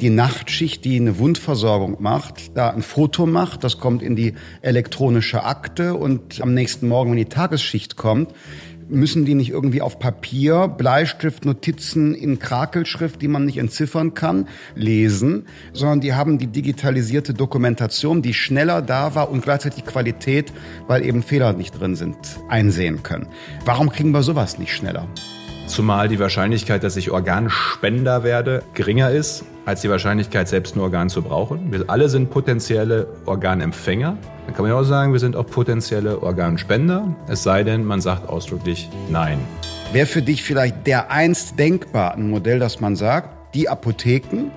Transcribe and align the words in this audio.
die 0.00 0.10
Nachtschicht, 0.10 0.84
die 0.84 0.96
eine 0.96 1.18
Wundversorgung 1.18 1.96
macht, 2.00 2.56
da 2.56 2.70
ein 2.70 2.82
Foto 2.82 3.26
macht, 3.26 3.64
das 3.64 3.78
kommt 3.78 4.02
in 4.02 4.16
die 4.16 4.34
elektronische 4.62 5.44
Akte 5.44 5.94
und 5.94 6.40
am 6.40 6.54
nächsten 6.54 6.88
Morgen, 6.88 7.10
wenn 7.10 7.18
die 7.18 7.26
Tagesschicht 7.26 7.96
kommt, 7.96 8.32
müssen 8.88 9.24
die 9.24 9.34
nicht 9.34 9.50
irgendwie 9.50 9.82
auf 9.82 9.98
Papier, 9.98 10.68
Bleistift, 10.68 11.44
Notizen 11.44 12.14
in 12.14 12.38
Krakelschrift, 12.38 13.22
die 13.22 13.28
man 13.28 13.44
nicht 13.44 13.58
entziffern 13.58 14.14
kann, 14.14 14.48
lesen, 14.74 15.46
sondern 15.72 16.00
die 16.00 16.14
haben 16.14 16.38
die 16.38 16.48
digitalisierte 16.48 17.32
Dokumentation, 17.32 18.22
die 18.22 18.34
schneller 18.34 18.82
da 18.82 19.14
war 19.14 19.30
und 19.30 19.42
gleichzeitig 19.42 19.84
Qualität, 19.84 20.52
weil 20.88 21.04
eben 21.04 21.22
Fehler 21.22 21.52
nicht 21.52 21.78
drin 21.78 21.94
sind, 21.94 22.16
einsehen 22.48 23.02
können. 23.02 23.28
Warum 23.64 23.90
kriegen 23.90 24.10
wir 24.10 24.22
sowas 24.22 24.58
nicht 24.58 24.74
schneller? 24.74 25.06
Zumal 25.66 26.08
die 26.08 26.18
Wahrscheinlichkeit, 26.18 26.82
dass 26.82 26.96
ich 26.96 27.12
Organspender 27.12 28.24
werde, 28.24 28.64
geringer 28.74 29.10
ist, 29.10 29.44
als 29.70 29.80
die 29.80 29.88
Wahrscheinlichkeit, 29.88 30.48
selbst 30.48 30.76
ein 30.76 30.80
Organ 30.80 31.08
zu 31.08 31.22
brauchen. 31.22 31.72
Wir 31.72 31.84
alle 31.88 32.08
sind 32.08 32.28
potenzielle 32.30 33.06
Organempfänger. 33.26 34.18
Dann 34.46 34.54
kann 34.54 34.64
man 34.64 34.72
ja 34.72 34.78
auch 34.78 34.84
sagen, 34.84 35.12
wir 35.12 35.20
sind 35.20 35.36
auch 35.36 35.46
potenzielle 35.46 36.22
Organspender, 36.22 37.14
es 37.28 37.42
sei 37.42 37.62
denn, 37.62 37.84
man 37.84 38.00
sagt 38.00 38.28
ausdrücklich 38.28 38.90
Nein. 39.10 39.38
Wäre 39.92 40.06
für 40.06 40.22
dich 40.22 40.42
vielleicht 40.42 40.86
der 40.86 41.10
einst 41.10 41.58
denkbar 41.58 42.14
ein 42.14 42.30
Modell, 42.30 42.58
dass 42.58 42.80
man 42.80 42.96
sagt, 42.96 43.54
die 43.54 43.68
Apotheken 43.68 44.50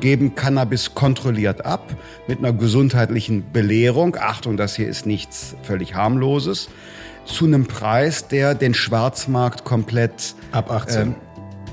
geben 0.00 0.34
Cannabis 0.34 0.94
kontrolliert 0.94 1.64
ab 1.64 1.94
mit 2.26 2.38
einer 2.38 2.52
gesundheitlichen 2.52 3.52
Belehrung. 3.52 4.16
Achtung, 4.18 4.56
das 4.56 4.74
hier 4.74 4.88
ist 4.88 5.06
nichts 5.06 5.56
völlig 5.62 5.94
harmloses 5.94 6.68
zu 7.26 7.44
einem 7.44 7.66
Preis, 7.66 8.28
der 8.28 8.54
den 8.54 8.74
Schwarzmarkt 8.74 9.64
komplett 9.64 10.34
ab 10.52 10.70
18 10.70 11.02
ähm, 11.02 11.14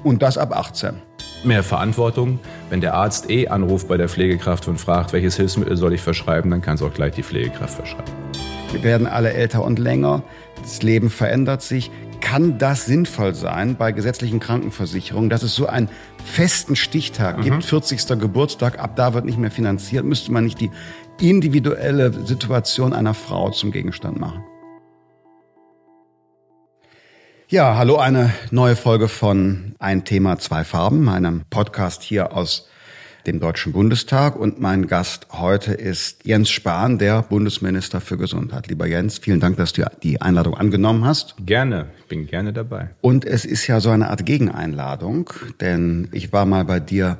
und 0.03 0.21
das 0.21 0.37
ab 0.37 0.55
18. 0.55 1.10
Mehr 1.43 1.63
Verantwortung. 1.63 2.39
Wenn 2.69 2.81
der 2.81 2.93
Arzt 2.93 3.29
eh 3.31 3.47
anruft 3.47 3.87
bei 3.87 3.97
der 3.97 4.07
Pflegekraft 4.07 4.67
und 4.67 4.79
fragt, 4.79 5.11
welches 5.11 5.37
Hilfsmittel 5.37 5.75
soll 5.75 5.93
ich 5.93 6.01
verschreiben, 6.01 6.51
dann 6.51 6.61
kann 6.61 6.75
es 6.75 6.83
auch 6.83 6.93
gleich 6.93 7.13
die 7.13 7.23
Pflegekraft 7.23 7.75
verschreiben. 7.75 8.13
Wir 8.71 8.83
werden 8.83 9.07
alle 9.07 9.33
älter 9.33 9.63
und 9.63 9.79
länger. 9.79 10.23
Das 10.61 10.83
Leben 10.83 11.09
verändert 11.09 11.63
sich. 11.63 11.89
Kann 12.21 12.59
das 12.59 12.85
sinnvoll 12.85 13.33
sein 13.33 13.75
bei 13.75 13.91
gesetzlichen 13.91 14.39
Krankenversicherungen, 14.39 15.31
dass 15.31 15.41
es 15.41 15.55
so 15.55 15.65
einen 15.65 15.89
festen 16.23 16.75
Stichtag 16.75 17.39
mhm. 17.39 17.41
gibt, 17.41 17.63
40. 17.63 18.19
Geburtstag, 18.19 18.79
ab 18.79 18.95
da 18.95 19.15
wird 19.15 19.25
nicht 19.25 19.39
mehr 19.39 19.51
finanziert? 19.51 20.05
Müsste 20.05 20.31
man 20.31 20.43
nicht 20.43 20.61
die 20.61 20.69
individuelle 21.19 22.13
Situation 22.25 22.93
einer 22.93 23.15
Frau 23.15 23.49
zum 23.49 23.71
Gegenstand 23.71 24.19
machen? 24.19 24.43
Ja, 27.51 27.75
hallo, 27.75 27.97
eine 27.97 28.33
neue 28.49 28.77
Folge 28.77 29.09
von 29.09 29.75
Ein 29.77 30.05
Thema, 30.05 30.39
zwei 30.39 30.63
Farben, 30.63 31.03
meinem 31.03 31.41
Podcast 31.49 32.01
hier 32.01 32.31
aus 32.33 32.69
dem 33.27 33.41
Deutschen 33.41 33.73
Bundestag. 33.73 34.37
Und 34.37 34.61
mein 34.61 34.87
Gast 34.87 35.27
heute 35.33 35.73
ist 35.73 36.25
Jens 36.25 36.49
Spahn, 36.49 36.97
der 36.97 37.23
Bundesminister 37.23 37.99
für 37.99 38.17
Gesundheit. 38.17 38.67
Lieber 38.67 38.87
Jens, 38.87 39.17
vielen 39.17 39.41
Dank, 39.41 39.57
dass 39.57 39.73
du 39.73 39.83
die 40.01 40.21
Einladung 40.21 40.55
angenommen 40.55 41.03
hast. 41.03 41.35
Gerne, 41.45 41.87
ich 41.99 42.05
bin 42.05 42.25
gerne 42.25 42.53
dabei. 42.53 42.91
Und 43.01 43.25
es 43.25 43.43
ist 43.43 43.67
ja 43.67 43.81
so 43.81 43.89
eine 43.89 44.09
Art 44.09 44.25
Gegeneinladung, 44.25 45.29
denn 45.59 46.07
ich 46.13 46.31
war 46.31 46.45
mal 46.45 46.63
bei 46.63 46.79
dir 46.79 47.17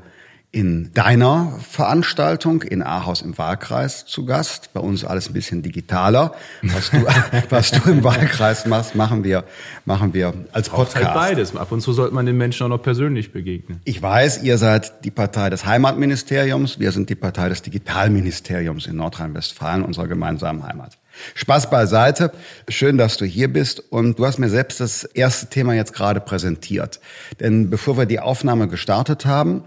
in 0.54 0.92
deiner 0.94 1.58
Veranstaltung 1.70 2.62
in 2.62 2.84
Ahaus 2.84 3.22
im 3.22 3.38
Wahlkreis 3.38 4.06
zu 4.06 4.26
Gast. 4.26 4.74
Bei 4.74 4.82
uns 4.82 5.06
alles 5.06 5.30
ein 5.30 5.34
bisschen 5.34 5.62
digitaler. 5.62 6.34
Was 6.62 6.92
du, 6.92 6.98
was 7.50 7.72
du 7.72 7.90
im 7.90 8.04
Wahlkreis 8.04 8.66
machst, 8.66 8.94
machen 8.96 9.24
wir, 9.24 9.46
machen 9.86 10.14
wir 10.14 10.34
als 10.52 10.70
Podcast. 10.70 11.06
Halt 11.06 11.14
beides. 11.14 11.56
Ab 11.56 11.72
und 11.72 11.80
zu 11.80 11.94
sollte 11.94 12.14
man 12.14 12.26
den 12.26 12.38
Menschen 12.38 12.66
auch 12.66 12.70
noch 12.70 12.82
persönlich 12.82 13.32
begegnen. 13.32 13.80
Ich 13.86 14.02
weiß, 14.02 14.44
ihr 14.44 14.58
seid 14.58 15.06
die 15.06 15.12
Partei 15.12 15.50
des 15.50 15.66
Heimatministeriums. 15.66 16.80
Wir 16.80 16.92
sind 16.92 17.10
die 17.10 17.16
Partei 17.16 17.48
des 17.48 17.62
Digitalministeriums 17.62 18.88
in 18.88 18.98
Nordrhein-Westfalen, 18.98 19.84
unserer 19.84 20.08
gemeinsamen 20.10 20.64
Heimat. 20.64 20.98
Spaß 21.36 21.70
beiseite. 21.70 22.32
Schön, 22.68 22.98
dass 22.98 23.18
du 23.18 23.26
hier 23.26 23.52
bist. 23.52 23.80
Und 23.92 24.20
du 24.20 24.26
hast 24.26 24.38
mir 24.38 24.50
selbst 24.50 24.80
das 24.80 25.04
erste 25.04 25.48
Thema 25.48 25.74
jetzt 25.74 25.94
gerade 25.94 26.20
präsentiert. 26.20 27.00
Denn 27.40 27.70
bevor 27.70 27.98
wir 27.98 28.06
die 28.06 28.20
Aufnahme 28.20 28.68
gestartet 28.68 29.26
haben, 29.26 29.64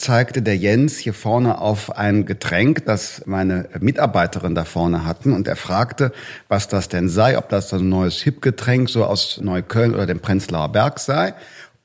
zeigte 0.00 0.42
der 0.42 0.56
Jens 0.56 0.98
hier 0.98 1.14
vorne 1.14 1.58
auf 1.58 1.96
ein 1.96 2.26
Getränk, 2.26 2.84
das 2.86 3.22
meine 3.26 3.68
Mitarbeiterin 3.80 4.54
da 4.54 4.64
vorne 4.64 5.04
hatten. 5.04 5.32
Und 5.32 5.46
er 5.46 5.56
fragte, 5.56 6.12
was 6.48 6.68
das 6.68 6.88
denn 6.88 7.08
sei, 7.08 7.38
ob 7.38 7.48
das 7.48 7.72
ein 7.72 7.88
neues 7.88 8.20
Hip-Getränk 8.22 8.88
so 8.88 9.04
aus 9.04 9.40
Neukölln 9.42 9.94
oder 9.94 10.06
dem 10.06 10.20
Prenzlauer 10.20 10.72
Berg 10.72 10.98
sei 10.98 11.34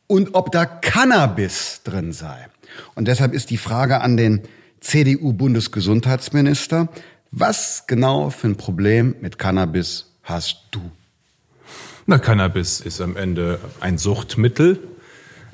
und 0.07 0.33
ob 0.33 0.51
da 0.51 0.65
Cannabis 0.65 1.81
drin 1.83 2.13
sei. 2.13 2.47
Und 2.95 3.07
deshalb 3.07 3.33
ist 3.33 3.49
die 3.49 3.57
Frage 3.57 4.01
an 4.01 4.17
den 4.17 4.41
CDU-Bundesgesundheitsminister, 4.79 6.87
was 7.31 7.85
genau 7.87 8.29
für 8.29 8.47
ein 8.47 8.55
Problem 8.55 9.15
mit 9.21 9.37
Cannabis 9.37 10.11
hast 10.23 10.61
du? 10.71 10.79
Na, 12.05 12.19
Cannabis 12.19 12.81
ist 12.81 13.01
am 13.01 13.17
Ende 13.17 13.59
ein 13.79 13.97
Suchtmittel 13.97 14.79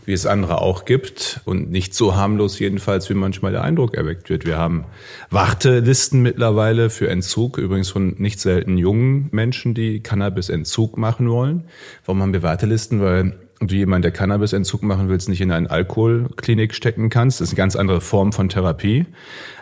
wie 0.06 0.14
es 0.14 0.26
andere 0.26 0.62
auch 0.62 0.86
gibt 0.86 1.42
und 1.46 1.72
nicht 1.72 1.94
so 1.94 2.16
harmlos 2.16 2.60
jedenfalls, 2.60 3.10
wie 3.10 3.14
manchmal 3.14 3.52
der 3.52 3.64
Eindruck 3.64 3.96
erweckt 3.96 4.30
wird. 4.30 4.46
Wir 4.46 4.58
haben 4.58 4.86
Wartelisten 5.30 6.22
mittlerweile 6.22 6.90
für 6.90 7.10
Entzug, 7.10 7.58
übrigens 7.58 7.90
von 7.90 8.16
nicht 8.18 8.40
selten 8.40 8.78
jungen 8.78 9.30
Menschen, 9.32 9.74
die 9.74 10.02
Cannabis-Entzug 10.02 10.98
machen 10.98 11.30
wollen. 11.30 11.66
Warum 12.06 12.22
haben 12.22 12.34
wir 12.34 12.44
Wartelisten? 12.44 13.02
Weil 13.02 13.38
du 13.68 13.76
jemand, 13.76 14.04
der 14.04 14.12
Cannabis-Entzug 14.12 14.84
machen 14.84 15.10
willst, 15.10 15.30
nicht 15.30 15.42
in 15.42 15.52
eine 15.52 15.70
Alkoholklinik 15.70 16.74
stecken 16.74 17.10
kannst. 17.10 17.40
Das 17.40 17.50
ist 17.50 17.54
eine 17.54 17.58
ganz 17.58 17.76
andere 17.76 18.02
Form 18.02 18.34
von 18.34 18.50
Therapie. 18.50 19.06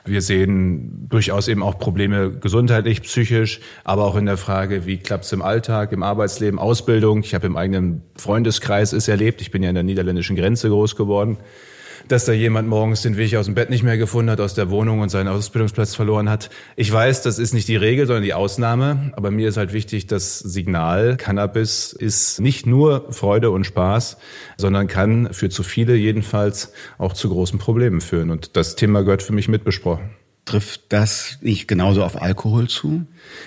Wir 0.06 0.22
sehen 0.22 1.08
durchaus 1.10 1.48
eben 1.48 1.62
auch 1.62 1.78
Probleme 1.78 2.32
gesundheitlich, 2.32 3.02
psychisch, 3.02 3.60
aber 3.84 4.06
auch 4.06 4.16
in 4.16 4.26
der 4.26 4.38
Frage, 4.38 4.86
wie 4.86 4.98
klappt 4.98 5.26
es 5.26 5.32
im 5.32 5.42
Alltag, 5.42 5.92
im 5.92 6.04
Arbeitsleben, 6.04 6.60
Ausbildung. 6.60 7.20
Ich 7.20 7.36
habe 7.36 7.48
im 7.48 7.58
eigenen 7.58 8.02
Freundeskreis 8.16 8.94
es 8.94 9.08
erlebt. 9.08 9.42
Ich 9.42 9.52
bin 9.52 9.64
ja 9.64 9.70
an 9.70 9.76
der 9.76 9.84
niederländischen 9.84 10.36
Grenze 10.36 10.70
groß 10.70 10.96
geworden 10.96 11.38
dass 12.10 12.26
da 12.26 12.34
jemand 12.34 12.68
morgens 12.68 13.04
den 13.04 13.18
Weg 13.18 13.36
aus 13.36 13.46
dem 13.46 13.56
Bett 13.56 13.70
nicht 13.70 13.84
mehr 13.84 13.98
gefunden 13.98 14.32
hat, 14.32 14.42
aus 14.42 14.56
der 14.56 14.70
Wohnung 14.70 15.00
und 15.00 15.10
seinen 15.10 15.28
Ausbildungsplatz 15.28 15.96
verloren 15.96 16.30
hat. 16.30 16.50
Ich 16.76 16.92
weiß, 16.92 17.22
das 17.22 17.40
ist 17.40 17.54
nicht 17.54 17.68
die 17.68 17.76
Regel, 17.76 18.08
sondern 18.08 18.24
die 18.24 18.34
Ausnahme. 18.34 19.12
Aber 19.16 19.32
mir 19.32 19.48
ist 19.48 19.58
halt 19.58 19.74
wichtig, 19.74 20.08
das 20.08 20.40
Signal, 20.40 21.18
Cannabis 21.18 21.94
ist 21.94 22.42
nicht 22.42 22.66
nur 22.66 23.12
Freude 23.12 23.52
und 23.52 23.66
Spaß, 23.66 24.18
sondern 24.58 24.88
kann 24.88 25.34
für 25.34 25.50
zu 25.50 25.64
viele 25.64 25.96
jedenfalls 25.96 26.74
auch 26.98 27.14
zu 27.14 27.30
großen 27.30 27.60
Problemen 27.60 28.02
führen. 28.02 28.32
Und 28.32 28.58
das 28.58 28.76
Thema 28.76 29.04
gehört 29.04 29.24
für 29.24 29.34
mich 29.34 29.48
mitbesprochen. 29.48 30.10
Trifft 30.46 30.92
das 30.92 31.38
nicht 31.42 31.68
genauso 31.68 32.04
auf 32.04 32.20
Alkohol 32.20 32.68
zu? 32.68 33.06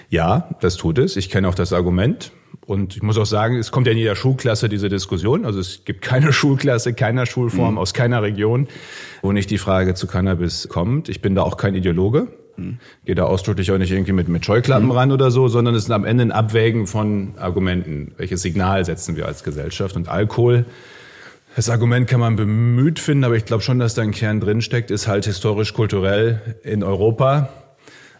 Ja, 0.08 0.50
das 0.60 0.76
tut 0.76 0.98
es. 0.98 1.16
Ich 1.16 1.30
kenne 1.30 1.48
auch 1.48 1.56
das 1.56 1.72
Argument. 1.72 2.30
Und 2.64 2.96
ich 2.96 3.02
muss 3.02 3.18
auch 3.18 3.26
sagen, 3.26 3.56
es 3.56 3.72
kommt 3.72 3.86
ja 3.86 3.92
in 3.92 3.98
jeder 3.98 4.14
Schulklasse 4.14 4.68
diese 4.68 4.88
Diskussion. 4.88 5.44
Also 5.44 5.58
es 5.58 5.84
gibt 5.84 6.02
keine 6.02 6.32
Schulklasse, 6.32 6.94
keiner 6.94 7.26
Schulform, 7.26 7.72
mhm. 7.72 7.78
aus 7.78 7.92
keiner 7.92 8.22
Region, 8.22 8.68
wo 9.20 9.32
nicht 9.32 9.50
die 9.50 9.58
Frage 9.58 9.94
zu 9.94 10.06
Cannabis 10.06 10.68
kommt. 10.68 11.08
Ich 11.08 11.20
bin 11.20 11.34
da 11.34 11.42
auch 11.42 11.56
kein 11.56 11.74
Ideologe. 11.74 12.28
Mhm. 12.56 12.78
Gehe 13.04 13.14
da 13.14 13.24
ausdrücklich 13.24 13.70
auch 13.72 13.78
nicht 13.78 13.90
irgendwie 13.90 14.12
mit, 14.12 14.28
mit 14.28 14.44
Scheuklappen 14.44 14.86
mhm. 14.86 14.92
ran 14.92 15.12
oder 15.12 15.30
so, 15.30 15.48
sondern 15.48 15.74
es 15.74 15.84
ist 15.84 15.90
am 15.90 16.04
Ende 16.04 16.24
ein 16.24 16.32
Abwägen 16.32 16.86
von 16.86 17.34
Argumenten. 17.38 18.12
Welches 18.16 18.42
Signal 18.42 18.84
setzen 18.84 19.16
wir 19.16 19.26
als 19.26 19.42
Gesellschaft? 19.42 19.96
Und 19.96 20.08
Alkohol 20.08 20.66
das 21.54 21.68
Argument 21.68 22.08
kann 22.08 22.20
man 22.20 22.36
bemüht 22.36 22.98
finden, 22.98 23.24
aber 23.24 23.36
ich 23.36 23.44
glaube 23.44 23.62
schon, 23.62 23.78
dass 23.78 23.92
da 23.92 24.00
ein 24.00 24.12
Kern 24.12 24.40
drinsteckt, 24.40 24.90
ist 24.90 25.06
halt 25.06 25.26
historisch-kulturell 25.26 26.40
in 26.62 26.82
Europa 26.82 27.50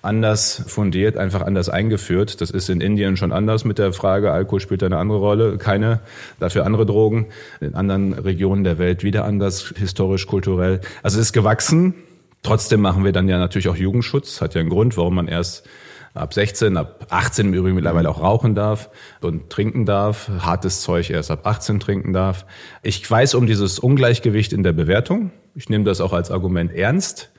anders 0.02 0.64
fundiert, 0.66 1.16
einfach 1.16 1.42
anders 1.42 1.68
eingeführt. 1.68 2.40
Das 2.40 2.50
ist 2.50 2.68
in 2.68 2.80
Indien 2.80 3.16
schon 3.16 3.32
anders 3.32 3.64
mit 3.64 3.78
der 3.78 3.92
Frage, 3.92 4.32
Alkohol 4.32 4.60
spielt 4.60 4.82
eine 4.82 4.98
andere 4.98 5.18
Rolle, 5.18 5.56
keine, 5.58 6.00
dafür 6.40 6.66
andere 6.66 6.84
Drogen. 6.84 7.26
In 7.60 7.74
anderen 7.74 8.12
Regionen 8.12 8.64
der 8.64 8.78
Welt 8.78 9.04
wieder 9.04 9.24
anders, 9.24 9.72
historisch, 9.76 10.26
kulturell. 10.26 10.80
Also 11.02 11.18
es 11.18 11.26
ist 11.26 11.32
gewachsen. 11.32 11.94
Trotzdem 12.42 12.80
machen 12.80 13.04
wir 13.04 13.12
dann 13.12 13.28
ja 13.28 13.38
natürlich 13.38 13.68
auch 13.68 13.76
Jugendschutz. 13.76 14.40
Hat 14.40 14.54
ja 14.54 14.60
einen 14.60 14.70
Grund, 14.70 14.96
warum 14.96 15.14
man 15.14 15.28
erst 15.28 15.68
ab 16.14 16.34
16, 16.34 16.76
ab 16.76 17.06
18 17.10 17.46
im 17.46 17.54
Übrigen 17.54 17.76
mittlerweile 17.76 18.10
auch 18.10 18.20
rauchen 18.20 18.54
darf 18.54 18.90
und 19.20 19.48
trinken 19.50 19.86
darf, 19.86 20.28
hartes 20.40 20.82
Zeug 20.82 21.10
erst 21.10 21.30
ab 21.30 21.46
18 21.46 21.80
trinken 21.80 22.12
darf. 22.12 22.44
Ich 22.82 23.08
weiß 23.08 23.34
um 23.34 23.46
dieses 23.46 23.78
Ungleichgewicht 23.78 24.52
in 24.52 24.62
der 24.62 24.72
Bewertung. 24.72 25.30
Ich 25.54 25.68
nehme 25.68 25.84
das 25.84 26.00
auch 26.00 26.12
als 26.12 26.30
Argument 26.30 26.72
ernst. 26.72 27.30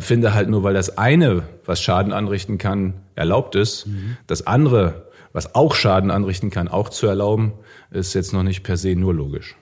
Finde 0.00 0.34
halt 0.34 0.48
nur, 0.48 0.62
weil 0.62 0.74
das 0.74 0.98
eine, 0.98 1.42
was 1.64 1.80
Schaden 1.80 2.12
anrichten 2.12 2.58
kann, 2.58 2.94
erlaubt 3.14 3.54
ist, 3.54 3.86
mhm. 3.86 4.16
das 4.26 4.46
andere, 4.46 5.06
was 5.32 5.54
auch 5.54 5.74
Schaden 5.74 6.10
anrichten 6.10 6.50
kann, 6.50 6.68
auch 6.68 6.88
zu 6.88 7.06
erlauben, 7.06 7.52
ist 7.90 8.14
jetzt 8.14 8.32
noch 8.32 8.42
nicht 8.42 8.62
per 8.62 8.76
se 8.76 8.96
nur 8.96 9.14
logisch. 9.14 9.56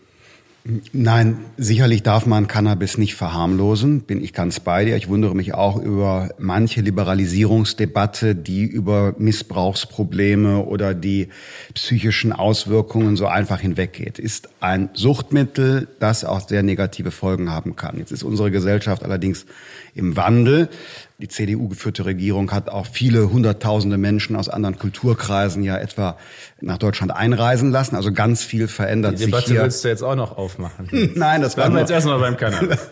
Nein, 0.92 1.38
sicherlich 1.56 2.02
darf 2.02 2.26
man 2.26 2.46
Cannabis 2.46 2.98
nicht 2.98 3.14
verharmlosen, 3.14 4.02
bin 4.02 4.22
ich 4.22 4.34
ganz 4.34 4.60
bei 4.60 4.84
dir. 4.84 4.96
Ich 4.96 5.08
wundere 5.08 5.34
mich 5.34 5.54
auch 5.54 5.80
über 5.80 6.28
manche 6.38 6.82
Liberalisierungsdebatte, 6.82 8.34
die 8.34 8.64
über 8.64 9.14
Missbrauchsprobleme 9.18 10.64
oder 10.64 10.92
die 10.94 11.28
psychischen 11.72 12.32
Auswirkungen 12.32 13.16
so 13.16 13.26
einfach 13.26 13.60
hinweggeht. 13.60 14.18
Ist 14.18 14.50
ein 14.60 14.90
Suchtmittel, 14.92 15.88
das 16.00 16.26
auch 16.26 16.46
sehr 16.46 16.62
negative 16.62 17.12
Folgen 17.12 17.50
haben 17.50 17.74
kann. 17.74 17.96
Jetzt 17.96 18.12
ist 18.12 18.22
unsere 18.22 18.50
Gesellschaft 18.50 19.02
allerdings 19.02 19.46
im 19.94 20.16
Wandel. 20.16 20.68
Die 21.20 21.26
CDU-geführte 21.26 22.04
Regierung 22.04 22.52
hat 22.52 22.68
auch 22.68 22.86
viele 22.86 23.32
hunderttausende 23.32 23.98
Menschen 23.98 24.36
aus 24.36 24.48
anderen 24.48 24.78
Kulturkreisen 24.78 25.64
ja 25.64 25.76
etwa 25.76 26.16
nach 26.60 26.78
Deutschland 26.78 27.10
einreisen 27.10 27.72
lassen. 27.72 27.96
Also 27.96 28.12
ganz 28.12 28.44
viel 28.44 28.68
verändert 28.68 29.18
sich 29.18 29.26
hier. 29.26 29.36
Die 29.36 29.46
Debatte 29.46 29.62
willst 29.64 29.84
du 29.84 29.88
jetzt 29.88 30.02
auch 30.02 30.14
noch 30.14 30.38
aufmachen. 30.38 30.88
Nein, 31.16 31.42
das 31.42 31.56
Bleiben 31.56 31.74
wir 31.74 31.80
jetzt 31.80 31.90
erstmal 31.90 32.20
beim 32.20 32.36
Kanal. 32.36 32.78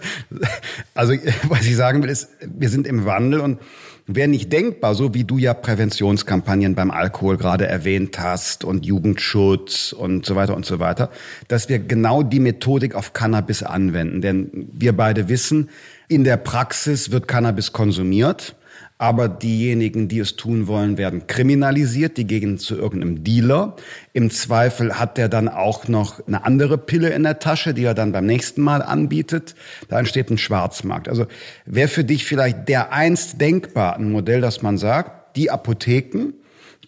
Also 0.94 1.12
was 1.48 1.66
ich 1.66 1.76
sagen 1.76 2.02
will, 2.02 2.10
ist, 2.10 2.30
wir 2.40 2.68
sind 2.68 2.86
im 2.86 3.04
Wandel 3.04 3.38
und 3.40 3.60
wäre 4.06 4.28
nicht 4.28 4.52
denkbar, 4.52 4.96
so 4.96 5.14
wie 5.14 5.24
du 5.24 5.38
ja 5.38 5.54
Präventionskampagnen 5.54 6.74
beim 6.74 6.90
Alkohol 6.90 7.36
gerade 7.36 7.66
erwähnt 7.66 8.18
hast 8.18 8.64
und 8.64 8.86
Jugendschutz 8.86 9.92
und 9.92 10.26
so 10.26 10.34
weiter 10.34 10.56
und 10.56 10.66
so 10.66 10.80
weiter, 10.80 11.10
dass 11.46 11.68
wir 11.68 11.78
genau 11.78 12.22
die 12.24 12.40
Methodik 12.40 12.94
auf 12.94 13.12
Cannabis 13.12 13.62
anwenden. 13.62 14.20
Denn 14.20 14.68
wir 14.72 14.96
beide 14.96 15.28
wissen, 15.28 15.68
in 16.08 16.24
der 16.24 16.36
Praxis 16.36 17.10
wird 17.10 17.28
Cannabis 17.28 17.72
konsumiert, 17.72 18.54
aber 18.98 19.28
diejenigen, 19.28 20.08
die 20.08 20.20
es 20.20 20.36
tun 20.36 20.68
wollen, 20.68 20.96
werden 20.96 21.26
kriminalisiert, 21.26 22.16
die 22.16 22.26
gehen 22.26 22.58
zu 22.58 22.76
irgendeinem 22.76 23.24
Dealer. 23.24 23.76
Im 24.14 24.30
Zweifel 24.30 24.98
hat 24.98 25.18
der 25.18 25.28
dann 25.28 25.48
auch 25.48 25.86
noch 25.86 26.26
eine 26.26 26.44
andere 26.44 26.78
Pille 26.78 27.10
in 27.10 27.24
der 27.24 27.38
Tasche, 27.38 27.74
die 27.74 27.84
er 27.84 27.92
dann 27.92 28.12
beim 28.12 28.24
nächsten 28.24 28.62
Mal 28.62 28.80
anbietet. 28.80 29.54
Da 29.88 29.98
entsteht 29.98 30.30
ein 30.30 30.38
Schwarzmarkt. 30.38 31.08
Also 31.08 31.26
wäre 31.66 31.88
für 31.88 32.04
dich 32.04 32.24
vielleicht 32.24 32.68
der 32.68 32.92
einst 32.92 33.38
denkbar 33.40 33.96
ein 33.96 34.10
Modell, 34.10 34.40
dass 34.40 34.62
man 34.62 34.78
sagt, 34.78 35.36
die 35.36 35.50
Apotheken, 35.50 36.32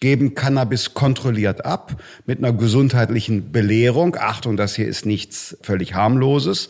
geben 0.00 0.34
Cannabis 0.34 0.94
kontrolliert 0.94 1.64
ab 1.64 2.00
mit 2.24 2.38
einer 2.38 2.52
gesundheitlichen 2.52 3.52
Belehrung. 3.52 4.16
Achtung, 4.18 4.56
das 4.56 4.76
hier 4.76 4.86
ist 4.86 5.06
nichts 5.06 5.58
völlig 5.60 5.94
harmloses 5.94 6.68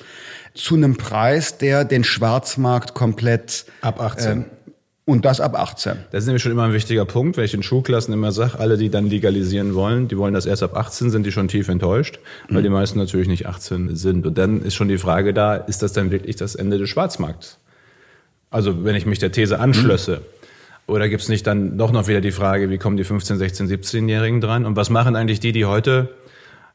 zu 0.59 0.75
einem 0.75 0.97
Preis, 0.97 1.59
der 1.59 1.85
den 1.85 2.05
Schwarzmarkt 2.05 2.95
komplett 2.95 3.65
ab 3.81 4.01
18. 4.01 4.43
Äh, 4.43 4.45
und 5.05 5.25
das 5.25 5.41
ab 5.41 5.59
18. 5.59 5.97
Das 6.11 6.25
ist 6.25 6.27
nämlich 6.27 6.43
schon 6.43 6.53
immer 6.53 6.65
ein 6.65 6.75
wichtiger 6.75 7.07
Punkt, 7.07 7.39
weil 7.39 7.47
ich 7.47 7.55
in 7.55 7.63
Schulklassen 7.63 8.13
immer 8.13 8.31
sage, 8.31 8.59
alle, 8.59 8.77
die 8.77 8.91
dann 8.91 9.07
legalisieren 9.09 9.75
wollen, 9.75 10.07
die 10.07 10.19
wollen 10.19 10.35
das 10.35 10.45
erst 10.45 10.63
ab 10.63 10.77
18, 10.77 11.11
sind 11.11 11.25
die 11.25 11.33
schon 11.33 11.49
tief 11.49 11.69
enttäuscht, 11.69 12.19
weil 12.51 12.59
mhm. 12.59 12.65
die 12.65 12.69
meisten 12.69 12.99
natürlich 12.99 13.29
nicht 13.29 13.47
18 13.47 13.97
sind. 13.97 14.27
Und 14.27 14.37
dann 14.37 14.61
ist 14.61 14.75
schon 14.75 14.89
die 14.89 14.99
Frage 14.99 15.33
da, 15.33 15.55
ist 15.55 15.81
das 15.83 15.95
dann 15.95 16.11
wirklich 16.11 16.37
das 16.37 16.57
Ende 16.57 16.77
des 16.77 16.91
Schwarzmarkts? 16.91 17.59
Also 18.51 18.85
wenn 18.85 18.97
ich 18.97 19.07
mich 19.07 19.19
der 19.19 19.33
These 19.33 19.61
anschlösse, 19.61 20.17
mhm. 20.17 20.93
oder 20.95 21.09
gibt 21.09 21.23
es 21.23 21.31
nicht 21.31 21.47
dann 21.47 21.79
doch 21.79 21.93
noch 21.93 22.07
wieder 22.09 22.21
die 22.21 22.33
Frage, 22.33 22.69
wie 22.69 22.77
kommen 22.77 22.99
die 22.99 23.05
15, 23.05 23.39
16, 23.39 23.69
17-Jährigen 23.69 24.43
dran? 24.43 24.67
Und 24.67 24.77
was 24.77 24.91
machen 24.91 25.17
eigentlich 25.17 25.41
die, 25.41 25.53
die 25.53 25.65
heute 25.65 26.11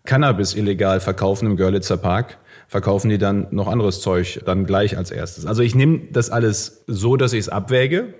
Cannabis 0.05 0.55
illegal 0.55 1.01
verkaufen 1.01 1.45
im 1.45 1.55
Görlitzer 1.55 1.97
Park? 1.97 2.37
Verkaufen 2.73 3.07
die 3.07 3.19
dann 3.19 3.45
noch 3.51 3.67
anderes 3.67 4.01
Zeug 4.01 4.41
dann 4.47 4.65
gleich 4.65 4.97
als 4.97 5.11
erstes. 5.11 5.45
Also 5.45 5.61
ich 5.61 5.75
nehme 5.75 6.07
das 6.11 6.31
alles 6.31 6.83
so, 6.87 7.17
dass 7.17 7.31
ich 7.31 7.41
es 7.41 7.49
abwäge. 7.49 8.15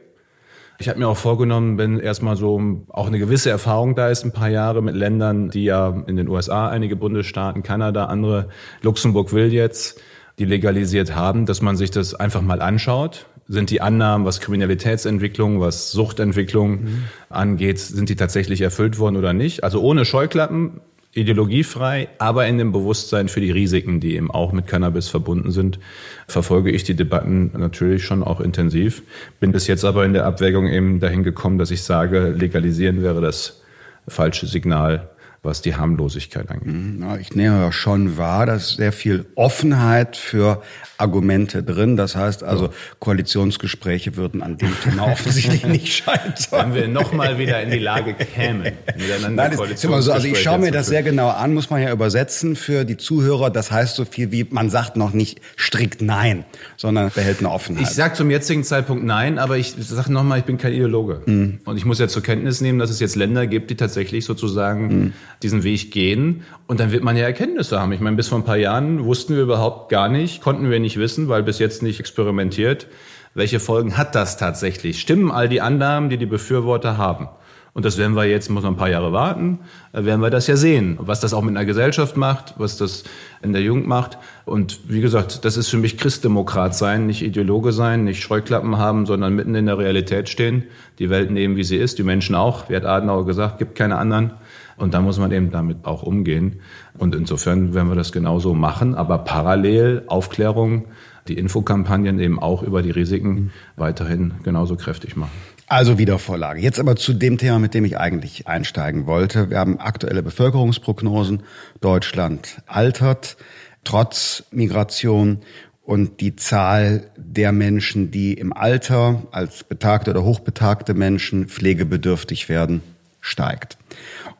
Ich 0.77 0.89
habe 0.89 0.99
mir 0.99 1.07
auch 1.07 1.17
vorgenommen, 1.17 1.79
wenn 1.79 1.99
erstmal 1.99 2.35
so 2.35 2.61
auch 2.89 3.07
eine 3.07 3.17
gewisse 3.17 3.49
Erfahrung 3.49 3.95
da 3.95 4.09
ist, 4.09 4.23
ein 4.23 4.31
paar 4.31 4.49
Jahre 4.49 4.83
mit 4.83 4.93
Ländern, 4.93 5.49
die 5.49 5.63
ja 5.63 6.03
in 6.05 6.17
den 6.17 6.27
USA, 6.27 6.69
einige 6.69 6.95
Bundesstaaten, 6.95 7.63
Kanada, 7.63 8.05
andere, 8.05 8.49
Luxemburg 8.83 9.33
will 9.33 9.51
jetzt, 9.51 9.99
die 10.37 10.45
legalisiert 10.45 11.15
haben, 11.15 11.47
dass 11.47 11.63
man 11.63 11.75
sich 11.75 11.89
das 11.89 12.13
einfach 12.13 12.43
mal 12.43 12.61
anschaut. 12.61 13.25
Sind 13.47 13.71
die 13.71 13.81
Annahmen, 13.81 14.23
was 14.23 14.39
Kriminalitätsentwicklung, 14.39 15.61
was 15.61 15.91
Suchtentwicklung 15.91 16.71
mhm. 16.71 17.03
angeht, 17.29 17.79
sind 17.79 18.07
die 18.07 18.15
tatsächlich 18.15 18.61
erfüllt 18.61 18.99
worden 18.99 19.15
oder 19.15 19.33
nicht? 19.33 19.63
Also 19.63 19.81
ohne 19.81 20.05
Scheuklappen 20.05 20.79
ideologiefrei, 21.13 22.09
aber 22.17 22.47
in 22.47 22.57
dem 22.57 22.71
Bewusstsein 22.71 23.27
für 23.27 23.39
die 23.39 23.51
Risiken, 23.51 23.99
die 23.99 24.15
eben 24.15 24.31
auch 24.31 24.51
mit 24.51 24.67
Cannabis 24.67 25.07
verbunden 25.07 25.51
sind, 25.51 25.79
verfolge 26.27 26.71
ich 26.71 26.83
die 26.83 26.95
Debatten 26.95 27.51
natürlich 27.57 28.03
schon 28.03 28.23
auch 28.23 28.39
intensiv. 28.39 29.03
Bin 29.39 29.51
bis 29.51 29.67
jetzt 29.67 29.85
aber 29.85 30.05
in 30.05 30.13
der 30.13 30.25
Abwägung 30.25 30.67
eben 30.67 30.99
dahin 30.99 31.23
gekommen, 31.23 31.57
dass 31.57 31.71
ich 31.71 31.83
sage, 31.83 32.29
legalisieren 32.29 33.03
wäre 33.03 33.21
das 33.21 33.61
falsche 34.07 34.47
Signal 34.47 35.09
was 35.43 35.61
die 35.61 35.75
Harmlosigkeit 35.75 36.49
angeht. 36.49 36.73
Mhm, 36.73 37.17
ich 37.19 37.35
nehme 37.35 37.57
ja 37.57 37.71
schon 37.73 38.17
wahr, 38.17 38.45
dass 38.45 38.71
sehr 38.71 38.93
viel 38.93 39.25
Offenheit 39.35 40.15
für 40.15 40.63
Argumente 40.97 41.63
drin. 41.63 41.97
Das 41.97 42.15
heißt 42.15 42.43
also, 42.43 42.69
Koalitionsgespräche 42.99 44.15
würden 44.15 44.41
an 44.41 44.57
dem 44.57 44.71
Thema 44.81 45.11
offensichtlich 45.11 45.65
nicht 45.65 45.93
scheitern. 46.03 46.73
Wenn 46.73 46.73
wir 46.73 46.87
nochmal 46.87 47.37
wieder 47.37 47.61
in 47.61 47.71
die 47.71 47.79
Lage 47.79 48.13
kämen, 48.13 48.71
miteinander 48.95 49.49
Nein, 49.49 49.57
das 49.69 49.81
so. 49.81 49.93
Also 49.93 50.27
ich 50.27 50.41
schaue 50.41 50.59
mir 50.59 50.71
das 50.71 50.87
sehr 50.87 51.03
genau 51.03 51.29
an, 51.29 51.53
muss 51.53 51.69
man 51.69 51.81
ja 51.81 51.91
übersetzen 51.91 52.55
für 52.55 52.85
die 52.85 52.95
Zuhörer. 52.95 53.49
Das 53.49 53.69
heißt 53.69 53.97
so 53.97 54.05
viel 54.05 54.31
wie, 54.31 54.45
man 54.49 54.69
sagt 54.69 54.95
noch 54.95 55.11
nicht 55.11 55.41
strikt 55.57 56.01
Nein, 56.01 56.45
sondern 56.77 57.11
behält 57.13 57.39
eine 57.39 57.51
Offenheit. 57.51 57.83
Ich 57.83 57.89
sage 57.89 58.13
zum 58.13 58.31
jetzigen 58.31 58.63
Zeitpunkt 58.63 59.03
Nein, 59.03 59.39
aber 59.39 59.57
ich 59.57 59.75
sage 59.77 60.13
nochmal, 60.13 60.39
ich 60.39 60.45
bin 60.45 60.57
kein 60.57 60.71
Ideologe. 60.71 61.21
Mhm. 61.25 61.59
Und 61.65 61.75
ich 61.75 61.83
muss 61.83 61.99
ja 61.99 62.07
zur 62.07 62.23
Kenntnis 62.23 62.61
nehmen, 62.61 62.79
dass 62.79 62.89
es 62.89 63.01
jetzt 63.01 63.17
Länder 63.17 63.45
gibt, 63.45 63.69
die 63.71 63.75
tatsächlich 63.75 64.23
sozusagen 64.23 64.87
mhm 64.87 65.13
diesen 65.43 65.63
Weg 65.63 65.91
gehen 65.91 66.43
und 66.67 66.79
dann 66.79 66.91
wird 66.91 67.03
man 67.03 67.17
ja 67.17 67.25
Erkenntnisse 67.25 67.79
haben. 67.79 67.91
Ich 67.91 67.99
meine, 67.99 68.15
bis 68.15 68.29
vor 68.29 68.39
ein 68.39 68.45
paar 68.45 68.57
Jahren 68.57 69.05
wussten 69.05 69.35
wir 69.35 69.43
überhaupt 69.43 69.89
gar 69.89 70.09
nicht, 70.09 70.41
konnten 70.41 70.69
wir 70.69 70.79
nicht 70.79 70.97
wissen, 70.97 71.29
weil 71.29 71.43
bis 71.43 71.59
jetzt 71.59 71.83
nicht 71.83 71.99
experimentiert, 71.99 72.87
welche 73.35 73.59
Folgen 73.59 73.97
hat 73.97 74.15
das 74.15 74.37
tatsächlich? 74.37 74.99
Stimmen 74.99 75.31
all 75.31 75.49
die 75.49 75.61
Annahmen, 75.61 76.09
die 76.09 76.17
die 76.17 76.25
Befürworter 76.25 76.97
haben? 76.97 77.29
Und 77.75 77.85
das 77.85 77.97
werden 77.97 78.15
wir 78.15 78.25
jetzt, 78.25 78.49
muss 78.49 78.61
man 78.61 78.73
ein 78.73 78.77
paar 78.77 78.89
Jahre 78.89 79.13
warten, 79.13 79.59
äh, 79.93 80.05
werden 80.05 80.21
wir 80.21 80.29
das 80.29 80.45
ja 80.45 80.55
sehen, 80.55 80.97
was 80.99 81.19
das 81.19 81.33
auch 81.33 81.41
mit 81.41 81.57
einer 81.57 81.65
Gesellschaft 81.65 82.15
macht, 82.15 82.53
was 82.57 82.77
das 82.77 83.03
in 83.41 83.51
der 83.51 83.63
Jugend 83.63 83.87
macht. 83.87 84.19
Und 84.45 84.81
wie 84.87 85.01
gesagt, 85.01 85.43
das 85.43 85.57
ist 85.57 85.69
für 85.69 85.77
mich 85.77 85.97
Christdemokrat 85.97 86.75
sein, 86.75 87.07
nicht 87.07 87.23
Ideologe 87.23 87.71
sein, 87.71 88.03
nicht 88.03 88.21
Scheuklappen 88.21 88.77
haben, 88.77 89.07
sondern 89.07 89.33
mitten 89.33 89.55
in 89.55 89.65
der 89.65 89.79
Realität 89.79 90.29
stehen, 90.29 90.65
die 90.99 91.09
Welt 91.09 91.31
nehmen, 91.31 91.55
wie 91.55 91.63
sie 91.63 91.77
ist, 91.77 91.97
die 91.97 92.03
Menschen 92.03 92.35
auch. 92.35 92.69
Wie 92.69 92.75
hat 92.75 92.85
Adenauer 92.85 93.25
gesagt, 93.25 93.57
gibt 93.57 93.73
keine 93.73 93.97
anderen. 93.97 94.33
Und 94.77 94.93
da 94.93 95.01
muss 95.01 95.19
man 95.19 95.31
eben 95.31 95.51
damit 95.51 95.85
auch 95.85 96.03
umgehen. 96.03 96.61
Und 96.97 97.15
insofern 97.15 97.73
werden 97.73 97.89
wir 97.89 97.95
das 97.95 98.11
genauso 98.11 98.53
machen, 98.53 98.95
aber 98.95 99.19
parallel 99.19 100.03
Aufklärung, 100.07 100.85
die 101.27 101.37
Infokampagnen 101.37 102.19
eben 102.19 102.39
auch 102.39 102.63
über 102.63 102.81
die 102.81 102.91
Risiken 102.91 103.51
weiterhin 103.75 104.33
genauso 104.43 104.75
kräftig 104.75 105.15
machen. 105.15 105.31
Also 105.67 105.97
Wiedervorlage. 105.97 106.61
Jetzt 106.61 106.79
aber 106.79 106.95
zu 106.95 107.13
dem 107.13 107.37
Thema, 107.37 107.57
mit 107.59 107.73
dem 107.73 107.85
ich 107.85 107.97
eigentlich 107.97 108.47
einsteigen 108.47 109.07
wollte. 109.07 109.49
Wir 109.49 109.59
haben 109.59 109.79
aktuelle 109.79 110.21
Bevölkerungsprognosen. 110.21 111.43
Deutschland 111.79 112.61
altert 112.67 113.37
trotz 113.83 114.43
Migration 114.51 115.39
und 115.81 116.21
die 116.21 116.35
Zahl 116.35 117.09
der 117.17 117.51
Menschen, 117.51 118.11
die 118.11 118.33
im 118.33 118.53
Alter 118.53 119.23
als 119.31 119.63
betagte 119.63 120.11
oder 120.11 120.23
hochbetagte 120.23 120.93
Menschen 120.93 121.47
pflegebedürftig 121.47 122.49
werden, 122.49 122.81
steigt. 123.19 123.77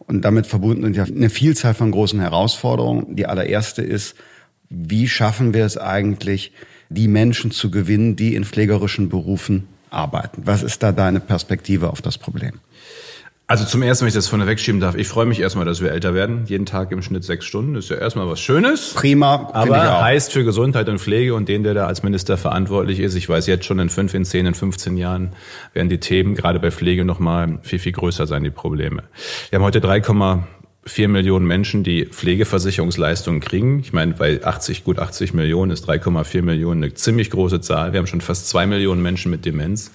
Und 0.07 0.23
damit 0.23 0.47
verbunden 0.47 0.83
sind 0.83 0.95
ja 0.95 1.03
eine 1.03 1.29
Vielzahl 1.29 1.73
von 1.73 1.91
großen 1.91 2.19
Herausforderungen. 2.19 3.15
Die 3.15 3.25
allererste 3.25 3.81
ist, 3.81 4.15
wie 4.69 5.07
schaffen 5.07 5.53
wir 5.53 5.65
es 5.65 5.77
eigentlich, 5.77 6.51
die 6.89 7.07
Menschen 7.07 7.51
zu 7.51 7.71
gewinnen, 7.71 8.15
die 8.15 8.35
in 8.35 8.43
pflegerischen 8.43 9.09
Berufen 9.09 9.67
arbeiten? 9.89 10.43
Was 10.45 10.63
ist 10.63 10.83
da 10.83 10.91
deine 10.91 11.19
Perspektive 11.19 11.89
auf 11.89 12.01
das 12.01 12.17
Problem? 12.17 12.59
Also 13.53 13.65
zum 13.65 13.83
ersten, 13.83 14.05
wenn 14.05 14.07
ich 14.07 14.15
das 14.15 14.27
vorne 14.27 14.47
wegschieben 14.47 14.81
darf, 14.81 14.95
ich 14.95 15.07
freue 15.07 15.27
mich 15.27 15.39
erstmal, 15.39 15.63
dass 15.63 15.79
wir 15.79 15.91
älter 15.91 16.15
werden. 16.15 16.45
Jeden 16.47 16.65
Tag 16.65 16.91
im 16.91 17.03
Schnitt 17.03 17.23
sechs 17.23 17.45
Stunden. 17.45 17.75
Das 17.75 17.83
ist 17.83 17.91
ja 17.91 17.97
erstmal 17.97 18.27
was 18.27 18.41
Schönes. 18.41 18.95
Prima. 18.95 19.51
Aber 19.53 20.01
heißt 20.01 20.33
für 20.33 20.43
Gesundheit 20.43 20.89
und 20.89 20.97
Pflege 20.97 21.35
und 21.35 21.47
den, 21.47 21.61
der 21.61 21.75
da 21.75 21.85
als 21.85 22.01
Minister 22.01 22.35
verantwortlich 22.37 22.99
ist, 22.99 23.13
ich 23.13 23.29
weiß 23.29 23.45
jetzt 23.45 23.65
schon, 23.65 23.77
in 23.77 23.89
fünf, 23.89 24.15
in 24.15 24.25
zehn, 24.25 24.47
in 24.47 24.55
15 24.55 24.97
Jahren 24.97 25.33
werden 25.73 25.87
die 25.87 25.99
Themen 25.99 26.33
gerade 26.33 26.59
bei 26.59 26.71
Pflege 26.71 27.05
nochmal 27.05 27.59
viel, 27.61 27.77
viel 27.77 27.91
größer 27.91 28.25
sein, 28.25 28.43
die 28.43 28.49
Probleme. 28.49 29.03
Wir 29.51 29.59
haben 29.59 29.65
heute 29.65 29.81
3,4 29.81 31.07
Millionen 31.07 31.45
Menschen, 31.45 31.83
die 31.83 32.07
Pflegeversicherungsleistungen 32.07 33.39
kriegen. 33.39 33.81
Ich 33.81 33.93
meine, 33.93 34.15
bei 34.15 34.43
80, 34.43 34.83
gut 34.83 34.97
80 34.97 35.35
Millionen 35.35 35.69
ist 35.69 35.87
3,4 35.87 36.41
Millionen 36.41 36.83
eine 36.83 36.95
ziemlich 36.95 37.29
große 37.29 37.61
Zahl. 37.61 37.93
Wir 37.93 37.99
haben 37.99 38.07
schon 38.07 38.21
fast 38.21 38.49
zwei 38.49 38.65
Millionen 38.65 39.03
Menschen 39.03 39.29
mit 39.29 39.45
Demenz. 39.45 39.91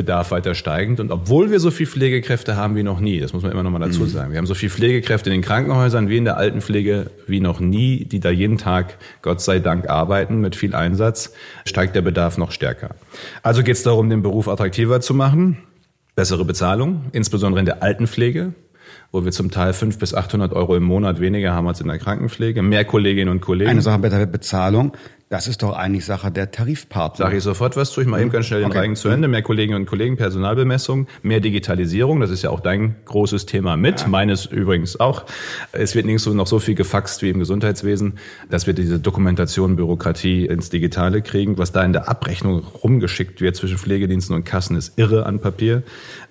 Bedarf 0.00 0.30
weiter 0.30 0.54
steigend. 0.54 0.98
Und 0.98 1.10
obwohl 1.10 1.50
wir 1.50 1.60
so 1.60 1.70
viel 1.70 1.86
Pflegekräfte 1.86 2.56
haben 2.56 2.74
wie 2.74 2.82
noch 2.82 3.00
nie, 3.00 3.20
das 3.20 3.34
muss 3.34 3.42
man 3.42 3.52
immer 3.52 3.62
noch 3.62 3.70
mal 3.70 3.80
dazu 3.80 4.00
mhm. 4.00 4.08
sagen, 4.08 4.32
wir 4.32 4.38
haben 4.38 4.46
so 4.46 4.54
viel 4.54 4.70
Pflegekräfte 4.70 5.28
in 5.28 5.34
den 5.34 5.42
Krankenhäusern 5.42 6.08
wie 6.08 6.16
in 6.16 6.24
der 6.24 6.38
Altenpflege 6.38 7.10
wie 7.26 7.40
noch 7.40 7.60
nie, 7.60 8.06
die 8.06 8.18
da 8.18 8.30
jeden 8.30 8.56
Tag, 8.56 8.96
Gott 9.20 9.42
sei 9.42 9.58
Dank, 9.58 9.90
arbeiten 9.90 10.40
mit 10.40 10.56
viel 10.56 10.74
Einsatz, 10.74 11.34
steigt 11.66 11.94
der 11.94 12.00
Bedarf 12.00 12.38
noch 12.38 12.50
stärker. 12.50 12.94
Also 13.42 13.62
geht 13.62 13.76
es 13.76 13.82
darum, 13.82 14.08
den 14.08 14.22
Beruf 14.22 14.48
attraktiver 14.48 15.02
zu 15.02 15.12
machen, 15.12 15.58
bessere 16.14 16.46
Bezahlung, 16.46 17.04
insbesondere 17.12 17.60
in 17.60 17.66
der 17.66 17.82
Altenpflege. 17.82 18.54
wo 19.12 19.24
wir 19.24 19.32
zum 19.32 19.50
Teil 19.50 19.72
500 19.72 19.98
bis 19.98 20.14
800 20.14 20.52
Euro 20.52 20.76
im 20.76 20.84
Monat 20.84 21.20
weniger 21.20 21.52
haben 21.52 21.66
als 21.66 21.80
in 21.80 21.88
der 21.88 21.98
Krankenpflege, 21.98 22.62
mehr 22.62 22.84
Kolleginnen 22.84 23.30
und 23.30 23.40
Kollegen. 23.40 23.70
Eine 23.70 23.82
Sache 23.82 23.98
bei 23.98 24.08
der 24.08 24.26
Bezahlung. 24.26 24.92
Das 25.30 25.46
ist 25.46 25.62
doch 25.62 25.76
eigentlich 25.76 26.04
Sache 26.06 26.32
der 26.32 26.50
Tarifpartner. 26.50 27.26
Sage 27.26 27.36
ich 27.36 27.44
sofort 27.44 27.76
was 27.76 27.92
zu. 27.92 28.00
Ich 28.00 28.08
mache 28.08 28.20
eben 28.20 28.30
ganz 28.30 28.46
schnell 28.46 28.62
den 28.62 28.70
okay. 28.70 28.78
Reigen 28.78 28.96
zu 28.96 29.08
Ende. 29.08 29.28
Mehr 29.28 29.42
Kolleginnen 29.42 29.82
und 29.82 29.86
Kollegen, 29.86 30.16
Personalbemessung, 30.16 31.06
mehr 31.22 31.38
Digitalisierung. 31.38 32.18
Das 32.18 32.30
ist 32.30 32.42
ja 32.42 32.50
auch 32.50 32.58
dein 32.58 32.96
großes 33.04 33.46
Thema 33.46 33.76
mit. 33.76 34.00
Ja. 34.00 34.08
Meines 34.08 34.46
übrigens 34.46 34.98
auch. 34.98 35.26
Es 35.70 35.94
wird 35.94 36.10
so, 36.18 36.34
noch 36.34 36.48
so 36.48 36.58
viel 36.58 36.74
gefaxt 36.74 37.22
wie 37.22 37.30
im 37.30 37.38
Gesundheitswesen, 37.38 38.18
dass 38.50 38.66
wir 38.66 38.74
diese 38.74 38.98
Dokumentation, 38.98 39.76
Bürokratie 39.76 40.46
ins 40.46 40.68
Digitale 40.68 41.22
kriegen. 41.22 41.58
Was 41.58 41.70
da 41.70 41.84
in 41.84 41.92
der 41.92 42.08
Abrechnung 42.08 42.64
rumgeschickt 42.82 43.40
wird 43.40 43.54
zwischen 43.54 43.78
Pflegediensten 43.78 44.34
und 44.34 44.42
Kassen 44.42 44.76
ist 44.76 44.98
irre 44.98 45.26
an 45.26 45.38
Papier. 45.38 45.84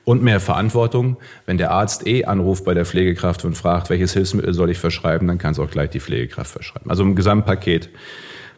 Und 0.04 0.24
mehr 0.24 0.42
Verantwortung. 0.42 1.16
Wenn 1.46 1.58
der 1.58 1.72
Arzt 1.72 2.06
eh 2.06 2.26
anruft 2.26 2.66
bei 2.66 2.74
der 2.74 2.84
Pflegekraft 2.84 3.46
und 3.46 3.56
fragt, 3.56 3.90
welches 3.90 4.12
Hilfsmittel 4.12 4.54
soll 4.54 4.70
ich 4.70 4.78
verschreiben, 4.78 5.26
dann 5.26 5.38
kann 5.38 5.54
es 5.54 5.60
auch 5.60 5.72
gleich 5.72 5.90
die 5.90 6.02
Pflegekraft 6.02 6.52
verschreiben. 6.52 6.90
Also 6.90 7.04
im 7.04 7.16
Gesamtpaket. 7.16 7.90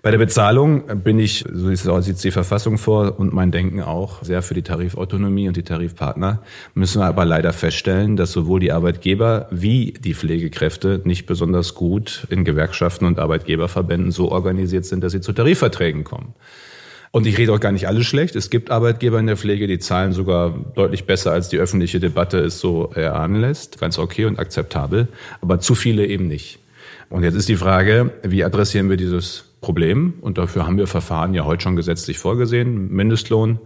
Bei 0.03 0.09
der 0.09 0.17
Bezahlung 0.17 1.03
bin 1.03 1.19
ich, 1.19 1.45
so 1.53 2.01
sieht 2.01 2.23
die 2.23 2.31
Verfassung 2.31 2.79
vor 2.79 3.19
und 3.19 3.33
mein 3.33 3.51
Denken 3.51 3.83
auch, 3.83 4.23
sehr 4.23 4.41
für 4.41 4.55
die 4.55 4.63
Tarifautonomie 4.63 5.47
und 5.47 5.57
die 5.57 5.63
Tarifpartner. 5.63 6.41
Müssen 6.73 7.01
wir 7.01 7.05
aber 7.05 7.23
leider 7.23 7.53
feststellen, 7.53 8.15
dass 8.15 8.31
sowohl 8.31 8.59
die 8.59 8.71
Arbeitgeber 8.71 9.47
wie 9.51 9.93
die 9.93 10.15
Pflegekräfte 10.15 11.01
nicht 11.03 11.27
besonders 11.27 11.75
gut 11.75 12.25
in 12.31 12.45
Gewerkschaften 12.45 13.05
und 13.05 13.19
Arbeitgeberverbänden 13.19 14.11
so 14.11 14.31
organisiert 14.31 14.85
sind, 14.85 15.03
dass 15.03 15.11
sie 15.11 15.21
zu 15.21 15.33
Tarifverträgen 15.33 16.03
kommen. 16.03 16.33
Und 17.11 17.27
ich 17.27 17.37
rede 17.37 17.53
auch 17.53 17.59
gar 17.59 17.71
nicht 17.71 17.87
alles 17.87 18.07
schlecht. 18.07 18.35
Es 18.35 18.49
gibt 18.49 18.71
Arbeitgeber 18.71 19.19
in 19.19 19.27
der 19.27 19.37
Pflege, 19.37 19.67
die 19.67 19.77
zahlen 19.77 20.13
sogar 20.13 20.57
deutlich 20.73 21.05
besser, 21.05 21.31
als 21.31 21.49
die 21.49 21.59
öffentliche 21.59 21.99
Debatte 21.99 22.39
es 22.39 22.59
so 22.59 22.89
erahnen 22.95 23.39
lässt. 23.39 23.79
Ganz 23.79 23.99
okay 23.99 24.25
und 24.25 24.39
akzeptabel. 24.39 25.09
Aber 25.41 25.59
zu 25.59 25.75
viele 25.75 26.07
eben 26.07 26.27
nicht. 26.27 26.57
Und 27.09 27.23
jetzt 27.23 27.35
ist 27.35 27.49
die 27.49 27.57
Frage, 27.57 28.11
wie 28.23 28.43
adressieren 28.43 28.89
wir 28.89 28.97
dieses 28.97 29.50
Problem. 29.61 30.15
Und 30.21 30.37
dafür 30.37 30.65
haben 30.65 30.77
wir 30.77 30.87
Verfahren 30.87 31.33
ja 31.33 31.45
heute 31.45 31.63
schon 31.63 31.75
gesetzlich 31.75 32.17
vorgesehen. 32.17 32.91
Mindestlohn 32.91 33.59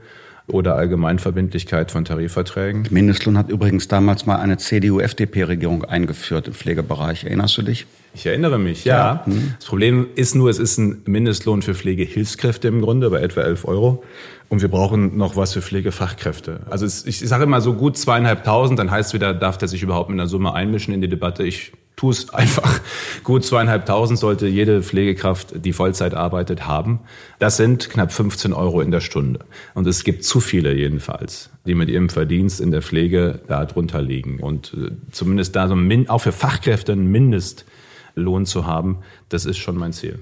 oder 0.47 0.75
Allgemeinverbindlichkeit 0.75 1.89
von 1.89 2.05
Tarifverträgen. 2.05 2.87
Mindestlohn 2.91 3.37
hat 3.37 3.49
übrigens 3.49 3.87
damals 3.87 4.25
mal 4.25 4.35
eine 4.35 4.57
CDU-FDP-Regierung 4.57 5.85
eingeführt 5.85 6.47
im 6.47 6.53
Pflegebereich. 6.53 7.23
Erinnerst 7.23 7.57
du 7.57 7.63
dich? 7.63 7.87
Ich 8.13 8.25
erinnere 8.25 8.59
mich, 8.59 8.85
ja. 8.85 8.95
ja. 8.95 9.25
Hm. 9.25 9.55
Das 9.57 9.67
Problem 9.67 10.07
ist 10.15 10.35
nur, 10.35 10.49
es 10.49 10.59
ist 10.59 10.77
ein 10.77 11.01
Mindestlohn 11.05 11.61
für 11.61 11.73
Pflegehilfskräfte 11.73 12.67
im 12.67 12.81
Grunde 12.81 13.09
bei 13.09 13.21
etwa 13.21 13.41
11 13.41 13.65
Euro. 13.65 14.03
Und 14.47 14.61
wir 14.61 14.69
brauchen 14.69 15.17
noch 15.17 15.35
was 15.35 15.53
für 15.53 15.61
Pflegefachkräfte. 15.61 16.61
Also 16.69 16.85
es, 16.85 17.05
ich 17.05 17.19
sage 17.19 17.45
immer 17.45 17.61
so 17.61 17.73
gut 17.73 17.97
zweieinhalbtausend, 17.97 18.77
dann 18.77 18.91
heißt 18.91 19.09
es 19.09 19.13
wieder, 19.15 19.33
darf 19.33 19.57
der 19.57 19.67
sich 19.67 19.81
überhaupt 19.81 20.09
mit 20.09 20.19
einer 20.19 20.27
Summe 20.27 20.53
einmischen 20.53 20.93
in 20.93 21.01
die 21.01 21.09
Debatte. 21.09 21.43
Ich 21.43 21.73
tue 21.95 22.11
es 22.11 22.33
einfach. 22.33 22.81
Gut 23.23 23.45
zweieinhalbtausend 23.45 24.19
sollte 24.19 24.47
jede 24.47 24.81
Pflegekraft, 24.81 25.65
die 25.65 25.73
Vollzeit 25.73 26.13
arbeitet, 26.13 26.67
haben. 26.67 26.99
Das 27.39 27.57
sind 27.57 27.89
knapp 27.89 28.11
15 28.11 28.53
Euro 28.53 28.81
in 28.81 28.91
der 28.91 29.01
Stunde. 29.01 29.39
Und 29.73 29.87
es 29.87 30.03
gibt 30.03 30.23
zu 30.23 30.39
viele 30.39 30.73
jedenfalls, 30.73 31.49
die 31.65 31.75
mit 31.75 31.89
ihrem 31.89 32.09
Verdienst 32.09 32.59
in 32.59 32.71
der 32.71 32.81
Pflege 32.81 33.41
da 33.47 33.65
drunter 33.65 34.01
liegen. 34.01 34.39
Und 34.39 34.73
äh, 34.73 34.91
zumindest 35.11 35.55
da 35.55 35.67
so 35.67 35.75
ein, 35.75 36.09
auch 36.09 36.19
für 36.19 36.31
Fachkräfte 36.31 36.91
einen 36.91 37.11
Mindestlohn 37.11 38.45
zu 38.45 38.65
haben, 38.65 38.99
das 39.29 39.45
ist 39.45 39.57
schon 39.57 39.77
mein 39.77 39.93
Ziel. 39.93 40.19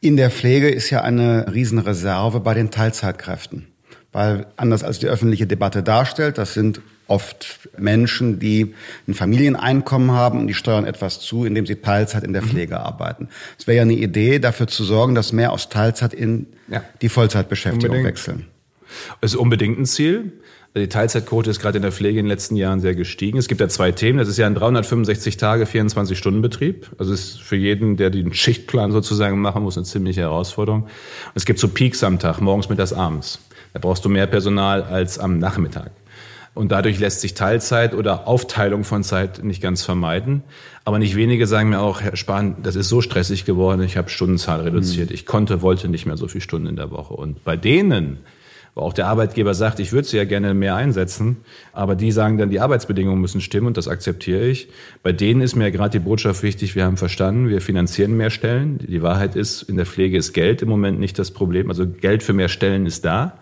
In 0.00 0.16
der 0.16 0.30
Pflege 0.30 0.70
ist 0.70 0.90
ja 0.90 1.02
eine 1.02 1.52
Riesenreserve 1.52 2.40
bei 2.40 2.54
den 2.54 2.70
Teilzeitkräften. 2.70 3.66
Weil 4.12 4.46
anders 4.56 4.82
als 4.82 4.98
die 4.98 5.06
öffentliche 5.06 5.46
Debatte 5.46 5.82
darstellt, 5.82 6.38
das 6.38 6.54
sind 6.54 6.80
oft 7.10 7.68
Menschen, 7.76 8.38
die 8.38 8.74
ein 9.08 9.14
Familieneinkommen 9.14 10.12
haben 10.12 10.38
und 10.38 10.46
die 10.46 10.54
steuern 10.54 10.84
etwas 10.84 11.20
zu, 11.20 11.44
indem 11.44 11.66
sie 11.66 11.76
Teilzeit 11.76 12.24
in 12.24 12.32
der 12.32 12.42
mhm. 12.42 12.48
Pflege 12.48 12.74
mhm. 12.74 12.80
arbeiten. 12.80 13.28
Es 13.58 13.66
wäre 13.66 13.76
ja 13.76 13.82
eine 13.82 13.94
Idee, 13.94 14.38
dafür 14.38 14.68
zu 14.68 14.84
sorgen, 14.84 15.14
dass 15.14 15.32
mehr 15.32 15.52
aus 15.52 15.68
Teilzeit 15.68 16.14
in 16.14 16.46
ja. 16.68 16.82
die 17.02 17.08
Vollzeitbeschäftigung 17.08 17.96
unbedingt. 17.96 18.06
wechseln. 18.06 18.46
Es 19.20 19.32
ist 19.32 19.38
unbedingt 19.38 19.78
ein 19.78 19.86
Ziel. 19.86 20.32
Die 20.76 20.88
Teilzeitquote 20.88 21.50
ist 21.50 21.58
gerade 21.58 21.78
in 21.78 21.82
der 21.82 21.90
Pflege 21.90 22.20
in 22.20 22.26
den 22.26 22.30
letzten 22.30 22.54
Jahren 22.54 22.78
sehr 22.80 22.94
gestiegen. 22.94 23.38
Es 23.38 23.48
gibt 23.48 23.60
ja 23.60 23.68
zwei 23.68 23.90
Themen. 23.90 24.18
Das 24.18 24.28
ist 24.28 24.36
ja 24.36 24.46
ein 24.46 24.54
365 24.54 25.36
Tage, 25.36 25.66
24 25.66 26.16
Stunden 26.16 26.42
Betrieb. 26.42 26.90
Also 26.96 27.12
ist 27.12 27.42
für 27.42 27.56
jeden, 27.56 27.96
der 27.96 28.10
den 28.10 28.32
Schichtplan 28.32 28.92
sozusagen 28.92 29.40
machen 29.40 29.64
muss, 29.64 29.76
eine 29.76 29.84
ziemliche 29.84 30.20
Herausforderung. 30.20 30.82
Und 30.84 30.90
es 31.34 31.44
gibt 31.44 31.58
so 31.58 31.66
Peaks 31.66 32.04
am 32.04 32.20
Tag, 32.20 32.40
morgens, 32.40 32.68
mittags, 32.68 32.92
abends. 32.92 33.40
Da 33.72 33.80
brauchst 33.80 34.04
du 34.04 34.08
mehr 34.08 34.28
Personal 34.28 34.84
als 34.84 35.18
am 35.18 35.38
Nachmittag. 35.38 35.90
Und 36.54 36.72
dadurch 36.72 36.98
lässt 36.98 37.20
sich 37.20 37.34
Teilzeit 37.34 37.94
oder 37.94 38.26
Aufteilung 38.26 38.84
von 38.84 39.04
Zeit 39.04 39.44
nicht 39.44 39.62
ganz 39.62 39.82
vermeiden. 39.84 40.42
Aber 40.84 40.98
nicht 40.98 41.14
wenige 41.14 41.46
sagen 41.46 41.70
mir 41.70 41.80
auch, 41.80 42.00
Herr 42.00 42.16
Spahn, 42.16 42.56
das 42.62 42.74
ist 42.74 42.88
so 42.88 43.00
stressig 43.00 43.44
geworden, 43.44 43.82
ich 43.82 43.96
habe 43.96 44.10
Stundenzahl 44.10 44.60
reduziert. 44.60 45.10
Ich 45.10 45.26
konnte, 45.26 45.62
wollte 45.62 45.88
nicht 45.88 46.06
mehr 46.06 46.16
so 46.16 46.26
viele 46.26 46.40
Stunden 46.40 46.66
in 46.66 46.76
der 46.76 46.90
Woche. 46.90 47.14
Und 47.14 47.44
bei 47.44 47.56
denen, 47.56 48.18
wo 48.74 48.82
auch 48.82 48.92
der 48.92 49.06
Arbeitgeber 49.06 49.54
sagt, 49.54 49.78
ich 49.78 49.92
würde 49.92 50.08
sie 50.08 50.16
ja 50.16 50.24
gerne 50.24 50.52
mehr 50.54 50.74
einsetzen, 50.74 51.38
aber 51.72 51.94
die 51.94 52.10
sagen 52.10 52.38
dann, 52.38 52.50
die 52.50 52.60
Arbeitsbedingungen 52.60 53.20
müssen 53.20 53.40
stimmen 53.40 53.68
und 53.68 53.76
das 53.76 53.88
akzeptiere 53.88 54.46
ich. 54.46 54.68
Bei 55.02 55.12
denen 55.12 55.42
ist 55.42 55.54
mir 55.54 55.70
gerade 55.70 55.98
die 55.98 56.04
Botschaft 56.04 56.42
wichtig, 56.42 56.74
wir 56.74 56.84
haben 56.84 56.96
verstanden, 56.96 57.48
wir 57.48 57.60
finanzieren 57.60 58.16
mehr 58.16 58.30
Stellen. 58.30 58.78
Die 58.78 59.02
Wahrheit 59.02 59.36
ist, 59.36 59.62
in 59.62 59.76
der 59.76 59.86
Pflege 59.86 60.16
ist 60.16 60.32
Geld 60.32 60.62
im 60.62 60.68
Moment 60.68 60.98
nicht 60.98 61.18
das 61.18 61.30
Problem. 61.30 61.68
Also 61.68 61.86
Geld 61.86 62.22
für 62.22 62.32
mehr 62.32 62.48
Stellen 62.48 62.86
ist 62.86 63.04
da. 63.04 63.38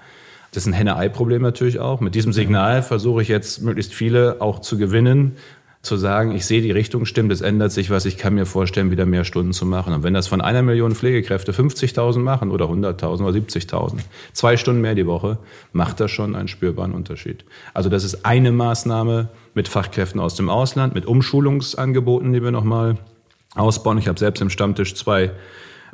Das 0.52 0.62
ist 0.62 0.66
ein 0.66 0.72
Henne-Ei-Problem 0.72 1.42
natürlich 1.42 1.78
auch. 1.78 2.00
Mit 2.00 2.14
diesem 2.14 2.32
Signal 2.32 2.82
versuche 2.82 3.22
ich 3.22 3.28
jetzt 3.28 3.62
möglichst 3.62 3.92
viele 3.92 4.40
auch 4.40 4.60
zu 4.60 4.78
gewinnen, 4.78 5.36
zu 5.82 5.96
sagen, 5.96 6.32
ich 6.34 6.44
sehe 6.44 6.60
die 6.60 6.72
Richtung 6.72 7.04
stimmt, 7.04 7.30
es 7.30 7.40
ändert 7.40 7.70
sich 7.70 7.88
was, 7.88 8.04
ich 8.04 8.18
kann 8.18 8.34
mir 8.34 8.46
vorstellen, 8.46 8.90
wieder 8.90 9.06
mehr 9.06 9.24
Stunden 9.24 9.52
zu 9.52 9.64
machen. 9.64 9.94
Und 9.94 10.02
wenn 10.02 10.12
das 10.12 10.26
von 10.26 10.40
einer 10.40 10.62
Million 10.62 10.94
Pflegekräfte 10.94 11.52
50.000 11.52 12.18
machen 12.18 12.50
oder 12.50 12.66
100.000 12.66 13.22
oder 13.22 13.38
70.000, 13.38 14.00
zwei 14.32 14.56
Stunden 14.56 14.80
mehr 14.80 14.96
die 14.96 15.06
Woche, 15.06 15.38
macht 15.72 16.00
das 16.00 16.10
schon 16.10 16.34
einen 16.34 16.48
spürbaren 16.48 16.92
Unterschied. 16.92 17.44
Also 17.74 17.88
das 17.90 18.02
ist 18.02 18.26
eine 18.26 18.50
Maßnahme 18.50 19.28
mit 19.54 19.68
Fachkräften 19.68 20.20
aus 20.20 20.34
dem 20.34 20.50
Ausland, 20.50 20.94
mit 20.94 21.06
Umschulungsangeboten, 21.06 22.32
die 22.32 22.42
wir 22.42 22.50
nochmal 22.50 22.96
ausbauen. 23.54 23.98
Ich 23.98 24.08
habe 24.08 24.18
selbst 24.18 24.40
im 24.40 24.50
Stammtisch 24.50 24.94
zwei 24.94 25.30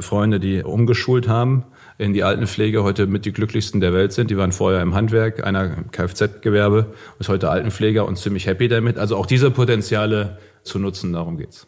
Freunde, 0.01 0.41
die 0.41 0.63
umgeschult 0.63 1.29
haben 1.29 1.65
in 1.97 2.13
die 2.13 2.25
Altenpflege 2.25 2.83
heute 2.83 3.07
mit 3.07 3.25
die 3.25 3.33
glücklichsten 3.33 3.81
der 3.81 3.93
Welt 3.93 4.13
sind. 4.13 4.31
Die 4.31 4.37
waren 4.37 4.53
vorher 4.53 4.83
im 4.83 4.95
Handwerk, 4.95 5.45
einer 5.45 5.85
Kfz-Gewerbe, 5.93 6.95
ist 7.19 7.29
heute 7.29 7.51
Altenpfleger 7.51 8.07
und 8.07 8.19
ziemlich 8.19 8.47
happy 8.47 8.69
damit. 8.69 8.99
Also 8.99 9.17
auch 9.17 9.27
diese 9.27 9.51
Potenziale 9.51 10.39
zu 10.65 10.79
nutzen, 10.79 11.13
darum 11.13 11.37
geht's. 11.37 11.67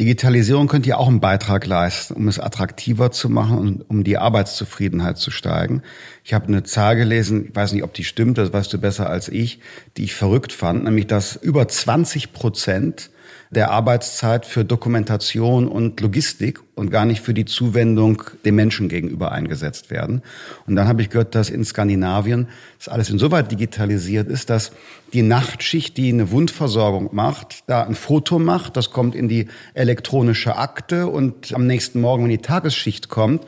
Digitalisierung 0.00 0.68
könnte 0.68 0.88
ja 0.88 0.96
auch 0.96 1.06
einen 1.06 1.20
Beitrag 1.20 1.66
leisten, 1.66 2.14
um 2.14 2.28
es 2.28 2.40
attraktiver 2.40 3.10
zu 3.10 3.28
machen 3.28 3.58
und 3.58 3.90
um 3.90 4.04
die 4.04 4.18
Arbeitszufriedenheit 4.18 5.18
zu 5.18 5.30
steigen. 5.30 5.82
Ich 6.24 6.32
habe 6.32 6.46
eine 6.46 6.62
Zahl 6.62 6.96
gelesen, 6.96 7.48
ich 7.50 7.54
weiß 7.54 7.72
nicht, 7.72 7.84
ob 7.84 7.92
die 7.92 8.04
stimmt, 8.04 8.38
das 8.38 8.52
weißt 8.52 8.72
du 8.72 8.78
besser 8.78 9.08
als 9.08 9.28
ich, 9.28 9.60
die 9.96 10.04
ich 10.04 10.14
verrückt 10.14 10.52
fand, 10.52 10.84
nämlich 10.84 11.06
dass 11.06 11.36
über 11.36 11.68
20 11.68 12.32
Prozent 12.32 13.10
der 13.50 13.70
Arbeitszeit 13.70 14.44
für 14.44 14.64
Dokumentation 14.64 15.68
und 15.68 16.00
Logistik 16.00 16.60
und 16.74 16.90
gar 16.90 17.04
nicht 17.04 17.22
für 17.22 17.34
die 17.34 17.44
Zuwendung 17.44 18.22
dem 18.44 18.54
Menschen 18.54 18.88
gegenüber 18.88 19.32
eingesetzt 19.32 19.90
werden. 19.90 20.22
Und 20.66 20.76
dann 20.76 20.86
habe 20.86 21.02
ich 21.02 21.10
gehört, 21.10 21.34
dass 21.34 21.50
in 21.50 21.64
Skandinavien 21.64 22.48
das 22.78 22.88
alles 22.88 23.10
insoweit 23.10 23.50
digitalisiert 23.50 24.28
ist, 24.28 24.50
dass 24.50 24.72
die 25.12 25.22
Nachtschicht, 25.22 25.96
die 25.96 26.12
eine 26.12 26.30
Wundversorgung 26.30 27.08
macht, 27.12 27.64
da 27.66 27.84
ein 27.84 27.94
Foto 27.94 28.38
macht, 28.38 28.76
das 28.76 28.90
kommt 28.90 29.14
in 29.14 29.28
die 29.28 29.48
elektronische 29.74 30.56
Akte 30.56 31.06
und 31.06 31.54
am 31.54 31.66
nächsten 31.66 32.00
Morgen, 32.00 32.24
wenn 32.24 32.30
die 32.30 32.38
Tagesschicht 32.38 33.08
kommt, 33.08 33.44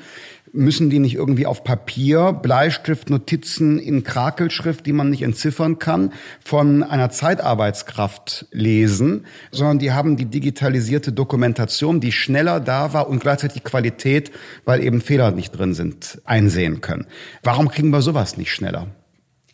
Müssen 0.52 0.90
die 0.90 0.98
nicht 0.98 1.14
irgendwie 1.14 1.46
auf 1.46 1.64
Papier, 1.64 2.32
Bleistift, 2.32 3.10
Notizen 3.10 3.78
in 3.78 4.02
Krakelschrift, 4.02 4.84
die 4.84 4.92
man 4.92 5.10
nicht 5.10 5.22
entziffern 5.22 5.78
kann, 5.78 6.12
von 6.44 6.82
einer 6.82 7.10
Zeitarbeitskraft 7.10 8.46
lesen, 8.50 9.26
sondern 9.52 9.78
die 9.78 9.92
haben 9.92 10.16
die 10.16 10.26
digitalisierte 10.26 11.12
Dokumentation, 11.12 12.00
die 12.00 12.12
schneller 12.12 12.60
da 12.60 12.92
war 12.92 13.08
und 13.08 13.20
gleichzeitig 13.20 13.64
Qualität, 13.64 14.30
weil 14.64 14.82
eben 14.82 15.00
Fehler 15.00 15.30
nicht 15.30 15.52
drin 15.52 15.74
sind, 15.74 16.20
einsehen 16.24 16.80
können. 16.80 17.06
Warum 17.42 17.68
kriegen 17.68 17.90
wir 17.90 18.02
sowas 18.02 18.36
nicht 18.36 18.52
schneller? 18.52 18.88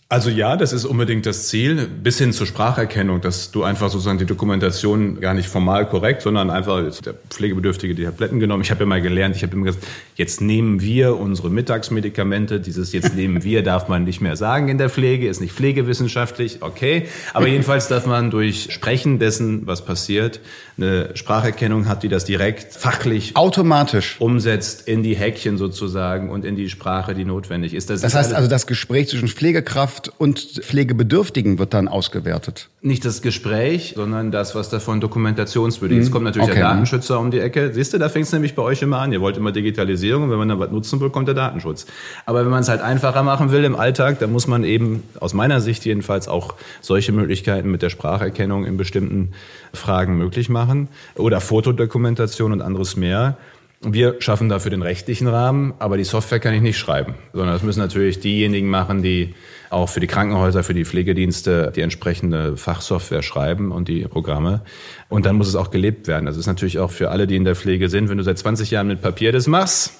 Also 0.08 0.30
ja, 0.30 0.56
das 0.56 0.72
ist 0.72 0.84
unbedingt 0.84 1.26
das 1.26 1.48
Ziel, 1.48 1.88
bis 1.88 2.18
hin 2.18 2.32
zur 2.32 2.46
Spracherkennung, 2.46 3.20
dass 3.20 3.50
du 3.50 3.64
einfach 3.64 3.90
sozusagen 3.90 4.18
die 4.18 4.24
Dokumentation 4.24 5.18
gar 5.18 5.34
nicht 5.34 5.48
formal 5.48 5.88
korrekt, 5.88 6.22
sondern 6.22 6.48
einfach 6.48 6.80
der 7.00 7.14
Pflegebedürftige 7.28 7.92
die 7.96 8.04
Tabletten 8.04 8.38
genommen. 8.38 8.62
Ich 8.62 8.70
habe 8.70 8.84
immer 8.84 9.00
gelernt, 9.00 9.34
ich 9.34 9.42
habe 9.42 9.54
immer 9.54 9.64
gesagt, 9.64 9.84
jetzt 10.14 10.40
nehmen 10.40 10.80
wir 10.80 11.16
unsere 11.16 11.50
Mittagsmedikamente. 11.50 12.60
Dieses 12.60 12.92
jetzt 12.92 13.16
nehmen 13.16 13.42
wir 13.42 13.64
darf 13.64 13.88
man 13.88 14.04
nicht 14.04 14.20
mehr 14.20 14.36
sagen 14.36 14.68
in 14.68 14.78
der 14.78 14.90
Pflege, 14.90 15.26
ist 15.26 15.40
nicht 15.40 15.54
pflegewissenschaftlich, 15.54 16.58
okay. 16.60 17.08
Aber 17.34 17.48
jedenfalls 17.48 17.88
darf 17.88 18.06
man 18.06 18.30
durch 18.30 18.68
Sprechen 18.70 19.18
dessen, 19.18 19.66
was 19.66 19.84
passiert, 19.84 20.38
eine 20.78 21.16
Spracherkennung 21.16 21.88
hat, 21.88 22.04
die 22.04 22.08
das 22.08 22.24
direkt 22.24 22.74
fachlich 22.74 23.34
automatisch 23.34 24.20
umsetzt 24.20 24.86
in 24.86 25.02
die 25.02 25.16
Häkchen 25.16 25.58
sozusagen 25.58 26.30
und 26.30 26.44
in 26.44 26.54
die 26.54 26.68
Sprache, 26.68 27.14
die 27.14 27.24
notwendig 27.24 27.74
ist. 27.74 27.90
Das, 27.90 28.02
das 28.02 28.14
heißt 28.14 28.32
also, 28.32 28.48
das 28.48 28.68
Gespräch 28.68 29.08
zwischen 29.08 29.26
Pflegekraft 29.26 29.95
Pflegekraft 29.96 30.12
und 30.18 30.38
Pflegebedürftigen 30.38 31.58
wird 31.58 31.74
dann 31.74 31.88
ausgewertet. 31.88 32.68
Nicht 32.82 33.04
das 33.04 33.22
Gespräch, 33.22 33.94
sondern 33.96 34.30
das, 34.30 34.54
was 34.54 34.68
davon 34.68 35.00
dokumentationswürdig 35.00 35.98
ist. 35.98 36.04
Jetzt 36.06 36.12
kommt 36.12 36.24
natürlich 36.24 36.48
okay. 36.48 36.58
der 36.58 36.68
Datenschützer 36.68 37.18
um 37.18 37.30
die 37.30 37.40
Ecke. 37.40 37.72
Siehst 37.72 37.94
du, 37.94 37.98
da 37.98 38.08
fängt 38.08 38.26
es 38.26 38.32
nämlich 38.32 38.54
bei 38.54 38.62
euch 38.62 38.82
immer 38.82 38.98
an. 38.98 39.12
Ihr 39.12 39.20
wollt 39.20 39.36
immer 39.36 39.52
Digitalisierung 39.52 40.24
und 40.24 40.30
wenn 40.30 40.38
man 40.38 40.48
dann 40.48 40.58
was 40.58 40.70
nutzen 40.70 41.00
will, 41.00 41.10
kommt 41.10 41.28
der 41.28 41.34
Datenschutz. 41.34 41.86
Aber 42.26 42.44
wenn 42.44 42.50
man 42.50 42.60
es 42.60 42.68
halt 42.68 42.80
einfacher 42.80 43.22
machen 43.22 43.50
will 43.52 43.64
im 43.64 43.76
Alltag, 43.76 44.18
dann 44.18 44.32
muss 44.32 44.46
man 44.46 44.64
eben 44.64 45.02
aus 45.20 45.34
meiner 45.34 45.60
Sicht 45.60 45.84
jedenfalls 45.84 46.28
auch 46.28 46.54
solche 46.80 47.12
Möglichkeiten 47.12 47.70
mit 47.70 47.82
der 47.82 47.90
Spracherkennung 47.90 48.64
in 48.64 48.76
bestimmten 48.76 49.32
Fragen 49.72 50.16
möglich 50.16 50.48
machen 50.48 50.88
oder 51.14 51.40
Fotodokumentation 51.40 52.52
und 52.52 52.62
anderes 52.62 52.96
mehr. 52.96 53.36
Wir 53.82 54.16
schaffen 54.20 54.48
dafür 54.48 54.70
den 54.70 54.82
rechtlichen 54.82 55.28
Rahmen, 55.28 55.74
aber 55.78 55.96
die 55.96 56.04
Software 56.04 56.40
kann 56.40 56.54
ich 56.54 56.62
nicht 56.62 56.78
schreiben, 56.78 57.14
sondern 57.32 57.52
das 57.52 57.62
müssen 57.62 57.80
natürlich 57.80 58.20
diejenigen 58.20 58.68
machen, 58.68 59.02
die 59.02 59.34
auch 59.70 59.88
für 59.88 60.00
die 60.00 60.06
Krankenhäuser, 60.06 60.62
für 60.62 60.74
die 60.74 60.84
Pflegedienste 60.84 61.72
die 61.74 61.80
entsprechende 61.80 62.56
Fachsoftware 62.56 63.22
schreiben 63.22 63.72
und 63.72 63.88
die 63.88 64.06
Programme. 64.06 64.62
Und 65.08 65.26
dann 65.26 65.36
muss 65.36 65.48
es 65.48 65.56
auch 65.56 65.70
gelebt 65.70 66.08
werden. 66.08 66.26
Das 66.26 66.36
ist 66.36 66.46
natürlich 66.46 66.78
auch 66.78 66.90
für 66.90 67.10
alle, 67.10 67.26
die 67.26 67.36
in 67.36 67.44
der 67.44 67.56
Pflege 67.56 67.88
sind, 67.88 68.08
wenn 68.08 68.18
du 68.18 68.24
seit 68.24 68.38
20 68.38 68.70
Jahren 68.70 68.86
mit 68.86 69.00
Papier 69.00 69.32
das 69.32 69.46
machst, 69.46 69.92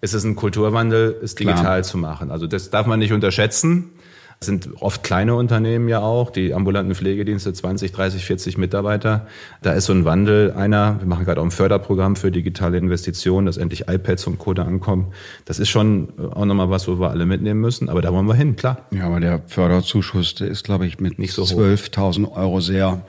ist 0.00 0.14
es 0.14 0.24
ein 0.24 0.36
Kulturwandel, 0.36 1.20
es 1.22 1.34
digital 1.34 1.62
Klar. 1.62 1.82
zu 1.82 1.98
machen. 1.98 2.30
Also 2.30 2.46
das 2.46 2.70
darf 2.70 2.86
man 2.86 2.98
nicht 2.98 3.12
unterschätzen. 3.12 3.90
Das 4.38 4.46
sind 4.48 4.68
oft 4.80 5.02
kleine 5.02 5.34
Unternehmen 5.34 5.88
ja 5.88 6.00
auch, 6.00 6.30
die 6.30 6.52
ambulanten 6.52 6.94
Pflegedienste, 6.94 7.54
20, 7.54 7.92
30, 7.92 8.24
40 8.24 8.58
Mitarbeiter. 8.58 9.26
Da 9.62 9.72
ist 9.72 9.86
so 9.86 9.94
ein 9.94 10.04
Wandel 10.04 10.52
einer. 10.52 10.96
Wir 11.00 11.06
machen 11.06 11.24
gerade 11.24 11.40
auch 11.40 11.44
ein 11.44 11.50
Förderprogramm 11.50 12.16
für 12.16 12.30
digitale 12.30 12.76
Investitionen, 12.76 13.46
dass 13.46 13.56
endlich 13.56 13.88
iPads 13.88 14.26
und 14.26 14.38
Code 14.38 14.62
ankommen. 14.62 15.12
Das 15.46 15.58
ist 15.58 15.70
schon 15.70 16.08
auch 16.32 16.44
nochmal 16.44 16.68
was, 16.68 16.86
wo 16.86 17.00
wir 17.00 17.10
alle 17.10 17.24
mitnehmen 17.24 17.62
müssen. 17.62 17.88
Aber 17.88 18.02
da 18.02 18.12
wollen 18.12 18.26
wir 18.26 18.34
hin, 18.34 18.56
klar. 18.56 18.82
Ja, 18.90 19.06
aber 19.06 19.20
der 19.20 19.40
Förderzuschuss, 19.46 20.34
der 20.34 20.48
ist, 20.48 20.64
glaube 20.64 20.86
ich, 20.86 21.00
mit 21.00 21.18
nicht 21.18 21.32
so 21.32 21.42
12.000 21.42 22.30
Euro 22.32 22.60
sehr 22.60 23.00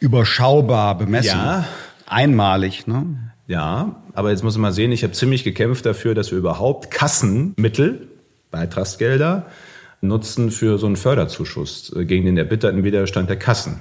überschaubar 0.00 0.98
bemessen. 0.98 1.38
Ja. 1.38 1.64
Einmalig, 2.06 2.86
ne? 2.86 3.32
Ja, 3.46 4.02
aber 4.12 4.30
jetzt 4.30 4.44
muss 4.44 4.54
man 4.54 4.62
mal 4.62 4.72
sehen, 4.72 4.92
ich 4.92 5.02
habe 5.02 5.14
ziemlich 5.14 5.44
gekämpft 5.44 5.86
dafür, 5.86 6.14
dass 6.14 6.30
wir 6.30 6.38
überhaupt 6.38 6.90
Kassenmittel, 6.90 8.08
Beitragsgelder, 8.50 9.46
nutzen 10.06 10.50
für 10.50 10.78
so 10.78 10.86
einen 10.86 10.96
Förderzuschuss 10.96 11.92
äh, 11.96 12.04
gegen 12.04 12.26
den 12.26 12.36
erbitterten 12.36 12.84
Widerstand 12.84 13.28
der 13.28 13.36
Kassen. 13.36 13.80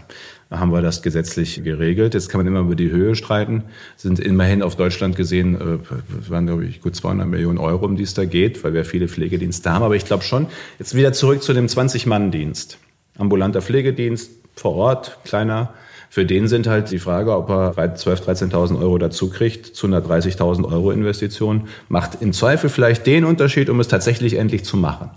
Da 0.49 0.59
haben 0.59 0.71
wir 0.71 0.81
das 0.81 1.01
gesetzlich 1.01 1.63
geregelt. 1.63 2.13
Jetzt 2.13 2.29
kann 2.29 2.39
man 2.39 2.47
immer 2.47 2.59
über 2.59 2.75
die 2.75 2.91
Höhe 2.91 3.15
streiten. 3.15 3.63
Sind 3.97 4.19
immerhin 4.19 4.61
auf 4.61 4.75
Deutschland 4.75 5.15
gesehen, 5.15 5.55
äh, 5.55 6.29
waren 6.29 6.45
glaube 6.45 6.65
ich 6.65 6.81
gut 6.81 6.95
200 6.95 7.27
Millionen 7.27 7.57
Euro, 7.57 7.85
um 7.85 7.95
die 7.95 8.03
es 8.03 8.13
da 8.13 8.25
geht, 8.25 8.63
weil 8.63 8.73
wir 8.73 8.85
viele 8.85 9.07
Pflegedienste 9.07 9.71
haben. 9.71 9.83
Aber 9.83 9.95
ich 9.95 10.05
glaube 10.05 10.23
schon, 10.23 10.47
jetzt 10.79 10.95
wieder 10.95 11.13
zurück 11.13 11.41
zu 11.41 11.53
dem 11.53 11.67
20-Mann-Dienst. 11.67 12.77
Ambulanter 13.17 13.61
Pflegedienst 13.61 14.31
vor 14.55 14.75
Ort, 14.75 15.17
kleiner. 15.23 15.73
Für 16.13 16.25
den 16.25 16.47
sind 16.47 16.67
halt 16.67 16.91
die 16.91 16.99
Frage, 16.99 17.35
ob 17.35 17.49
er 17.49 17.73
12.000, 17.73 18.51
13.000 18.51 18.79
Euro 18.79 18.99
dazu 18.99 19.31
kriegt 19.31 19.65
zu 19.65 19.87
einer 19.87 19.99
30.000 19.99 20.71
Euro 20.71 20.91
Investition, 20.91 21.67
macht 21.89 22.21
im 22.21 22.33
Zweifel 22.33 22.69
vielleicht 22.69 23.07
den 23.07 23.25
Unterschied, 23.25 23.67
um 23.67 23.79
es 23.79 23.87
tatsächlich 23.87 24.35
endlich 24.35 24.63
zu 24.63 24.77
machen. 24.77 25.09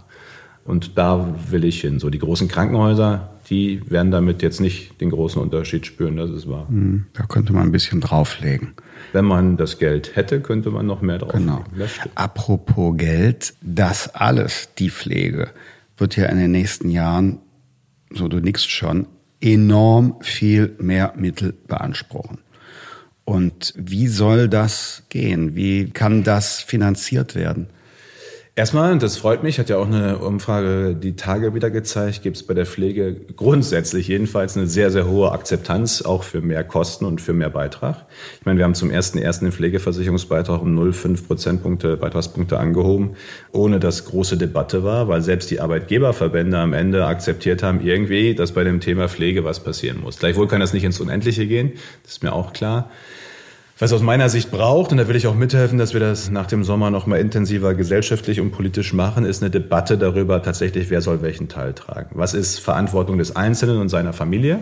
Und 0.66 0.99
da 0.99 1.35
will 1.50 1.64
ich 1.64 1.80
hin. 1.80 1.99
So 2.00 2.11
die 2.11 2.18
großen 2.18 2.49
Krankenhäuser, 2.49 3.30
die 3.49 3.80
werden 3.88 4.11
damit 4.11 4.42
jetzt 4.42 4.61
nicht 4.61 5.00
den 5.00 5.11
großen 5.11 5.40
Unterschied 5.40 5.87
spüren, 5.87 6.16
das 6.16 6.30
ist 6.30 6.49
wahr. 6.49 6.68
Hm, 6.68 7.06
da 7.12 7.25
könnte 7.25 7.52
man 7.52 7.62
ein 7.62 7.73
bisschen 7.73 8.00
drauflegen. 8.00 8.75
Wenn 9.12 9.25
man 9.25 9.56
das 9.56 9.78
Geld 9.78 10.16
hätte, 10.16 10.40
könnte 10.40 10.70
man 10.70 10.87
noch 10.87 11.02
mehr 11.02 11.18
drauflegen. 11.18 11.46
Genau. 11.46 11.87
Apropos 12.16 12.96
Geld, 12.96 13.54
das 13.62 14.14
alles, 14.14 14.70
die 14.78 14.90
Pflege, 14.90 15.50
wird 15.96 16.16
ja 16.16 16.26
in 16.26 16.38
den 16.38 16.50
nächsten 16.50 16.90
Jahren, 16.90 17.38
so 18.11 18.26
du 18.28 18.40
nix 18.40 18.66
schon, 18.66 19.06
enorm 19.40 20.16
viel 20.20 20.75
mehr 20.78 21.14
Mittel 21.16 21.54
beanspruchen. 21.68 22.38
Und 23.25 23.75
wie 23.76 24.06
soll 24.06 24.49
das 24.49 25.02
gehen? 25.08 25.54
Wie 25.54 25.90
kann 25.90 26.23
das 26.23 26.61
finanziert 26.61 27.35
werden? 27.35 27.68
Erstmal, 28.58 28.96
das 28.96 29.18
freut 29.18 29.42
mich, 29.42 29.58
hat 29.58 29.68
ja 29.68 29.76
auch 29.76 29.86
eine 29.86 30.16
Umfrage 30.16 30.94
die 30.94 31.14
Tage 31.14 31.52
wieder 31.52 31.68
gezeigt, 31.68 32.22
gibt 32.22 32.38
es 32.38 32.42
bei 32.42 32.54
der 32.54 32.64
Pflege 32.64 33.14
grundsätzlich 33.36 34.08
jedenfalls 34.08 34.56
eine 34.56 34.66
sehr, 34.66 34.90
sehr 34.90 35.06
hohe 35.06 35.30
Akzeptanz, 35.32 36.00
auch 36.00 36.22
für 36.22 36.40
mehr 36.40 36.64
Kosten 36.64 37.04
und 37.04 37.20
für 37.20 37.34
mehr 37.34 37.50
Beitrag. 37.50 38.06
Ich 38.40 38.46
meine, 38.46 38.56
wir 38.56 38.64
haben 38.64 38.75
zum 38.75 38.90
ersten 38.90 39.18
ersten 39.18 39.44
den 39.44 39.52
Pflegeversicherungsbeitrag 39.52 40.62
um 40.62 40.75
0,5 40.75 41.26
Prozentpunkte, 41.26 41.98
Beitragspunkte 41.98 42.58
angehoben, 42.58 43.16
ohne 43.52 43.78
dass 43.78 44.06
große 44.06 44.38
Debatte 44.38 44.82
war, 44.82 45.06
weil 45.06 45.20
selbst 45.20 45.50
die 45.50 45.60
Arbeitgeberverbände 45.60 46.56
am 46.56 46.72
Ende 46.72 47.04
akzeptiert 47.04 47.62
haben, 47.62 47.83
irgendwie, 47.83 48.35
dass 48.35 48.52
bei 48.52 48.64
dem 48.64 48.81
Thema 48.81 49.11
Pflege 49.11 49.44
was 49.44 49.62
passieren 49.62 50.00
muss. 50.00 50.18
Gleichwohl 50.18 50.48
kann 50.48 50.61
das 50.61 50.72
nicht 50.72 50.85
ins 50.85 50.98
Unendliche 50.98 51.46
gehen, 51.46 51.72
das 52.04 52.12
ist 52.12 52.22
mir 52.22 52.33
auch 52.33 52.54
klar. 52.54 52.88
Was 53.78 53.92
aus 53.92 54.00
meiner 54.00 54.30
Sicht 54.30 54.50
braucht, 54.50 54.92
und 54.92 54.96
da 54.96 55.06
will 55.06 55.16
ich 55.16 55.26
auch 55.26 55.34
mithelfen, 55.34 55.76
dass 55.76 55.92
wir 55.92 56.00
das 56.00 56.30
nach 56.30 56.46
dem 56.46 56.64
Sommer 56.64 56.90
noch 56.90 57.06
mal 57.06 57.20
intensiver 57.20 57.74
gesellschaftlich 57.74 58.40
und 58.40 58.50
politisch 58.50 58.94
machen, 58.94 59.26
ist 59.26 59.42
eine 59.42 59.50
Debatte 59.50 59.98
darüber 59.98 60.42
tatsächlich, 60.42 60.88
wer 60.88 61.02
soll 61.02 61.20
welchen 61.20 61.48
Teil 61.48 61.74
tragen. 61.74 62.08
Was 62.14 62.32
ist 62.32 62.58
Verantwortung 62.58 63.18
des 63.18 63.36
Einzelnen 63.36 63.78
und 63.78 63.90
seiner 63.90 64.14
Familie? 64.14 64.60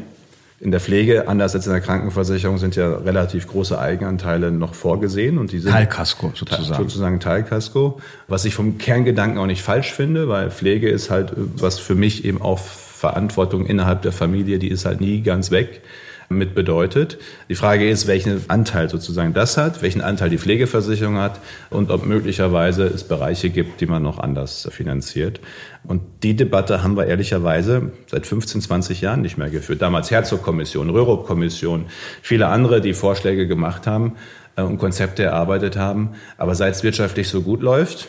In 0.58 0.72
der 0.72 0.80
Pflege, 0.80 1.28
anders 1.28 1.54
als 1.54 1.66
in 1.66 1.72
der 1.72 1.80
Krankenversicherung, 1.80 2.58
sind 2.58 2.74
ja 2.74 2.92
relativ 2.92 3.46
große 3.46 3.78
Eigenanteile 3.78 4.50
noch 4.50 4.74
vorgesehen 4.74 5.38
und 5.38 5.52
die 5.52 5.60
sind 5.60 5.70
Teilkasko 5.70 6.32
sozusagen. 6.34 6.82
sozusagen 6.82 7.20
Teilkasko, 7.20 8.00
was 8.26 8.44
ich 8.44 8.54
vom 8.54 8.78
Kerngedanken 8.78 9.38
auch 9.38 9.46
nicht 9.46 9.62
falsch 9.62 9.92
finde, 9.92 10.28
weil 10.28 10.50
Pflege 10.50 10.88
ist 10.88 11.10
halt 11.10 11.32
was 11.36 11.78
für 11.78 11.94
mich 11.94 12.24
eben 12.24 12.42
auch 12.42 12.58
Verantwortung 12.58 13.66
innerhalb 13.66 14.02
der 14.02 14.12
Familie, 14.12 14.58
die 14.58 14.68
ist 14.68 14.86
halt 14.86 15.00
nie 15.00 15.20
ganz 15.20 15.52
weg 15.52 15.82
mit 16.28 16.54
bedeutet. 16.54 17.18
Die 17.48 17.54
Frage 17.54 17.88
ist, 17.88 18.06
welchen 18.06 18.48
Anteil 18.48 18.88
sozusagen 18.88 19.34
das 19.34 19.56
hat, 19.56 19.82
welchen 19.82 20.00
Anteil 20.00 20.30
die 20.30 20.38
Pflegeversicherung 20.38 21.18
hat 21.18 21.40
und 21.70 21.90
ob 21.90 22.06
möglicherweise 22.06 22.84
es 22.84 23.04
Bereiche 23.04 23.50
gibt, 23.50 23.80
die 23.80 23.86
man 23.86 24.02
noch 24.02 24.18
anders 24.18 24.68
finanziert. 24.70 25.40
Und 25.86 26.02
die 26.22 26.34
Debatte 26.34 26.82
haben 26.82 26.96
wir 26.96 27.06
ehrlicherweise 27.06 27.92
seit 28.06 28.26
15, 28.26 28.62
20 28.62 29.00
Jahren 29.00 29.22
nicht 29.22 29.36
mehr 29.36 29.50
geführt. 29.50 29.82
Damals 29.82 30.10
Herzog-Kommission, 30.10 30.90
Röhrup-Kommission, 30.90 31.86
viele 32.22 32.46
andere, 32.46 32.80
die 32.80 32.94
Vorschläge 32.94 33.46
gemacht 33.46 33.86
haben 33.86 34.14
äh, 34.56 34.62
und 34.62 34.78
Konzepte 34.78 35.24
erarbeitet 35.24 35.76
haben. 35.76 36.10
Aber 36.38 36.54
seit 36.54 36.74
es 36.74 36.82
wirtschaftlich 36.82 37.28
so 37.28 37.42
gut 37.42 37.62
läuft, 37.62 38.08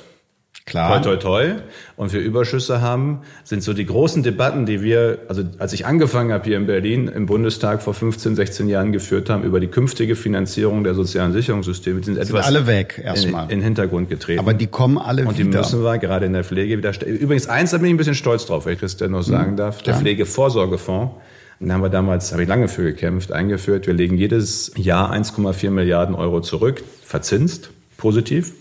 Klar. 0.66 1.00
Toi, 1.04 1.16
toi, 1.16 1.18
toi. 1.18 1.54
Und 1.96 2.12
wir 2.12 2.22
Überschüsse 2.22 2.82
haben, 2.82 3.22
sind 3.44 3.62
so 3.62 3.74
die 3.74 3.86
großen 3.86 4.24
Debatten, 4.24 4.66
die 4.66 4.82
wir, 4.82 5.20
also 5.28 5.44
als 5.60 5.74
ich 5.74 5.86
angefangen 5.86 6.34
habe 6.34 6.44
hier 6.44 6.58
in 6.58 6.66
Berlin 6.66 7.08
im 7.08 7.28
Bundestag 7.28 7.84
vor 7.84 7.94
15, 7.94 8.36
16 8.36 8.68
Jahren 8.68 8.92
geführt 8.92 9.30
haben, 9.30 9.44
über 9.44 9.60
die 9.60 9.68
künftige 9.68 10.16
Finanzierung 10.16 10.84
der 10.84 10.96
sozialen 10.96 11.34
Sicherungssysteme, 11.34 12.00
die 12.00 12.06
sind, 12.06 12.16
sind 12.16 12.24
etwas 12.24 12.48
alle 12.48 12.66
weg 12.66 13.00
erstmal. 13.04 13.44
In, 13.44 13.52
in 13.52 13.60
den 13.60 13.64
Hintergrund 13.64 14.10
getreten. 14.10 14.40
Aber 14.40 14.56
die 14.56 14.66
kommen 14.66 14.98
alle 14.98 15.28
Und 15.28 15.38
wieder. 15.38 15.46
Und 15.46 15.54
die 15.54 15.58
müssen 15.60 15.84
wir 15.84 16.00
gerade 16.00 16.26
in 16.26 16.34
der 16.34 16.44
Pflege 16.44 16.80
wieder 16.80 16.94
stellen. 16.94 17.16
Übrigens, 17.16 17.48
eins, 17.48 17.70
da 17.70 17.78
bin 17.78 17.86
ich 17.86 17.94
ein 17.94 17.98
bisschen 17.98 18.16
stolz 18.16 18.48
drauf, 18.48 18.66
wenn 18.66 18.74
ich 18.74 18.80
das 18.80 18.98
denn 18.98 19.12
noch 19.12 19.22
sagen 19.22 19.52
hm. 19.52 19.58
darf. 19.58 19.84
Der. 19.84 19.94
Pflegevorsorgefonds. 19.94 21.14
Den 21.60 21.72
haben 21.72 21.84
wir 21.84 21.90
damals, 21.90 22.32
habe 22.32 22.42
ich 22.42 22.50
lange 22.50 22.68
für 22.70 22.82
gekämpft, 22.82 23.32
eingeführt. 23.32 23.86
Wir 23.86 23.94
legen 23.94 24.18
jedes 24.18 24.72
Jahr 24.76 25.14
1,4 25.14 25.70
Milliarden 25.70 26.16
Euro 26.16 26.42
zurück, 26.42 26.84
verzinst, 27.04 27.70
positiv 27.98 28.54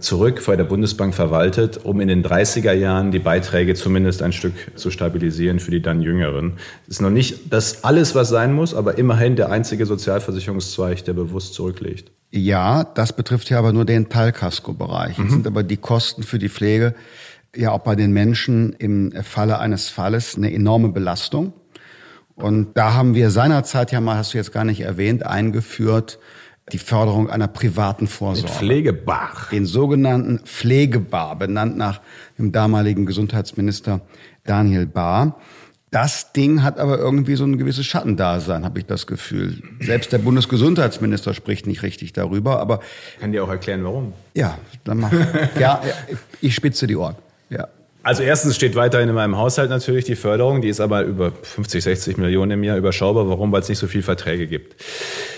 zurück 0.00 0.42
bei 0.46 0.56
der 0.56 0.64
Bundesbank 0.64 1.14
verwaltet, 1.14 1.84
um 1.84 2.00
in 2.00 2.08
den 2.08 2.24
30er 2.24 2.72
Jahren 2.72 3.10
die 3.10 3.18
Beiträge 3.18 3.74
zumindest 3.74 4.22
ein 4.22 4.32
Stück 4.32 4.54
zu 4.74 4.90
stabilisieren 4.90 5.60
für 5.60 5.70
die 5.70 5.82
dann 5.82 6.02
Jüngeren. 6.02 6.54
Das 6.86 6.96
ist 6.96 7.00
noch 7.00 7.10
nicht 7.10 7.52
das 7.52 7.84
alles, 7.84 8.14
was 8.14 8.28
sein 8.28 8.52
muss, 8.52 8.74
aber 8.74 8.98
immerhin 8.98 9.36
der 9.36 9.50
einzige 9.50 9.86
Sozialversicherungszweig, 9.86 11.04
der 11.04 11.12
bewusst 11.12 11.54
zurücklegt. 11.54 12.10
Ja, 12.30 12.84
das 12.84 13.12
betrifft 13.12 13.50
ja 13.50 13.58
aber 13.58 13.72
nur 13.72 13.84
den 13.84 14.08
Teilkasko-Bereich. 14.08 15.18
Mhm. 15.18 15.30
sind 15.30 15.46
aber 15.46 15.62
die 15.62 15.76
Kosten 15.76 16.22
für 16.22 16.38
die 16.38 16.48
Pflege 16.48 16.94
ja 17.56 17.72
auch 17.72 17.80
bei 17.80 17.96
den 17.96 18.12
Menschen 18.12 18.74
im 18.74 19.12
Falle 19.22 19.58
eines 19.58 19.88
Falles 19.88 20.36
eine 20.36 20.52
enorme 20.52 20.90
Belastung. 20.90 21.52
Und 22.36 22.76
da 22.76 22.94
haben 22.94 23.14
wir 23.14 23.30
seinerzeit 23.30 23.92
ja 23.92 24.00
mal, 24.00 24.16
hast 24.16 24.32
du 24.32 24.38
jetzt 24.38 24.52
gar 24.52 24.64
nicht 24.64 24.80
erwähnt, 24.80 25.26
eingeführt, 25.26 26.18
die 26.72 26.78
Förderung 26.78 27.30
einer 27.30 27.48
privaten 27.48 28.06
Vorsorge. 28.06 28.48
Den 28.48 28.58
Pflegebar. 28.58 29.30
Den 29.50 29.66
sogenannten 29.66 30.40
Pflegebar, 30.40 31.36
benannt 31.36 31.76
nach 31.76 32.00
dem 32.38 32.52
damaligen 32.52 33.06
Gesundheitsminister 33.06 34.00
Daniel 34.44 34.86
Bahr. 34.86 35.40
Das 35.90 36.32
Ding 36.32 36.62
hat 36.62 36.78
aber 36.78 36.98
irgendwie 36.98 37.34
so 37.34 37.44
ein 37.44 37.58
gewisses 37.58 37.84
Schattendasein, 37.84 38.64
habe 38.64 38.78
ich 38.78 38.86
das 38.86 39.08
Gefühl. 39.08 39.60
Selbst 39.80 40.12
der 40.12 40.18
Bundesgesundheitsminister 40.18 41.34
spricht 41.34 41.66
nicht 41.66 41.82
richtig 41.82 42.12
darüber, 42.12 42.60
aber 42.60 42.78
kann 43.18 43.32
dir 43.32 43.42
auch 43.42 43.48
erklären, 43.48 43.82
warum? 43.82 44.12
Ja, 44.34 44.56
dann 44.84 44.98
mach. 44.98 45.12
ja, 45.58 45.82
ich 46.40 46.54
spitze 46.54 46.86
die 46.86 46.94
Ohren. 46.94 47.16
Ja. 47.48 47.66
Also 48.02 48.22
erstens 48.22 48.56
steht 48.56 48.76
weiterhin 48.76 49.10
in 49.10 49.14
meinem 49.14 49.36
Haushalt 49.36 49.68
natürlich 49.68 50.06
die 50.06 50.16
Förderung, 50.16 50.62
die 50.62 50.68
ist 50.68 50.80
aber 50.80 51.02
über 51.02 51.32
50, 51.32 51.84
60 51.84 52.16
Millionen 52.16 52.52
im 52.52 52.64
Jahr 52.64 52.78
überschaubar. 52.78 53.28
Warum? 53.28 53.52
Weil 53.52 53.60
es 53.60 53.68
nicht 53.68 53.78
so 53.78 53.88
viel 53.88 54.02
Verträge 54.02 54.46
gibt. 54.46 54.82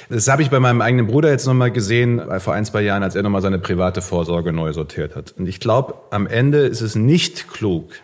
Das 0.08 0.28
habe 0.28 0.42
ich 0.42 0.50
bei 0.50 0.60
meinem 0.60 0.80
eigenen 0.80 1.08
Bruder 1.08 1.30
jetzt 1.30 1.46
nochmal 1.46 1.72
gesehen, 1.72 2.22
vor 2.38 2.54
ein, 2.54 2.64
zwei 2.64 2.82
Jahren, 2.82 3.02
als 3.02 3.16
er 3.16 3.24
nochmal 3.24 3.42
seine 3.42 3.58
private 3.58 4.00
Vorsorge 4.00 4.52
neu 4.52 4.72
sortiert 4.72 5.16
hat. 5.16 5.34
Und 5.36 5.48
ich 5.48 5.58
glaube, 5.58 5.94
am 6.10 6.28
Ende 6.28 6.58
ist 6.58 6.82
es 6.82 6.94
nicht 6.94 7.48
klug, 7.48 7.94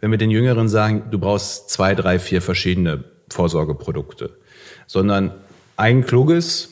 wenn 0.00 0.10
wir 0.10 0.18
den 0.18 0.30
Jüngeren 0.30 0.68
sagen, 0.68 1.04
du 1.10 1.18
brauchst 1.18 1.68
zwei, 1.68 1.94
drei, 1.94 2.18
vier 2.18 2.40
verschiedene 2.40 3.04
Vorsorgeprodukte, 3.30 4.30
sondern 4.86 5.32
ein 5.76 6.06
kluges, 6.06 6.70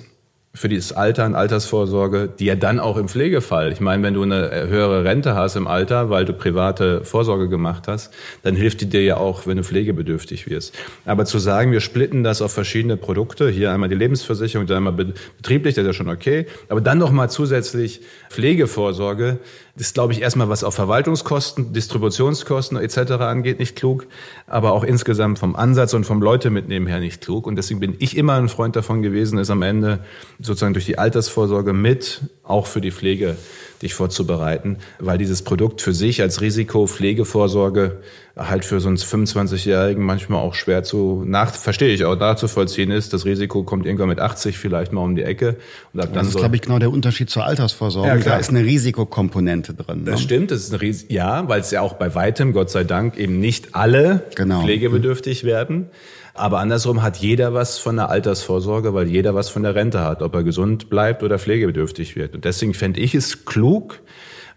für 0.56 0.70
das 0.70 0.92
Alter 0.92 1.26
und 1.26 1.34
Altersvorsorge, 1.34 2.30
die 2.38 2.46
ja 2.46 2.54
dann 2.54 2.80
auch 2.80 2.96
im 2.96 3.08
Pflegefall. 3.08 3.72
Ich 3.72 3.80
meine, 3.80 4.02
wenn 4.02 4.14
du 4.14 4.22
eine 4.22 4.66
höhere 4.68 5.04
Rente 5.04 5.34
hast 5.34 5.54
im 5.54 5.66
Alter, 5.66 6.08
weil 6.08 6.24
du 6.24 6.32
private 6.32 7.04
Vorsorge 7.04 7.48
gemacht 7.48 7.88
hast, 7.88 8.12
dann 8.42 8.56
hilft 8.56 8.80
die 8.80 8.86
dir 8.86 9.02
ja 9.02 9.18
auch, 9.18 9.46
wenn 9.46 9.58
du 9.58 9.62
pflegebedürftig 9.62 10.48
wirst. 10.48 10.74
Aber 11.04 11.26
zu 11.26 11.38
sagen, 11.38 11.72
wir 11.72 11.80
splitten 11.80 12.24
das 12.24 12.40
auf 12.40 12.52
verschiedene 12.52 12.96
Produkte, 12.96 13.50
hier 13.50 13.70
einmal 13.70 13.90
die 13.90 13.96
Lebensversicherung, 13.96 14.66
dann 14.66 14.78
einmal 14.78 14.94
betrieblich, 15.36 15.74
das 15.74 15.82
ist 15.82 15.88
ja 15.88 15.92
schon 15.92 16.08
okay, 16.08 16.46
aber 16.70 16.80
dann 16.80 16.96
noch 16.96 17.12
mal 17.12 17.28
zusätzlich 17.28 18.00
Pflegevorsorge, 18.30 19.38
ist, 19.76 19.94
glaube 19.94 20.12
ich, 20.12 20.22
erstmal 20.22 20.48
was 20.48 20.64
auf 20.64 20.74
Verwaltungskosten, 20.74 21.72
Distributionskosten 21.72 22.78
etc. 22.78 23.12
angeht, 23.12 23.58
nicht 23.58 23.76
klug, 23.76 24.06
aber 24.46 24.72
auch 24.72 24.84
insgesamt 24.84 25.38
vom 25.38 25.54
Ansatz 25.54 25.92
und 25.94 26.04
vom 26.04 26.22
Leute 26.22 26.50
mitnehmen 26.50 26.86
her 26.86 27.00
nicht 27.00 27.20
klug. 27.20 27.46
Und 27.46 27.56
deswegen 27.56 27.80
bin 27.80 27.94
ich 27.98 28.16
immer 28.16 28.34
ein 28.34 28.48
Freund 28.48 28.74
davon 28.76 29.02
gewesen, 29.02 29.38
es 29.38 29.50
am 29.50 29.62
Ende 29.62 30.00
sozusagen 30.40 30.72
durch 30.72 30.86
die 30.86 30.98
Altersvorsorge 30.98 31.72
mit 31.72 32.22
auch 32.46 32.66
für 32.66 32.80
die 32.80 32.90
Pflege 32.90 33.36
dich 33.82 33.94
vorzubereiten, 33.94 34.78
weil 34.98 35.18
dieses 35.18 35.42
Produkt 35.42 35.82
für 35.82 35.92
sich 35.92 36.22
als 36.22 36.40
Risiko 36.40 36.86
Pflegevorsorge 36.86 38.00
halt 38.36 38.64
für 38.64 38.80
so 38.80 38.88
einen 38.88 38.98
25-Jährigen 38.98 40.02
manchmal 40.02 40.40
auch 40.40 40.54
schwer 40.54 40.82
zu 40.82 41.22
nach 41.26 41.54
verstehe 41.54 41.92
ich 41.92 42.04
auch 42.04 42.18
nachzuvollziehen 42.18 42.90
ist. 42.90 43.12
Das 43.12 43.24
Risiko 43.24 43.62
kommt 43.64 43.86
irgendwann 43.86 44.08
mit 44.08 44.20
80 44.20 44.58
vielleicht 44.58 44.92
mal 44.92 45.02
um 45.02 45.16
die 45.16 45.22
Ecke 45.22 45.56
und 45.92 46.00
ab 46.00 46.10
dann 46.12 46.24
das 46.24 46.28
ist 46.28 46.36
glaube 46.36 46.56
ich 46.56 46.62
genau 46.62 46.78
der 46.78 46.90
Unterschied 46.90 47.30
zur 47.30 47.44
Altersvorsorge. 47.44 48.08
Ja, 48.08 48.16
da 48.16 48.36
ist 48.36 48.50
eine 48.50 48.64
Risikokomponente 48.64 49.74
drin. 49.74 50.04
Ne? 50.04 50.10
Das 50.12 50.22
stimmt, 50.22 50.50
das 50.50 50.60
ist 50.60 50.72
ein 50.72 50.78
Ris 50.78 51.06
ja, 51.08 51.48
weil 51.48 51.60
es 51.60 51.70
ja 51.70 51.80
auch 51.80 51.94
bei 51.94 52.14
weitem 52.14 52.52
Gott 52.52 52.70
sei 52.70 52.84
Dank 52.84 53.16
eben 53.16 53.40
nicht 53.40 53.74
alle 53.74 54.24
genau. 54.34 54.62
pflegebedürftig 54.62 55.44
werden. 55.44 55.88
Aber 56.36 56.58
andersrum 56.58 57.02
hat 57.02 57.16
jeder 57.16 57.54
was 57.54 57.78
von 57.78 57.96
der 57.96 58.10
Altersvorsorge, 58.10 58.92
weil 58.92 59.08
jeder 59.08 59.34
was 59.34 59.48
von 59.48 59.62
der 59.62 59.74
Rente 59.74 60.00
hat, 60.00 60.22
ob 60.22 60.34
er 60.34 60.42
gesund 60.42 60.90
bleibt 60.90 61.22
oder 61.22 61.38
pflegebedürftig 61.38 62.14
wird. 62.14 62.34
Und 62.34 62.44
deswegen 62.44 62.74
fände 62.74 63.00
ich 63.00 63.14
es 63.14 63.44
klug, 63.44 64.00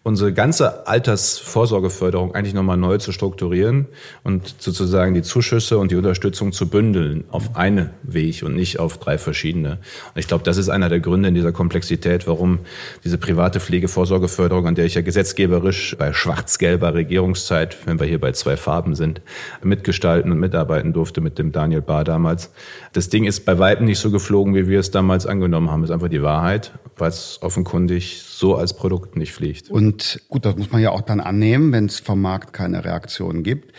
unsere 0.04 0.34
ganze 0.34 0.88
Altersvorsorgeförderung 0.88 2.34
eigentlich 2.34 2.54
nochmal 2.54 2.78
neu 2.78 2.98
zu 2.98 3.12
strukturieren 3.12 3.88
und 4.24 4.56
sozusagen 4.60 5.14
die 5.14 5.22
Zuschüsse 5.22 5.78
und 5.78 5.92
die 5.92 5.98
Unterstützung 5.98 6.54
zu 6.54 6.70
bündeln 6.70 7.26
auf 7.32 7.58
einen 7.58 7.90
Weg 8.04 8.44
und 8.44 8.56
nicht 8.56 8.80
auf 8.80 8.98
drei 8.98 9.18
verschiedene. 9.18 9.72
Und 10.14 10.20
ich 10.20 10.28
glaube, 10.28 10.46
das 10.46 10.58
ist 10.58 10.70
einer 10.70 10.88
der 10.88 11.02
Gründe 11.02 11.30
in 11.30 11.36
dieser 11.36 11.52
Komplexität, 11.52 12.28
warum 12.28 12.60
diese 13.04 13.18
private 13.18 13.60
Pflegevorsorgeförderung, 13.60 14.68
an 14.68 14.76
der 14.76 14.86
ich 14.86 14.96
ja 14.96 15.02
gesetzgeberisch 15.02 15.98
bei 16.00 16.14
schwarz-gelber 16.14 16.94
Regierungszeit, 16.94 17.78
wenn 17.86 18.00
wir 18.00 18.08
hier 18.08 18.22
bei 18.22 18.32
zwei 18.32 18.56
Farben 18.56 18.96
sind, 18.96 19.22
mitgestalten 19.62 20.32
und 20.32 20.40
mitarbeiten 20.40 20.94
durfte 20.94 21.20
mit 21.20 21.38
dem 21.38 21.52
Daniel 21.52 21.82
Bahr 21.82 22.06
damals. 22.06 22.52
Das 22.94 23.10
Ding 23.10 23.26
ist 23.26 23.44
bei 23.44 23.60
weitem 23.60 23.86
nicht 23.86 24.00
so 24.00 24.12
geflogen, 24.12 24.56
wie 24.56 24.68
wir 24.68 24.80
es 24.80 24.92
damals 24.92 25.26
angenommen 25.26 25.70
haben. 25.70 25.82
Das 25.82 25.90
ist 25.90 25.94
einfach 25.94 26.10
die 26.10 26.24
Wahrheit, 26.24 26.72
weil 26.98 27.10
es 27.10 27.40
offenkundig 27.42 28.29
so 28.39 28.56
als 28.56 28.73
Produkt 28.73 29.17
nicht 29.17 29.34
fliegt. 29.34 29.69
Und 29.69 30.21
gut, 30.30 30.45
das 30.45 30.56
muss 30.56 30.71
man 30.71 30.82
ja 30.82 30.91
auch 30.91 31.02
dann 31.02 31.19
annehmen, 31.19 31.73
wenn 31.73 31.88
es 31.88 31.99
vom 31.99 32.21
Markt 32.21 32.54
keine 32.54 32.86
Reaktion 32.86 33.43
gibt. 33.43 33.73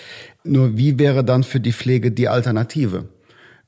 Nur 0.44 0.77
wie 0.77 0.99
wäre 0.99 1.25
dann 1.25 1.44
für 1.44 1.61
die 1.61 1.73
Pflege 1.73 2.12
die 2.12 2.29
Alternative? 2.29 3.09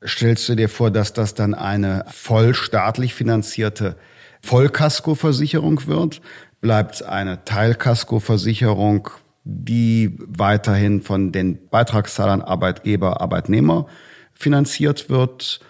Stellst 0.06 0.46
du 0.50 0.54
dir 0.54 0.68
vor, 0.68 0.90
dass 0.90 1.14
das 1.14 1.32
dann 1.32 1.54
eine 1.54 2.04
voll 2.08 2.52
staatlich 2.52 3.14
finanzierte 3.14 3.96
Vollkaskoversicherung 4.42 5.86
wird? 5.86 6.20
Bleibt 6.60 6.96
es 6.96 7.02
eine 7.02 7.42
Teilkaskoversicherung, 7.46 9.08
die 9.44 10.18
weiterhin 10.18 11.00
von 11.00 11.32
den 11.32 11.70
Beitragszahlern 11.70 12.42
Arbeitgeber, 12.42 13.22
Arbeitnehmer 13.22 13.86
finanziert 14.34 15.08
wird? 15.08 15.60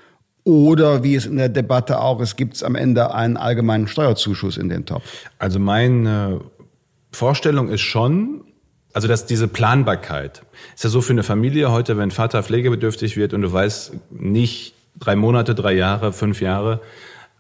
Oder 0.45 1.05
wie 1.05 1.15
es 1.15 1.27
in 1.27 1.37
der 1.37 1.49
Debatte 1.49 2.01
auch 2.01 2.21
ist, 2.21 2.37
gibt 2.37 2.57
es 2.57 2.63
am 2.63 2.75
Ende 2.75 3.15
einen 3.15 3.37
allgemeinen 3.37 3.87
Steuerzuschuss 3.87 4.57
in 4.57 4.69
den 4.69 4.87
Topf? 4.87 5.05
Also 5.39 5.61
meine 5.61 6.41
Vorstellung 7.13 7.69
ist 7.69 7.83
schon, 7.83 8.45
also 8.93 9.07
dass 9.07 9.27
diese 9.27 9.47
Planbarkeit 9.47 10.43
ist 10.75 10.85
ja 10.85 10.91
so 10.91 11.01
für 11.01 11.13
eine 11.13 11.23
Familie 11.23 11.71
heute, 11.71 11.97
wenn 11.97 12.11
Vater 12.11 12.43
pflegebedürftig 12.43 13.17
wird 13.17 13.35
und 13.35 13.43
du 13.43 13.53
weißt 13.53 13.93
nicht 14.11 14.75
drei 14.99 15.15
Monate, 15.15 15.55
drei 15.55 15.75
Jahre, 15.75 16.13
fünf 16.13 16.41
Jahre, 16.41 16.81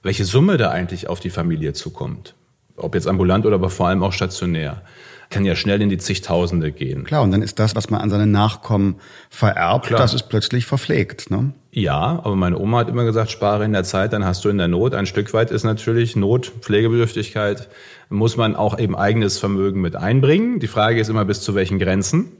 welche 0.02 0.24
Summe 0.24 0.56
da 0.56 0.70
eigentlich 0.70 1.08
auf 1.08 1.20
die 1.20 1.30
Familie 1.30 1.72
zukommt. 1.72 2.34
Ob 2.76 2.94
jetzt 2.94 3.06
ambulant 3.06 3.46
oder 3.46 3.56
aber 3.56 3.70
vor 3.70 3.88
allem 3.88 4.02
auch 4.02 4.12
stationär 4.12 4.82
kann 5.30 5.44
ja 5.44 5.56
schnell 5.56 5.80
in 5.80 5.88
die 5.88 5.98
zigtausende 5.98 6.72
gehen. 6.72 7.04
Klar, 7.04 7.22
und 7.22 7.30
dann 7.30 7.42
ist 7.42 7.58
das, 7.58 7.74
was 7.74 7.90
man 7.90 8.00
an 8.00 8.10
seine 8.10 8.26
Nachkommen 8.26 8.96
vererbt, 9.30 9.86
Klar. 9.86 10.00
das 10.00 10.14
ist 10.14 10.28
plötzlich 10.28 10.66
verpflegt. 10.66 11.30
Ne? 11.30 11.52
Ja, 11.74 12.20
aber 12.22 12.36
meine 12.36 12.58
Oma 12.58 12.80
hat 12.80 12.90
immer 12.90 13.04
gesagt, 13.04 13.30
spare 13.30 13.64
in 13.64 13.72
der 13.72 13.82
Zeit, 13.82 14.12
dann 14.12 14.26
hast 14.26 14.44
du 14.44 14.50
in 14.50 14.58
der 14.58 14.68
Not. 14.68 14.94
Ein 14.94 15.06
Stück 15.06 15.32
weit 15.32 15.50
ist 15.50 15.64
natürlich 15.64 16.16
Not, 16.16 16.52
Pflegebedürftigkeit, 16.60 17.70
muss 18.10 18.36
man 18.36 18.54
auch 18.56 18.78
eben 18.78 18.94
eigenes 18.94 19.38
Vermögen 19.38 19.80
mit 19.80 19.96
einbringen. 19.96 20.60
Die 20.60 20.66
Frage 20.66 21.00
ist 21.00 21.08
immer, 21.08 21.24
bis 21.24 21.40
zu 21.40 21.54
welchen 21.54 21.78
Grenzen. 21.78 22.32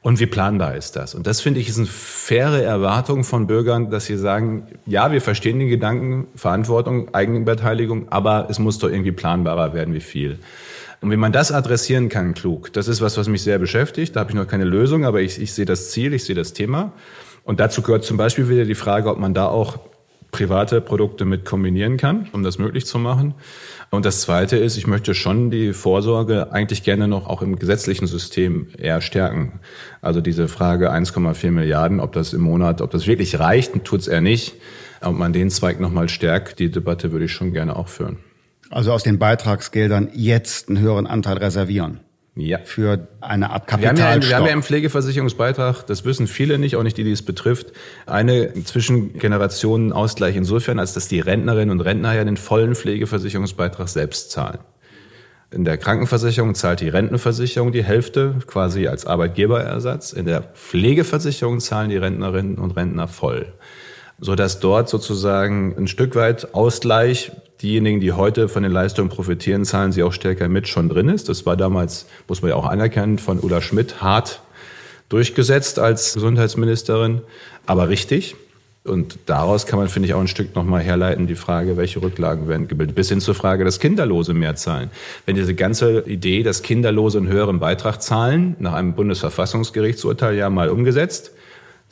Und 0.00 0.18
wie 0.18 0.26
planbar 0.26 0.74
ist 0.74 0.96
das? 0.96 1.14
Und 1.14 1.28
das 1.28 1.40
finde 1.40 1.60
ich 1.60 1.68
ist 1.68 1.78
eine 1.78 1.86
faire 1.86 2.60
Erwartung 2.60 3.22
von 3.22 3.46
Bürgern, 3.46 3.88
dass 3.88 4.06
sie 4.06 4.16
sagen, 4.16 4.66
ja, 4.84 5.12
wir 5.12 5.20
verstehen 5.20 5.60
den 5.60 5.68
Gedanken, 5.68 6.26
Verantwortung, 6.34 7.14
Eigenbeteiligung, 7.14 8.08
aber 8.10 8.48
es 8.50 8.58
muss 8.58 8.80
doch 8.80 8.90
irgendwie 8.90 9.12
planbarer 9.12 9.74
werden, 9.74 9.94
wie 9.94 10.00
viel. 10.00 10.40
Und 11.00 11.12
wie 11.12 11.16
man 11.16 11.30
das 11.30 11.52
adressieren 11.52 12.08
kann, 12.08 12.34
klug, 12.34 12.72
das 12.72 12.88
ist 12.88 13.00
was, 13.00 13.16
was 13.16 13.28
mich 13.28 13.42
sehr 13.42 13.60
beschäftigt. 13.60 14.16
Da 14.16 14.20
habe 14.20 14.30
ich 14.30 14.36
noch 14.36 14.48
keine 14.48 14.64
Lösung, 14.64 15.04
aber 15.04 15.20
ich, 15.20 15.40
ich 15.40 15.52
sehe 15.52 15.66
das 15.66 15.92
Ziel, 15.92 16.14
ich 16.14 16.24
sehe 16.24 16.34
das 16.34 16.52
Thema. 16.52 16.92
Und 17.44 17.60
dazu 17.60 17.82
gehört 17.82 18.04
zum 18.04 18.16
Beispiel 18.16 18.48
wieder 18.48 18.64
die 18.64 18.74
Frage, 18.74 19.10
ob 19.10 19.18
man 19.18 19.34
da 19.34 19.46
auch 19.46 19.78
private 20.32 20.80
Produkte 20.80 21.26
mit 21.26 21.44
kombinieren 21.44 21.98
kann, 21.98 22.28
um 22.32 22.42
das 22.42 22.58
möglich 22.58 22.86
zu 22.86 22.98
machen. 22.98 23.34
Und 23.90 24.06
das 24.06 24.22
Zweite 24.22 24.56
ist, 24.56 24.78
ich 24.78 24.86
möchte 24.86 25.14
schon 25.14 25.50
die 25.50 25.74
Vorsorge 25.74 26.52
eigentlich 26.52 26.82
gerne 26.82 27.06
noch 27.06 27.26
auch 27.26 27.42
im 27.42 27.58
gesetzlichen 27.58 28.06
System 28.06 28.68
eher 28.78 29.02
stärken. 29.02 29.60
Also 30.00 30.22
diese 30.22 30.48
Frage 30.48 30.90
1,4 30.90 31.50
Milliarden, 31.50 32.00
ob 32.00 32.12
das 32.12 32.32
im 32.32 32.40
Monat, 32.40 32.80
ob 32.80 32.90
das 32.90 33.06
wirklich 33.06 33.38
reicht, 33.38 33.84
tut 33.84 34.00
es 34.00 34.08
eher 34.08 34.22
nicht. 34.22 34.54
Ob 35.02 35.14
man 35.14 35.34
den 35.34 35.50
Zweig 35.50 35.80
nochmal 35.80 36.08
stärkt, 36.08 36.58
die 36.58 36.70
Debatte 36.70 37.12
würde 37.12 37.26
ich 37.26 37.32
schon 37.32 37.52
gerne 37.52 37.76
auch 37.76 37.88
führen. 37.88 38.16
Also 38.70 38.92
aus 38.92 39.02
den 39.02 39.18
Beitragsgeldern 39.18 40.08
jetzt 40.14 40.70
einen 40.70 40.78
höheren 40.78 41.06
Anteil 41.06 41.36
reservieren. 41.36 42.00
Ja. 42.34 42.58
Für 42.64 43.08
eine 43.20 43.50
Art 43.50 43.66
Kapitalstock. 43.66 43.98
Wir 43.98 44.10
haben, 44.10 44.22
ja, 44.22 44.28
wir 44.28 44.36
haben 44.36 44.46
ja 44.46 44.52
im 44.52 44.62
Pflegeversicherungsbeitrag, 44.62 45.86
das 45.86 46.06
wissen 46.06 46.26
viele 46.26 46.58
nicht, 46.58 46.76
auch 46.76 46.82
nicht 46.82 46.96
die, 46.96 47.04
die 47.04 47.12
es 47.12 47.22
betrifft, 47.22 47.72
eine 48.06 48.54
Zwischengenerationenausgleich 48.64 50.34
insofern, 50.34 50.78
als 50.78 50.94
dass 50.94 51.08
die 51.08 51.20
Rentnerinnen 51.20 51.70
und 51.70 51.82
Rentner 51.82 52.14
ja 52.14 52.24
den 52.24 52.38
vollen 52.38 52.74
Pflegeversicherungsbeitrag 52.74 53.88
selbst 53.88 54.30
zahlen. 54.30 54.60
In 55.50 55.66
der 55.66 55.76
Krankenversicherung 55.76 56.54
zahlt 56.54 56.80
die 56.80 56.88
Rentenversicherung 56.88 57.72
die 57.72 57.84
Hälfte 57.84 58.36
quasi 58.46 58.86
als 58.88 59.04
Arbeitgeberersatz. 59.04 60.14
In 60.14 60.24
der 60.24 60.40
Pflegeversicherung 60.40 61.60
zahlen 61.60 61.90
die 61.90 61.98
Rentnerinnen 61.98 62.56
und 62.56 62.70
Rentner 62.70 63.06
voll. 63.06 63.52
Sodass 64.18 64.60
dort 64.60 64.88
sozusagen 64.88 65.74
ein 65.76 65.88
Stück 65.88 66.14
weit 66.14 66.54
Ausgleich 66.54 67.32
diejenigen, 67.62 68.00
die 68.00 68.12
heute 68.12 68.48
von 68.48 68.62
den 68.62 68.72
Leistungen 68.72 69.08
profitieren, 69.08 69.64
zahlen 69.64 69.92
sie 69.92 70.02
auch 70.02 70.12
stärker 70.12 70.48
mit, 70.48 70.68
schon 70.68 70.88
drin 70.88 71.08
ist. 71.08 71.28
Das 71.28 71.46
war 71.46 71.56
damals, 71.56 72.06
muss 72.28 72.42
man 72.42 72.50
ja 72.50 72.56
auch 72.56 72.66
anerkennen, 72.66 73.18
von 73.18 73.40
Ulla 73.40 73.60
Schmidt 73.60 74.02
hart 74.02 74.42
durchgesetzt 75.08 75.78
als 75.78 76.14
Gesundheitsministerin, 76.14 77.20
aber 77.66 77.88
richtig. 77.88 78.34
Und 78.84 79.18
daraus 79.26 79.66
kann 79.66 79.78
man, 79.78 79.88
finde 79.88 80.08
ich, 80.08 80.14
auch 80.14 80.20
ein 80.20 80.26
Stück 80.26 80.56
nochmal 80.56 80.82
herleiten, 80.82 81.28
die 81.28 81.36
Frage, 81.36 81.76
welche 81.76 82.02
Rücklagen 82.02 82.48
werden 82.48 82.66
gebildet, 82.66 82.96
bis 82.96 83.10
hin 83.10 83.20
zur 83.20 83.36
Frage, 83.36 83.64
dass 83.64 83.78
Kinderlose 83.78 84.34
mehr 84.34 84.56
zahlen. 84.56 84.90
Wenn 85.24 85.36
diese 85.36 85.54
ganze 85.54 86.00
Idee, 86.00 86.42
dass 86.42 86.62
Kinderlose 86.62 87.18
einen 87.18 87.28
höheren 87.28 87.60
Beitrag 87.60 88.02
zahlen, 88.02 88.56
nach 88.58 88.72
einem 88.72 88.94
Bundesverfassungsgerichtsurteil 88.94 90.34
ja 90.34 90.50
mal 90.50 90.68
umgesetzt, 90.68 91.30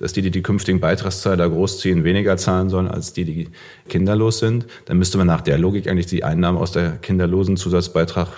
dass 0.01 0.15
die, 0.15 0.23
die 0.23 0.31
die 0.31 0.43
künftigen 0.43 0.81
Beitragszahler 0.81 1.49
großziehen, 1.49 2.05
weniger 2.05 2.37
zahlen 2.37 2.71
sollen 2.71 2.89
als 2.89 3.13
die, 3.13 3.25
die 3.25 3.49
kinderlos 3.89 4.39
sind, 4.39 4.67
dann 4.87 4.99
müsste 4.99 5.19
man 5.19 5.27
nach 5.27 5.43
der 5.43 5.59
Logik 5.59 5.87
eigentlich 5.89 6.07
die 6.07 6.25
Einnahmen 6.25 6.59
aus 6.59 6.73
der 6.73 6.93
kinderlosen 6.93 7.57
Zusatzbeitrag 7.57 8.29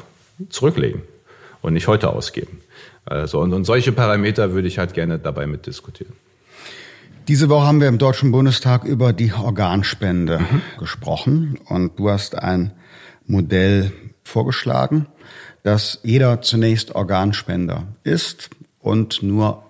zurücklegen 0.50 1.02
und 1.62 1.72
nicht 1.74 1.86
heute 1.86 2.10
ausgeben. 2.10 2.60
Also, 3.04 3.40
und, 3.40 3.52
und 3.52 3.64
solche 3.64 3.92
Parameter 3.92 4.52
würde 4.52 4.68
ich 4.68 4.78
halt 4.78 4.92
gerne 4.92 5.18
dabei 5.18 5.46
mitdiskutieren. 5.46 6.12
Diese 7.28 7.48
Woche 7.48 7.66
haben 7.66 7.80
wir 7.80 7.86
im 7.86 7.98
Deutschen 7.98 8.32
Bundestag 8.32 8.82
über 8.82 9.12
die 9.12 9.32
Organspende 9.32 10.40
mhm. 10.40 10.62
gesprochen 10.80 11.60
und 11.68 11.96
du 11.98 12.10
hast 12.10 12.36
ein 12.36 12.72
Modell 13.26 13.92
vorgeschlagen, 14.24 15.06
dass 15.62 16.00
jeder 16.02 16.42
zunächst 16.42 16.96
Organspender 16.96 17.86
ist 18.02 18.50
und 18.80 19.22
nur 19.22 19.62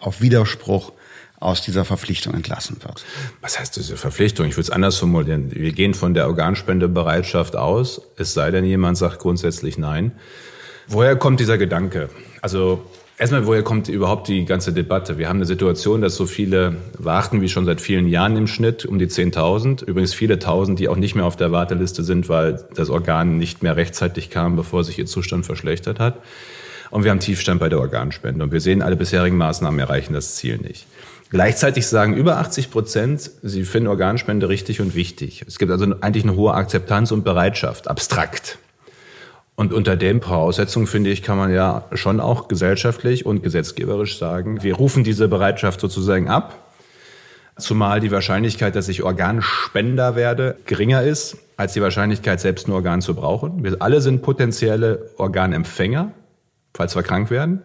auf 0.00 0.20
Widerspruch 0.20 0.92
aus 1.40 1.62
dieser 1.62 1.84
Verpflichtung 1.84 2.34
entlassen 2.34 2.78
wird. 2.82 3.04
Was 3.40 3.58
heißt 3.58 3.76
diese 3.76 3.96
Verpflichtung? 3.96 4.46
Ich 4.46 4.54
würde 4.54 4.62
es 4.62 4.70
anders 4.70 4.96
formulieren. 4.96 5.50
Wir 5.54 5.72
gehen 5.72 5.94
von 5.94 6.14
der 6.14 6.26
Organspendebereitschaft 6.26 7.56
aus, 7.56 8.00
es 8.16 8.34
sei 8.34 8.50
denn, 8.50 8.64
jemand 8.64 8.98
sagt 8.98 9.20
grundsätzlich 9.20 9.78
nein. 9.78 10.12
Woher 10.88 11.16
kommt 11.16 11.40
dieser 11.40 11.58
Gedanke? 11.58 12.08
Also 12.42 12.82
Erstmal, 13.20 13.46
woher 13.48 13.64
kommt 13.64 13.88
überhaupt 13.88 14.28
die 14.28 14.44
ganze 14.44 14.72
Debatte? 14.72 15.18
Wir 15.18 15.28
haben 15.28 15.38
eine 15.38 15.44
Situation, 15.44 16.02
dass 16.02 16.14
so 16.14 16.24
viele 16.24 16.76
warten 16.96 17.40
wie 17.40 17.48
schon 17.48 17.64
seit 17.64 17.80
vielen 17.80 18.06
Jahren 18.06 18.36
im 18.36 18.46
Schnitt, 18.46 18.86
um 18.86 19.00
die 19.00 19.08
10.000. 19.08 19.84
Übrigens 19.84 20.14
viele 20.14 20.38
Tausend, 20.38 20.78
die 20.78 20.88
auch 20.88 20.94
nicht 20.94 21.16
mehr 21.16 21.24
auf 21.24 21.34
der 21.34 21.50
Warteliste 21.50 22.04
sind, 22.04 22.28
weil 22.28 22.64
das 22.76 22.90
Organ 22.90 23.36
nicht 23.36 23.60
mehr 23.60 23.74
rechtzeitig 23.74 24.30
kam, 24.30 24.54
bevor 24.54 24.84
sich 24.84 25.00
ihr 25.00 25.06
Zustand 25.06 25.46
verschlechtert 25.46 25.98
hat. 25.98 26.22
Und 26.90 27.02
wir 27.02 27.10
haben 27.10 27.18
Tiefstand 27.18 27.58
bei 27.58 27.68
der 27.68 27.80
Organspende. 27.80 28.44
Und 28.44 28.52
wir 28.52 28.60
sehen, 28.60 28.82
alle 28.82 28.94
bisherigen 28.94 29.36
Maßnahmen 29.36 29.80
erreichen 29.80 30.12
das 30.12 30.36
Ziel 30.36 30.58
nicht. 30.58 30.86
Gleichzeitig 31.30 31.86
sagen 31.86 32.14
über 32.14 32.38
80 32.38 32.70
Prozent, 32.70 33.30
sie 33.42 33.64
finden 33.64 33.88
Organspende 33.88 34.48
richtig 34.48 34.80
und 34.80 34.94
wichtig. 34.94 35.44
Es 35.46 35.58
gibt 35.58 35.70
also 35.70 35.84
eigentlich 36.00 36.24
eine 36.24 36.36
hohe 36.36 36.54
Akzeptanz 36.54 37.12
und 37.12 37.22
Bereitschaft, 37.22 37.88
abstrakt. 37.88 38.58
Und 39.54 39.72
unter 39.72 39.96
den 39.96 40.22
Voraussetzungen, 40.22 40.86
finde 40.86 41.10
ich, 41.10 41.22
kann 41.22 41.36
man 41.36 41.52
ja 41.52 41.84
schon 41.92 42.20
auch 42.20 42.48
gesellschaftlich 42.48 43.26
und 43.26 43.42
gesetzgeberisch 43.42 44.18
sagen, 44.18 44.62
wir 44.62 44.76
rufen 44.76 45.04
diese 45.04 45.28
Bereitschaft 45.28 45.80
sozusagen 45.80 46.28
ab. 46.28 46.72
Zumal 47.58 47.98
die 47.98 48.12
Wahrscheinlichkeit, 48.12 48.76
dass 48.76 48.88
ich 48.88 49.02
Organspender 49.02 50.14
werde, 50.14 50.56
geringer 50.64 51.02
ist 51.02 51.36
als 51.56 51.72
die 51.72 51.82
Wahrscheinlichkeit, 51.82 52.40
selbst 52.40 52.68
ein 52.68 52.72
Organ 52.72 53.02
zu 53.02 53.14
brauchen. 53.14 53.64
Wir 53.64 53.76
alle 53.80 54.00
sind 54.00 54.22
potenzielle 54.22 55.10
Organempfänger, 55.16 56.12
falls 56.72 56.94
wir 56.94 57.02
krank 57.02 57.30
werden. 57.32 57.62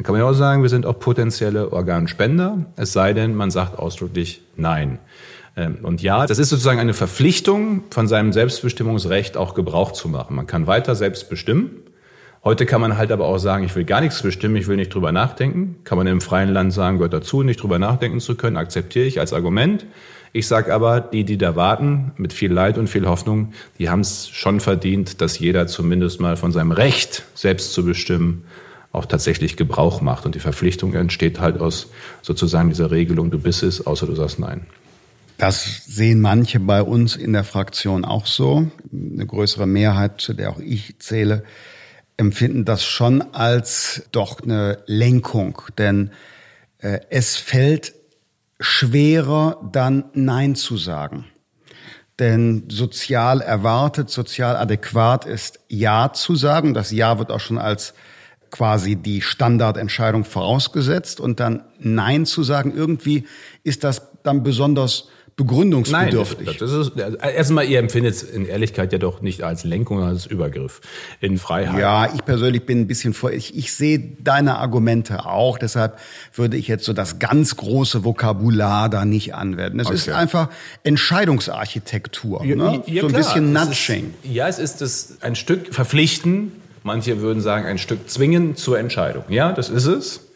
Dann 0.00 0.04
kann 0.04 0.14
man 0.14 0.22
ja 0.22 0.30
auch 0.30 0.34
sagen, 0.34 0.62
wir 0.62 0.70
sind 0.70 0.86
auch 0.86 0.98
potenzielle 0.98 1.74
Organspender, 1.74 2.64
es 2.76 2.94
sei 2.94 3.12
denn, 3.12 3.34
man 3.34 3.50
sagt 3.50 3.78
ausdrücklich 3.78 4.40
Nein. 4.56 4.98
Ähm, 5.58 5.80
und 5.82 6.00
ja, 6.00 6.26
das 6.26 6.38
ist 6.38 6.48
sozusagen 6.48 6.80
eine 6.80 6.94
Verpflichtung, 6.94 7.82
von 7.90 8.08
seinem 8.08 8.32
Selbstbestimmungsrecht 8.32 9.36
auch 9.36 9.52
Gebrauch 9.52 9.92
zu 9.92 10.08
machen. 10.08 10.36
Man 10.36 10.46
kann 10.46 10.66
weiter 10.66 10.94
selbst 10.94 11.28
bestimmen. 11.28 11.82
Heute 12.42 12.64
kann 12.64 12.80
man 12.80 12.96
halt 12.96 13.12
aber 13.12 13.26
auch 13.26 13.36
sagen, 13.36 13.62
ich 13.62 13.76
will 13.76 13.84
gar 13.84 14.00
nichts 14.00 14.22
bestimmen, 14.22 14.56
ich 14.56 14.68
will 14.68 14.76
nicht 14.76 14.94
drüber 14.94 15.12
nachdenken. 15.12 15.76
Kann 15.84 15.98
man 15.98 16.06
im 16.06 16.22
freien 16.22 16.48
Land 16.48 16.72
sagen, 16.72 16.96
gehört 16.96 17.12
dazu, 17.12 17.42
nicht 17.42 17.62
drüber 17.62 17.78
nachdenken 17.78 18.20
zu 18.20 18.36
können, 18.36 18.56
akzeptiere 18.56 19.04
ich 19.04 19.20
als 19.20 19.34
Argument. 19.34 19.84
Ich 20.32 20.46
sage 20.46 20.72
aber, 20.72 21.02
die, 21.02 21.24
die 21.24 21.36
da 21.36 21.56
warten, 21.56 22.12
mit 22.16 22.32
viel 22.32 22.50
Leid 22.50 22.78
und 22.78 22.88
viel 22.88 23.06
Hoffnung, 23.06 23.52
die 23.78 23.90
haben 23.90 24.00
es 24.00 24.30
schon 24.30 24.60
verdient, 24.60 25.20
dass 25.20 25.38
jeder 25.38 25.66
zumindest 25.66 26.22
mal 26.22 26.38
von 26.38 26.52
seinem 26.52 26.72
Recht, 26.72 27.24
selbst 27.34 27.74
zu 27.74 27.84
bestimmen, 27.84 28.44
auch 28.92 29.06
tatsächlich 29.06 29.56
Gebrauch 29.56 30.00
macht. 30.00 30.26
Und 30.26 30.34
die 30.34 30.40
Verpflichtung 30.40 30.94
entsteht 30.94 31.40
halt 31.40 31.60
aus 31.60 31.88
sozusagen 32.22 32.68
dieser 32.68 32.90
Regelung, 32.90 33.30
du 33.30 33.38
bist 33.38 33.62
es, 33.62 33.86
außer 33.86 34.06
du 34.06 34.14
sagst 34.14 34.38
nein. 34.38 34.66
Das 35.38 35.84
sehen 35.86 36.20
manche 36.20 36.60
bei 36.60 36.82
uns 36.82 37.16
in 37.16 37.32
der 37.32 37.44
Fraktion 37.44 38.04
auch 38.04 38.26
so. 38.26 38.70
Eine 38.92 39.26
größere 39.26 39.66
Mehrheit, 39.66 40.20
zu 40.20 40.34
der 40.34 40.50
auch 40.50 40.58
ich 40.58 40.98
zähle, 40.98 41.44
empfinden 42.18 42.66
das 42.66 42.84
schon 42.84 43.22
als 43.32 44.02
doch 44.12 44.42
eine 44.42 44.82
Lenkung. 44.86 45.62
Denn 45.78 46.10
äh, 46.78 47.00
es 47.08 47.36
fällt 47.36 47.94
schwerer, 48.58 49.66
dann 49.72 50.04
Nein 50.12 50.56
zu 50.56 50.76
sagen. 50.76 51.24
Denn 52.18 52.64
sozial 52.68 53.40
erwartet, 53.40 54.10
sozial 54.10 54.56
adäquat 54.56 55.24
ist 55.24 55.60
Ja 55.68 56.12
zu 56.12 56.36
sagen. 56.36 56.74
Das 56.74 56.90
Ja 56.90 57.18
wird 57.18 57.30
auch 57.30 57.40
schon 57.40 57.56
als 57.56 57.94
quasi 58.50 58.96
die 58.96 59.22
Standardentscheidung 59.22 60.24
vorausgesetzt. 60.24 61.20
Und 61.20 61.40
dann 61.40 61.64
Nein 61.78 62.26
zu 62.26 62.42
sagen, 62.42 62.72
irgendwie 62.74 63.24
ist 63.62 63.84
das 63.84 64.02
dann 64.22 64.42
besonders 64.42 65.08
begründungsbedürftig. 65.40 66.46
Nein, 66.46 66.56
das 66.58 66.70
ist, 66.70 66.92
erstmal, 66.96 67.64
ihr 67.64 67.78
empfindet 67.78 68.14
es 68.14 68.22
in 68.22 68.44
Ehrlichkeit 68.44 68.92
ja 68.92 68.98
doch 68.98 69.22
nicht 69.22 69.42
als 69.42 69.64
Lenkung, 69.64 69.96
sondern 69.98 70.14
als 70.14 70.26
Übergriff 70.26 70.82
in 71.20 71.38
Freiheit. 71.38 71.80
Ja, 71.80 72.12
ich 72.14 72.24
persönlich 72.26 72.66
bin 72.66 72.80
ein 72.80 72.86
bisschen 72.86 73.14
vor, 73.14 73.32
ich, 73.32 73.56
ich 73.56 73.72
sehe 73.72 73.98
deine 73.98 74.58
Argumente 74.58 75.24
auch, 75.24 75.56
deshalb 75.56 75.98
würde 76.34 76.58
ich 76.58 76.68
jetzt 76.68 76.84
so 76.84 76.92
das 76.92 77.18
ganz 77.18 77.56
große 77.56 78.04
Vokabular 78.04 78.90
da 78.90 79.06
nicht 79.06 79.34
anwenden. 79.34 79.80
Es 79.80 79.86
okay. 79.86 79.96
ist 79.96 80.08
einfach 80.10 80.50
Entscheidungsarchitektur, 80.82 82.44
ja, 82.44 82.56
ne? 82.56 82.82
ja, 82.86 83.00
so 83.00 83.06
ein 83.06 83.12
klar. 83.14 83.22
bisschen 83.22 83.52
Nudging. 83.52 84.14
Ist, 84.22 84.30
ja, 84.30 84.46
es 84.46 84.58
ist 84.58 84.82
das 84.82 85.16
ein 85.22 85.36
Stück 85.36 85.72
verpflichten, 85.72 86.52
manche 86.82 87.20
würden 87.20 87.40
sagen 87.40 87.66
ein 87.66 87.78
Stück 87.78 88.08
zwingen 88.08 88.56
zur 88.56 88.78
Entscheidung. 88.78 89.24
Ja, 89.28 89.52
das 89.52 89.68
ist 89.68 89.86
es. 89.86 90.30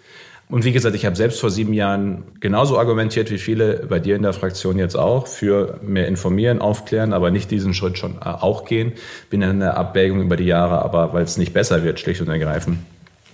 Und 0.48 0.64
wie 0.64 0.72
gesagt, 0.72 0.94
ich 0.94 1.06
habe 1.06 1.16
selbst 1.16 1.40
vor 1.40 1.50
sieben 1.50 1.72
Jahren 1.72 2.22
genauso 2.38 2.78
argumentiert 2.78 3.30
wie 3.30 3.38
viele 3.38 3.86
bei 3.88 3.98
dir 3.98 4.14
in 4.14 4.22
der 4.22 4.34
Fraktion 4.34 4.78
jetzt 4.78 4.94
auch 4.94 5.26
für 5.26 5.80
mehr 5.82 6.06
informieren, 6.06 6.60
aufklären, 6.60 7.12
aber 7.14 7.30
nicht 7.30 7.50
diesen 7.50 7.72
Schritt 7.72 7.98
schon 7.98 8.16
äh, 8.16 8.24
auch 8.26 8.66
gehen. 8.66 8.92
Bin 9.30 9.40
in 9.40 9.60
der 9.60 9.76
Abwägung 9.78 10.20
über 10.20 10.36
die 10.36 10.44
Jahre, 10.44 10.82
aber 10.82 11.14
weil 11.14 11.24
es 11.24 11.38
nicht 11.38 11.54
besser 11.54 11.82
wird, 11.82 11.98
schlicht 11.98 12.20
und 12.20 12.28
ergreifend, 12.28 12.78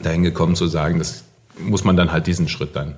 dahin 0.01 0.23
gekommen 0.23 0.55
zu 0.55 0.69
sagen, 0.69 0.99
das 0.99 1.25
muss 1.59 1.85
man 1.85 1.97
dann 1.97 2.13
halt 2.13 2.27
diesen 2.27 2.49
Schritt 2.49 2.77
dann 2.77 2.97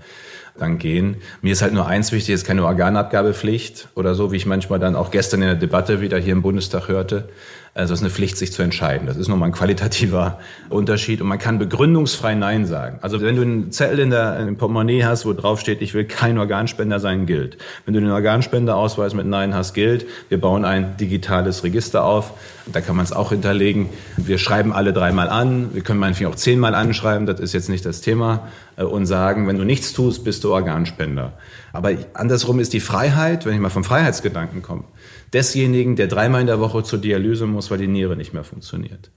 dann 0.59 0.79
gehen. 0.79 1.17
Mir 1.41 1.53
ist 1.53 1.63
halt 1.63 1.73
nur 1.73 1.87
eins 1.87 2.13
wichtig, 2.13 2.35
ist 2.35 2.47
keine 2.47 2.65
Organabgabepflicht 2.65 3.89
oder 3.95 4.15
so, 4.15 4.33
wie 4.33 4.37
ich 4.37 4.47
manchmal 4.47 4.79
dann 4.79 4.97
auch 4.97 5.11
gestern 5.11 5.41
in 5.43 5.49
der 5.49 5.57
Debatte 5.57 6.01
wieder 6.01 6.19
hier 6.19 6.33
im 6.33 6.43
Bundestag 6.43 6.89
hörte, 6.89 7.31
also 7.75 7.95
es 7.95 8.01
ist 8.01 8.05
eine 8.05 8.13
Pflicht, 8.13 8.37
sich 8.37 8.53
zu 8.53 8.63
entscheiden. 8.63 9.07
Das 9.07 9.17
ist 9.17 9.29
nochmal 9.29 9.49
ein 9.49 9.53
qualitativer 9.53 10.39
Unterschied. 10.69 11.23
Und 11.23 11.29
man 11.29 11.39
kann 11.39 11.59
begründungsfrei 11.59 12.35
Nein 12.35 12.67
sagen. 12.67 12.99
Also 13.01 13.23
wenn 13.23 13.35
du 13.35 13.43
einen 13.43 13.73
Zettel 13.73 13.99
in 14.01 14.11
der 14.11 14.41
im 14.41 14.59
Portemonnaie 14.59 15.05
hast, 15.05 15.25
wo 15.25 15.33
drauf 15.33 15.59
steht, 15.59 15.81
ich 15.81 15.95
will 15.95 16.05
kein 16.05 16.37
Organspender 16.37 17.01
sein, 17.01 17.25
gilt. 17.25 17.57
Wenn 17.87 17.95
du 17.95 18.01
einen 18.01 18.11
Organspenderausweis 18.11 19.15
mit 19.15 19.27
Nein 19.27 19.55
hast, 19.55 19.73
gilt. 19.73 20.07
Wir 20.29 20.39
bauen 20.39 20.67
ein 20.67 20.99
digitales 20.99 21.65
Register 21.65 22.05
auf. 22.05 22.35
Da 22.71 22.83
kann 22.83 22.95
man 22.95 23.07
es 23.07 23.13
auch 23.13 23.31
hinterlegen. 23.31 23.89
Wir 24.19 24.37
schreiben 24.37 24.75
alle 24.75 24.93
dreimal 24.93 25.31
an. 25.31 25.71
Wir 25.73 25.83
können 25.83 25.99
meinetwegen 25.99 26.29
auch 26.29 26.37
zehnmal 26.37 26.75
anschreiben. 26.75 27.25
Das 27.25 27.41
ist 27.41 27.55
jetzt 27.55 27.71
nicht 27.71 27.87
das 27.87 28.03
Thema. 28.03 28.49
Äh, 28.77 28.85
und 28.85 29.07
sagen, 29.07 29.47
wenn 29.49 29.57
du 29.57 29.65
nichts 29.65 29.95
tust, 29.95 30.25
bist 30.25 30.45
du 30.45 30.53
Organspender. 30.53 31.33
Aber 31.73 31.93
andersrum 32.13 32.61
ist 32.61 32.75
die 32.75 32.81
Freiheit, 32.81 33.47
wenn 33.47 33.55
ich 33.55 33.61
mal 33.61 33.71
vom 33.71 33.85
Freiheitsgedanken 33.85 34.61
komme, 34.61 34.85
desjenigen, 35.33 35.97
der 35.97 36.07
dreimal 36.07 36.41
in 36.41 36.47
der 36.47 36.61
Woche 36.61 36.83
zur 36.83 36.99
Dialyse 36.99 37.47
muss, 37.47 37.71
weil 37.71 37.79
die 37.79 37.89
Niere 37.89 38.17
nicht 38.17 38.33
mehr 38.33 38.45
funktioniert. 38.45 39.11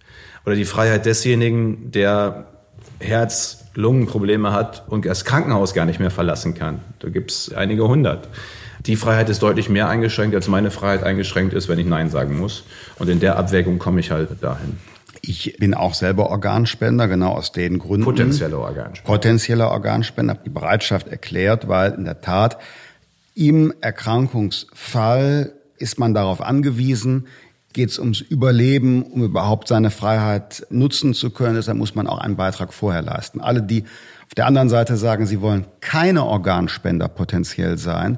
Oder 0.46 0.56
die 0.56 0.66
Freiheit 0.66 1.06
desjenigen, 1.06 1.92
der 1.92 2.48
Herz-Lungen-Probleme 3.00 4.54
hat 4.54 4.86
und 4.88 5.06
das 5.06 5.26
Krankenhaus 5.26 5.74
gar 5.74 5.86
nicht 5.86 6.00
mehr 6.00 6.12
verlassen 6.12 6.54
kann. 6.54 6.80
Da 7.00 7.10
gibt 7.10 7.32
es 7.32 7.54
einige 7.54 7.88
hundert. 7.88 8.30
Die 8.86 8.96
Freiheit 8.96 9.30
ist 9.30 9.42
deutlich 9.42 9.68
mehr 9.70 9.90
eingeschränkt, 9.90 10.36
als 10.36 10.48
meine 10.48 10.70
Freiheit 10.70 11.04
eingeschränkt 11.04 11.54
ist, 11.54 11.68
wenn 11.68 11.80
ich 11.80 11.88
Nein 11.88 12.10
sagen 12.10 12.38
muss. 12.38 12.64
Und 13.00 13.10
in 13.10 13.20
der 13.20 13.38
Abwägung 13.38 13.80
komme 13.80 14.00
ich 14.00 14.12
halt 14.12 14.30
dahin. 14.42 14.78
Ich 15.22 15.58
bin 15.58 15.74
auch 15.74 15.96
selber 15.96 16.30
Organspender, 16.30 17.08
genau 17.08 17.32
aus 17.32 17.52
den 17.52 17.80
Gründen. 17.80 18.06
Potenzieller 18.06 18.60
Organspender. 18.60 19.12
Potenzieller 19.12 19.72
Organspender, 19.72 20.34
habe 20.36 20.44
die 20.46 20.52
Bereitschaft 20.52 21.08
erklärt, 21.08 21.68
weil 21.68 21.94
in 21.94 22.06
der 22.06 22.22
Tat 22.22 22.60
im 23.34 23.74
Erkrankungsfall 23.82 25.55
ist 25.78 26.00
man 26.00 26.14
darauf 26.14 26.42
angewiesen, 26.42 27.28
geht 27.74 27.90
es 27.90 28.00
ums 28.00 28.22
Überleben, 28.22 29.04
um 29.04 29.24
überhaupt 29.24 29.68
seine 29.68 29.92
Freiheit 29.92 30.66
nutzen 30.70 31.14
zu 31.14 31.30
können. 31.30 31.56
Deshalb 31.56 31.78
muss 31.78 31.94
man 31.94 32.08
auch 32.08 32.20
einen 32.20 32.38
Beitrag 32.38 32.74
vorher 32.74 33.02
leisten. 33.02 33.42
Alle, 33.42 33.62
die 33.62 33.84
auf 34.26 34.34
der 34.36 34.46
anderen 34.46 34.70
Seite 34.70 34.96
sagen, 34.96 35.26
sie 35.26 35.42
wollen 35.42 35.66
keine 35.82 36.26
Organspender 36.26 37.10
potenziell 37.10 37.78
sein, 37.78 38.18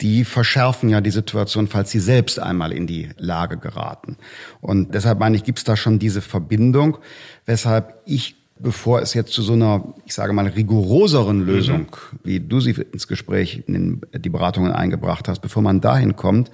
die 0.00 0.24
verschärfen 0.24 0.88
ja 0.90 1.00
die 1.00 1.10
Situation, 1.10 1.66
falls 1.66 1.90
sie 1.90 2.00
selbst 2.00 2.38
einmal 2.38 2.72
in 2.72 2.86
die 2.86 3.08
Lage 3.16 3.56
geraten. 3.56 4.16
Und 4.60 4.94
deshalb 4.94 5.18
meine 5.18 5.36
ich, 5.36 5.42
gibt 5.42 5.58
es 5.58 5.64
da 5.64 5.76
schon 5.76 5.98
diese 5.98 6.20
Verbindung, 6.20 6.98
weshalb 7.46 8.00
ich 8.04 8.36
bevor 8.60 9.00
es 9.00 9.14
jetzt 9.14 9.32
zu 9.32 9.42
so 9.42 9.52
einer, 9.52 9.94
ich 10.04 10.14
sage 10.14 10.32
mal, 10.32 10.46
rigoroseren 10.46 11.44
Lösung, 11.44 11.80
mhm. 11.80 12.18
wie 12.24 12.40
du 12.40 12.60
sie 12.60 12.72
ins 12.72 13.08
Gespräch, 13.08 13.64
in 13.66 14.00
die 14.12 14.28
Beratungen 14.28 14.72
eingebracht 14.72 15.28
hast, 15.28 15.40
bevor 15.40 15.62
man 15.62 15.80
dahin 15.80 16.16
kommt, 16.16 16.50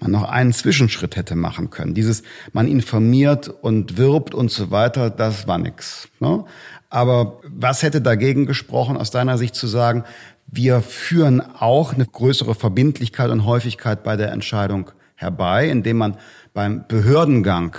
man 0.00 0.10
noch 0.10 0.24
einen 0.24 0.52
Zwischenschritt 0.52 1.16
hätte 1.16 1.36
machen 1.36 1.70
können. 1.70 1.94
Dieses, 1.94 2.22
man 2.52 2.68
informiert 2.68 3.48
und 3.48 3.96
wirbt 3.96 4.34
und 4.34 4.50
so 4.50 4.70
weiter, 4.70 5.10
das 5.10 5.46
war 5.46 5.58
nix. 5.58 6.08
Ne? 6.20 6.44
Aber 6.90 7.40
was 7.44 7.82
hätte 7.82 8.00
dagegen 8.00 8.46
gesprochen, 8.46 8.96
aus 8.96 9.10
deiner 9.10 9.38
Sicht 9.38 9.54
zu 9.54 9.66
sagen, 9.66 10.04
wir 10.46 10.80
führen 10.80 11.40
auch 11.40 11.92
eine 11.92 12.06
größere 12.06 12.54
Verbindlichkeit 12.54 13.30
und 13.30 13.44
Häufigkeit 13.44 14.02
bei 14.02 14.16
der 14.16 14.32
Entscheidung 14.32 14.90
herbei, 15.14 15.68
indem 15.68 15.98
man 15.98 16.16
beim 16.54 16.84
Behördengang 16.88 17.76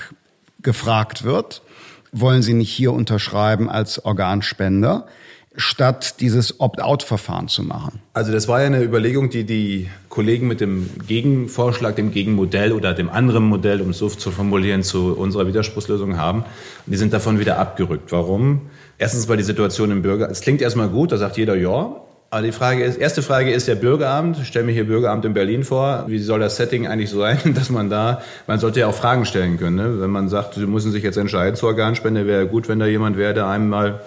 gefragt 0.62 1.24
wird, 1.24 1.64
wollen 2.12 2.42
Sie 2.42 2.54
nicht 2.54 2.72
hier 2.72 2.94
unterschreiben 2.94 3.70
als 3.70 4.04
Organspender, 4.04 5.08
statt 5.56 6.20
dieses 6.20 6.60
Opt-out-Verfahren 6.60 7.48
zu 7.48 7.64
machen? 7.64 8.00
Also 8.14 8.32
das 8.32 8.48
war 8.48 8.62
ja 8.62 8.68
eine 8.68 8.82
Überlegung, 8.82 9.30
die 9.30 9.44
die 9.44 9.90
Kollegen 10.08 10.48
mit 10.48 10.62
dem 10.62 10.90
Gegenvorschlag, 11.08 11.96
dem 11.96 12.12
Gegenmodell 12.12 12.72
oder 12.72 12.94
dem 12.94 13.10
anderen 13.10 13.44
Modell, 13.44 13.82
um 13.82 13.90
es 13.90 13.98
so 13.98 14.10
zu 14.10 14.32
formulieren, 14.32 14.84
zu 14.84 15.14
unserer 15.16 15.48
Widerspruchslösung 15.48 16.18
haben. 16.18 16.40
Und 16.40 16.94
die 16.94 16.98
sind 16.98 17.14
davon 17.14 17.40
wieder 17.40 17.58
abgerückt. 17.58 18.12
Warum? 18.12 18.62
Erstens, 18.98 19.28
weil 19.28 19.38
die 19.38 19.44
Situation 19.44 19.92
im 19.92 20.02
Bürger, 20.02 20.30
es 20.30 20.42
klingt 20.42 20.62
erstmal 20.62 20.90
gut, 20.90 21.12
da 21.12 21.18
sagt 21.18 21.38
jeder 21.38 21.56
ja, 21.56 21.96
aber 22.32 22.44
die 22.44 22.52
Frage 22.52 22.84
ist, 22.84 22.98
erste 22.98 23.24
Frage 23.24 23.52
ist 23.52 23.68
der 23.68 23.76
Bürgeramt. 23.76 24.38
Ich 24.40 24.48
stelle 24.48 24.66
mir 24.66 24.72
hier 24.72 24.86
Bürgeramt 24.86 25.26
in 25.26 25.34
Berlin 25.34 25.64
vor. 25.64 26.06
Wie 26.08 26.20
soll 26.20 26.40
das 26.40 26.58
Setting 26.58 26.88
eigentlich 26.88 27.10
sein, 27.10 27.40
dass 27.56 27.70
man 27.70 27.90
da, 27.90 28.22
man 28.46 28.60
sollte 28.60 28.82
ja 28.82 28.88
auch 28.88 28.94
Fragen 28.96 29.26
stellen 29.26 29.58
können. 29.58 29.78
Ne? 29.78 30.00
Wenn 30.00 30.12
man 30.12 30.30
sagt, 30.30 30.54
Sie 30.54 30.68
müssen 30.68 30.92
sich 30.92 31.04
jetzt 31.04 31.18
entscheiden 31.18 31.56
zur 31.56 31.70
Organspende, 31.70 32.28
wäre 32.28 32.46
gut, 32.46 32.70
wenn 32.70 32.78
da 32.78 32.86
jemand 32.86 33.18
wäre, 33.18 33.34
der 33.34 33.48
einem 33.48 33.70
mal 33.70 34.02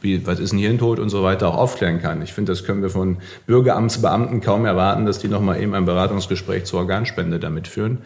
wie, 0.00 0.26
was 0.26 0.38
ist 0.38 0.52
ein 0.52 0.58
Hirntod 0.58 0.98
und 0.98 1.08
so 1.08 1.22
weiter 1.22 1.48
auch 1.48 1.56
aufklären 1.56 2.00
kann. 2.00 2.22
Ich 2.22 2.32
finde, 2.32 2.52
das 2.52 2.64
können 2.64 2.82
wir 2.82 2.90
von 2.90 3.18
Bürgeramtsbeamten 3.46 4.40
kaum 4.40 4.64
erwarten, 4.64 5.06
dass 5.06 5.18
die 5.18 5.28
nochmal 5.28 5.60
eben 5.60 5.74
ein 5.74 5.84
Beratungsgespräch 5.84 6.64
zur 6.64 6.80
Organspende 6.80 7.38
damit 7.38 7.68
führen. 7.68 7.98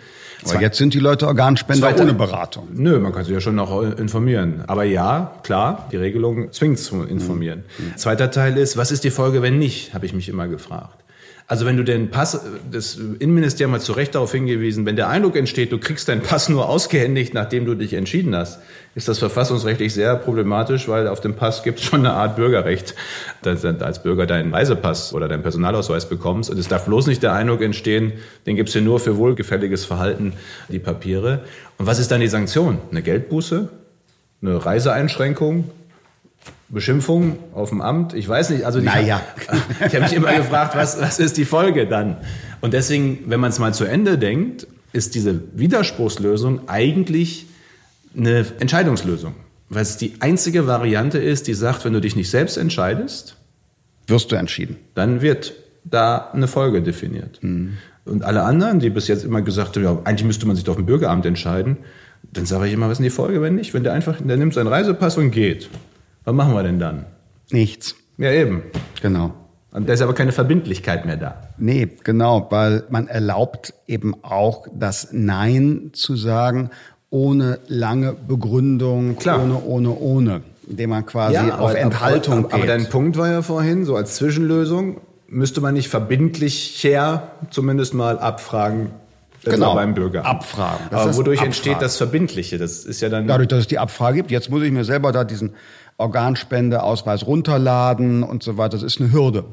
Aber 0.45 0.61
jetzt 0.61 0.79
sind 0.79 0.95
die 0.95 0.99
Leute 0.99 1.27
Organspender 1.27 1.89
Zweite, 1.89 2.03
ohne 2.03 2.15
Beratung. 2.15 2.69
Nö, 2.73 2.99
man 2.99 3.13
kann 3.13 3.25
sich 3.25 3.33
ja 3.33 3.41
schon 3.41 3.55
noch 3.55 3.83
informieren. 3.83 4.65
Aber 4.67 4.85
ja, 4.85 5.33
klar, 5.43 5.89
die 5.91 5.97
Regelung 5.97 6.53
zwingt 6.53 6.79
zu 6.79 7.03
informieren. 7.03 7.65
Mhm. 7.79 7.97
Zweiter 7.97 8.31
Teil 8.31 8.57
ist, 8.59 8.77
was 8.77 8.91
ist 8.91 9.05
die 9.05 9.11
Folge, 9.11 9.43
wenn 9.43 9.59
nicht, 9.59 9.95
habe 9.95 10.07
ich 10.07 10.13
mich 10.13 10.29
immer 10.29 10.49
gefragt. 10.49 11.04
Also 11.47 11.67
wenn 11.67 11.77
du 11.77 11.85
den 11.85 12.11
Pass, 12.11 12.41
das 12.71 12.95
Innenministerium 12.95 13.75
hat 13.75 13.83
zu 13.83 13.93
Recht 13.93 14.15
darauf 14.15 14.33
hingewiesen, 14.33 14.87
wenn 14.87 14.97
der 14.97 15.09
Eindruck 15.09 15.37
entsteht, 15.37 15.73
du 15.73 15.79
kriegst 15.79 16.09
deinen 16.09 16.23
Pass 16.23 16.49
nur 16.49 16.71
ausgehändigt, 16.71 17.35
nachdem 17.35 17.67
du 17.67 17.75
dich 17.75 17.93
entschieden 17.93 18.35
hast, 18.35 18.61
ist 18.95 19.09
das 19.09 19.19
verfassungsrechtlich 19.19 19.93
sehr 19.93 20.17
problematisch, 20.17 20.89
weil 20.89 21.07
auf 21.07 21.21
dem 21.21 21.35
Pass 21.35 21.63
gibt 21.63 21.81
es 21.81 21.85
schon 21.85 22.01
eine 22.01 22.15
Art 22.15 22.37
Bürgerrecht, 22.37 22.95
dass 23.43 23.61
du 23.61 23.69
als 23.85 24.03
Bürger 24.03 24.25
deinen 24.25 24.55
Reisepass 24.55 25.13
oder 25.13 25.29
deinen 25.29 25.43
Personalausweis 25.43 26.09
bekommst. 26.09 26.49
Und 26.49 26.59
es 26.59 26.69
darf 26.69 26.87
bloß 26.87 27.09
nicht 27.09 27.23
der 27.23 27.35
Eindruck 27.35 27.61
entstehen, 27.61 28.15
den 28.47 28.57
gibt 28.57 28.71
es 28.71 28.73
hier 28.73 28.83
nur 28.83 28.99
für 28.99 29.19
wohlgefälliges 29.19 29.85
Verhalten, 29.85 30.33
die 30.71 30.79
Papiere. 30.79 31.41
Und 31.77 31.87
was 31.87 31.99
ist 31.99 32.11
dann 32.11 32.23
die 32.23 32.29
Sanktion? 32.29 32.79
Eine 32.91 33.03
Geldbuße? 33.03 33.69
Eine 34.41 34.65
Reiseeinschränkung? 34.65 35.71
Beschimpfung 36.69 37.39
auf 37.53 37.69
dem 37.71 37.81
Amt. 37.81 38.15
Ich 38.15 38.29
weiß 38.29 38.51
nicht, 38.51 38.65
also 38.65 38.81
die, 38.81 38.87
naja. 38.87 39.21
ich 39.87 39.95
habe 39.95 40.01
mich 40.01 40.13
immer 40.13 40.35
gefragt, 40.35 40.75
was, 40.77 41.01
was 41.01 41.19
ist 41.19 41.37
die 41.37 41.45
Folge 41.45 41.87
dann? 41.87 42.17
Und 42.61 42.75
deswegen, 42.75 43.21
wenn 43.27 43.41
man 43.41 43.51
es 43.51 43.59
mal 43.59 43.75
zu 43.75 43.85
Ende 43.85 44.19
denkt, 44.19 44.67
ist 44.93 45.15
diese 45.15 45.41
Widerspruchslösung 45.55 46.69
eigentlich 46.69 47.47
eine 48.17 48.47
Entscheidungslösung. 48.61 49.35
Weil 49.69 49.83
es 49.83 49.97
die 49.97 50.15
einzige 50.21 50.67
Variante 50.67 51.19
ist, 51.19 51.47
die 51.47 51.55
sagt, 51.55 51.85
wenn 51.85 51.93
du 51.93 52.01
dich 52.01 52.17
nicht 52.17 52.31
selbst 52.31 52.57
entscheidest, 52.57 53.37
wirst 54.07 54.31
du 54.31 54.37
entschieden. 54.37 54.77
Dann 54.95 55.21
wird 55.21 55.55
da 55.85 56.31
eine 56.33 56.47
Folge 56.47 56.83
definiert. 56.83 57.43
Mhm. 57.43 57.79
Und 58.05 58.23
alle 58.23 58.43
anderen, 58.43 58.81
die 58.81 58.91
bis 58.91 59.09
jetzt 59.09 59.25
immer 59.25 59.43
gesagt 59.43 59.77
haben, 59.77 59.85
ja, 59.85 59.99
eigentlich 60.05 60.25
müsste 60.25 60.47
man 60.47 60.57
sich 60.57 60.65
doch 60.65 60.79
im 60.79 60.87
Bürgeramt 60.87 61.25
entscheiden, 61.27 61.79
dann 62.33 62.47
sage 62.47 62.67
ich 62.67 62.73
immer, 62.73 62.87
was 62.87 62.93
ist 62.93 62.99
denn 62.99 63.05
die 63.05 63.11
Folge, 63.11 63.41
wenn 63.41 63.55
nicht? 63.55 63.75
Wenn 63.75 63.83
der 63.83 63.93
einfach, 63.93 64.21
der 64.21 64.37
nimmt 64.37 64.55
seinen 64.55 64.67
Reisepass 64.67 65.17
und 65.17 65.31
geht. 65.31 65.69
Was 66.25 66.35
machen 66.35 66.55
wir 66.55 66.63
denn 66.63 66.79
dann? 66.79 67.07
Nichts. 67.51 67.95
Ja, 68.17 68.31
eben. 68.31 68.63
Genau. 69.03 69.35
Und 69.73 69.89
da 69.89 69.93
ist 69.93 70.03
aber 70.03 70.15
keine 70.15 70.33
Verbindlichkeit 70.33 71.05
mehr 71.05 71.17
da. 71.17 71.49
Nee, 71.59 71.89
genau, 72.05 72.47
weil 72.51 72.85
man 72.91 73.09
erlaubt 73.09 73.75
eben 73.89 74.15
auch 74.23 74.69
das 74.73 75.09
Nein 75.11 75.91
zu 75.93 76.17
sagen, 76.17 76.71
ohne 77.11 77.59
lange 77.67 78.13
Begründung, 78.13 79.17
Klar. 79.17 79.43
ohne, 79.43 79.63
ohne, 79.65 79.99
ohne, 79.99 80.41
indem 80.69 80.91
man 80.91 81.07
quasi 81.07 81.35
ja, 81.35 81.59
auf 81.59 81.75
Enthaltung 81.75 82.45
aber, 82.47 82.47
aber, 82.47 82.55
aber 82.55 82.67
dein 82.67 82.89
Punkt 82.89 83.17
war 83.17 83.29
ja 83.29 83.43
vorhin, 83.43 83.85
so 83.85 83.97
als 83.97 84.15
Zwischenlösung, 84.17 85.01
müsste 85.29 85.61
man 85.61 85.75
nicht 85.75 85.89
verbindlich 85.89 86.83
her 86.83 87.33
zumindest 87.51 87.95
mal 87.95 88.19
abfragen, 88.19 88.91
genau. 89.45 89.75
beim 89.75 89.95
Bürger. 89.95 90.25
Abfragen. 90.25 90.87
Das 90.91 91.03
aber 91.03 91.17
wodurch 91.17 91.39
abfragen. 91.39 91.47
entsteht 91.47 91.83
das 91.83 91.97
Verbindliche? 91.97 92.59
Das 92.59 92.85
ist 92.85 93.01
ja 93.01 93.09
dann. 93.09 93.27
Dadurch, 93.27 93.49
dass 93.49 93.61
es 93.61 93.67
die 93.67 93.79
Abfrage 93.79 94.19
gibt. 94.19 94.31
Jetzt 94.31 94.51
muss 94.51 94.63
ich 94.63 94.73
mir 94.73 94.85
selber 94.85 95.13
da 95.13 95.25
diesen 95.25 95.55
Organspendeausweis 95.97 97.27
runterladen 97.27 98.23
und 98.23 98.43
so 98.43 98.57
weiter. 98.57 98.77
Das 98.77 98.83
ist 98.83 99.01
eine 99.01 99.13
Hürde. 99.13 99.45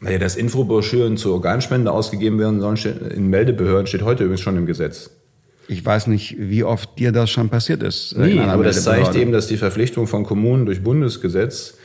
Naja, 0.00 0.18
dass 0.18 0.34
Infobroschüren 0.34 1.16
zur 1.16 1.34
Organspende 1.34 1.92
ausgegeben 1.92 2.38
werden 2.38 2.60
sollen, 2.60 2.76
in 3.10 3.28
Meldebehörden 3.28 3.86
steht 3.86 4.02
heute 4.02 4.24
übrigens 4.24 4.40
schon 4.40 4.56
im 4.56 4.66
Gesetz. 4.66 5.10
Ich 5.68 5.84
weiß 5.84 6.08
nicht, 6.08 6.36
wie 6.38 6.64
oft 6.64 6.98
dir 6.98 7.12
das 7.12 7.30
schon 7.30 7.48
passiert 7.48 7.84
ist. 7.84 8.18
Nee, 8.18 8.40
aber 8.40 8.64
das 8.64 8.82
zeigt 8.82 9.14
eben, 9.14 9.30
dass 9.30 9.46
die 9.46 9.56
Verpflichtung 9.56 10.08
von 10.08 10.24
Kommunen 10.24 10.66
durch 10.66 10.82
Bundesgesetz 10.82 11.78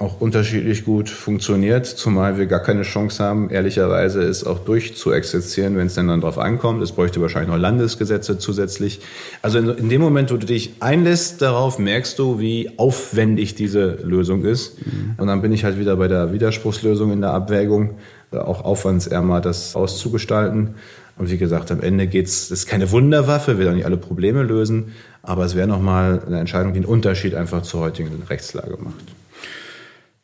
auch 0.00 0.20
unterschiedlich 0.20 0.86
gut 0.86 1.10
funktioniert, 1.10 1.84
zumal 1.84 2.38
wir 2.38 2.46
gar 2.46 2.60
keine 2.60 2.82
Chance 2.82 3.22
haben, 3.22 3.50
ehrlicherweise 3.50 4.22
es 4.22 4.44
auch 4.44 4.60
durchzuexerzieren, 4.60 5.76
wenn 5.76 5.88
es 5.88 5.94
denn 5.94 6.08
dann 6.08 6.22
drauf 6.22 6.38
ankommt. 6.38 6.82
Es 6.82 6.92
bräuchte 6.92 7.20
wahrscheinlich 7.20 7.50
noch 7.50 7.58
Landesgesetze 7.58 8.38
zusätzlich. 8.38 9.00
Also 9.42 9.58
in, 9.58 9.68
in, 9.68 9.88
dem 9.90 10.00
Moment, 10.00 10.32
wo 10.32 10.38
du 10.38 10.46
dich 10.46 10.72
einlässt 10.80 11.42
darauf, 11.42 11.78
merkst 11.78 12.18
du, 12.18 12.40
wie 12.40 12.70
aufwendig 12.78 13.54
diese 13.56 13.98
Lösung 14.02 14.44
ist. 14.44 14.78
Mhm. 14.78 15.16
Und 15.18 15.26
dann 15.26 15.42
bin 15.42 15.52
ich 15.52 15.64
halt 15.64 15.78
wieder 15.78 15.96
bei 15.96 16.08
der 16.08 16.32
Widerspruchslösung 16.32 17.12
in 17.12 17.20
der 17.20 17.34
Abwägung, 17.34 17.98
auch 18.32 18.64
aufwandsärmer 18.64 19.42
das 19.42 19.76
auszugestalten. 19.76 20.76
Und 21.18 21.30
wie 21.30 21.36
gesagt, 21.36 21.70
am 21.70 21.82
Ende 21.82 22.06
geht's, 22.06 22.48
das 22.48 22.60
ist 22.60 22.66
keine 22.66 22.90
Wunderwaffe, 22.90 23.58
wird 23.58 23.68
auch 23.68 23.74
nicht 23.74 23.84
alle 23.84 23.98
Probleme 23.98 24.42
lösen, 24.44 24.92
aber 25.22 25.44
es 25.44 25.54
wäre 25.54 25.68
nochmal 25.68 26.22
eine 26.26 26.40
Entscheidung, 26.40 26.72
die 26.72 26.78
einen 26.78 26.86
Unterschied 26.86 27.34
einfach 27.34 27.60
zur 27.60 27.80
heutigen 27.80 28.22
Rechtslage 28.30 28.78
macht. 28.80 29.19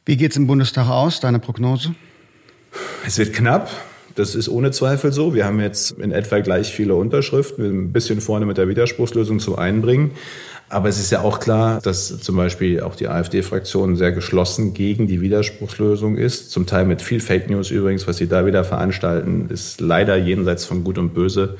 Wie 0.09 0.16
geht's 0.16 0.37
im 0.37 0.47
Bundestag 0.47 0.88
aus, 0.88 1.19
deine 1.19 1.40
Prognose? 1.40 1.92
Es 3.05 3.19
wird 3.19 3.33
knapp. 3.33 3.69
Das 4.14 4.37
ist 4.37 4.49
ohne 4.49 4.71
Zweifel 4.71 5.12
so. 5.12 5.35
Wir 5.35 5.45
haben 5.45 5.59
jetzt 5.59 5.99
in 5.99 6.12
etwa 6.12 6.38
gleich 6.38 6.73
viele 6.73 6.95
Unterschriften. 6.95 7.64
Ein 7.64 7.92
bisschen 7.92 8.21
vorne 8.21 8.47
mit 8.47 8.57
der 8.57 8.69
Widerspruchslösung 8.69 9.40
zum 9.40 9.57
Einbringen. 9.57 10.12
Aber 10.69 10.88
es 10.88 11.01
ist 11.01 11.11
ja 11.11 11.23
auch 11.23 11.40
klar, 11.40 11.81
dass 11.83 12.21
zum 12.21 12.37
Beispiel 12.37 12.83
auch 12.83 12.95
die 12.95 13.09
AfD-Fraktion 13.09 13.97
sehr 13.97 14.12
geschlossen 14.12 14.75
gegen 14.75 15.09
die 15.09 15.21
Widerspruchslösung 15.21 16.16
ist. 16.16 16.53
Zum 16.53 16.66
Teil 16.66 16.85
mit 16.85 17.03
viel 17.03 17.19
Fake 17.19 17.51
News 17.51 17.73
übrigens, 17.73 18.07
was 18.07 18.19
sie 18.19 18.29
da 18.29 18.47
wieder 18.47 18.62
veranstalten, 18.62 19.49
ist 19.51 19.81
leider 19.81 20.16
jenseits 20.16 20.64
von 20.64 20.85
Gut 20.85 20.99
und 20.99 21.14
Böse 21.14 21.57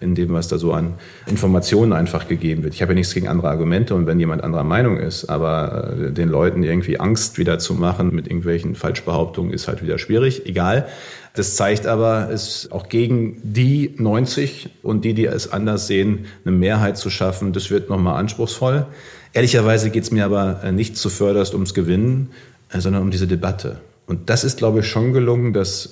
in 0.00 0.14
dem, 0.14 0.32
was 0.32 0.48
da 0.48 0.56
so 0.56 0.72
an 0.72 0.94
Informationen 1.26 1.92
einfach 1.92 2.26
gegeben 2.26 2.62
wird. 2.62 2.74
Ich 2.74 2.80
habe 2.80 2.92
ja 2.92 2.94
nichts 2.96 3.12
gegen 3.12 3.28
andere 3.28 3.50
Argumente 3.50 3.94
und 3.94 4.06
wenn 4.06 4.18
jemand 4.18 4.42
anderer 4.42 4.64
Meinung 4.64 4.96
ist, 4.96 5.26
aber 5.26 5.94
äh, 5.98 6.12
den 6.12 6.30
Leuten 6.30 6.62
irgendwie 6.62 6.98
Angst 6.98 7.38
wieder 7.38 7.58
zu 7.58 7.74
machen 7.74 8.14
mit 8.14 8.26
irgendwelchen 8.26 8.74
Falschbehauptungen 8.74 9.52
ist 9.52 9.68
halt 9.68 9.82
wieder 9.82 9.98
schwierig. 9.98 10.46
Egal. 10.46 10.88
Das 11.34 11.54
zeigt 11.54 11.86
aber, 11.86 12.30
es 12.32 12.72
auch 12.72 12.88
gegen 12.88 13.40
die 13.44 13.94
90 13.98 14.70
und 14.82 15.04
die, 15.04 15.14
die 15.14 15.26
es 15.26 15.52
anders 15.52 15.86
sehen, 15.86 16.26
eine 16.44 16.56
Mehrheit 16.56 16.96
zu 16.96 17.08
schaffen, 17.08 17.52
das 17.52 17.70
wird 17.70 17.88
nochmal 17.88 18.18
anspruchsvoll. 18.18 18.86
Ehrlicherweise 19.32 19.90
geht 19.90 20.04
es 20.04 20.10
mir 20.10 20.24
aber 20.24 20.60
äh, 20.64 20.72
nicht 20.72 20.96
zuvörderst 20.96 21.54
ums 21.54 21.74
Gewinnen, 21.74 22.30
äh, 22.72 22.80
sondern 22.80 23.02
um 23.02 23.10
diese 23.10 23.26
Debatte. 23.26 23.80
Und 24.10 24.28
das 24.28 24.42
ist, 24.42 24.58
glaube 24.58 24.80
ich, 24.80 24.88
schon 24.88 25.12
gelungen, 25.12 25.52
dass 25.52 25.90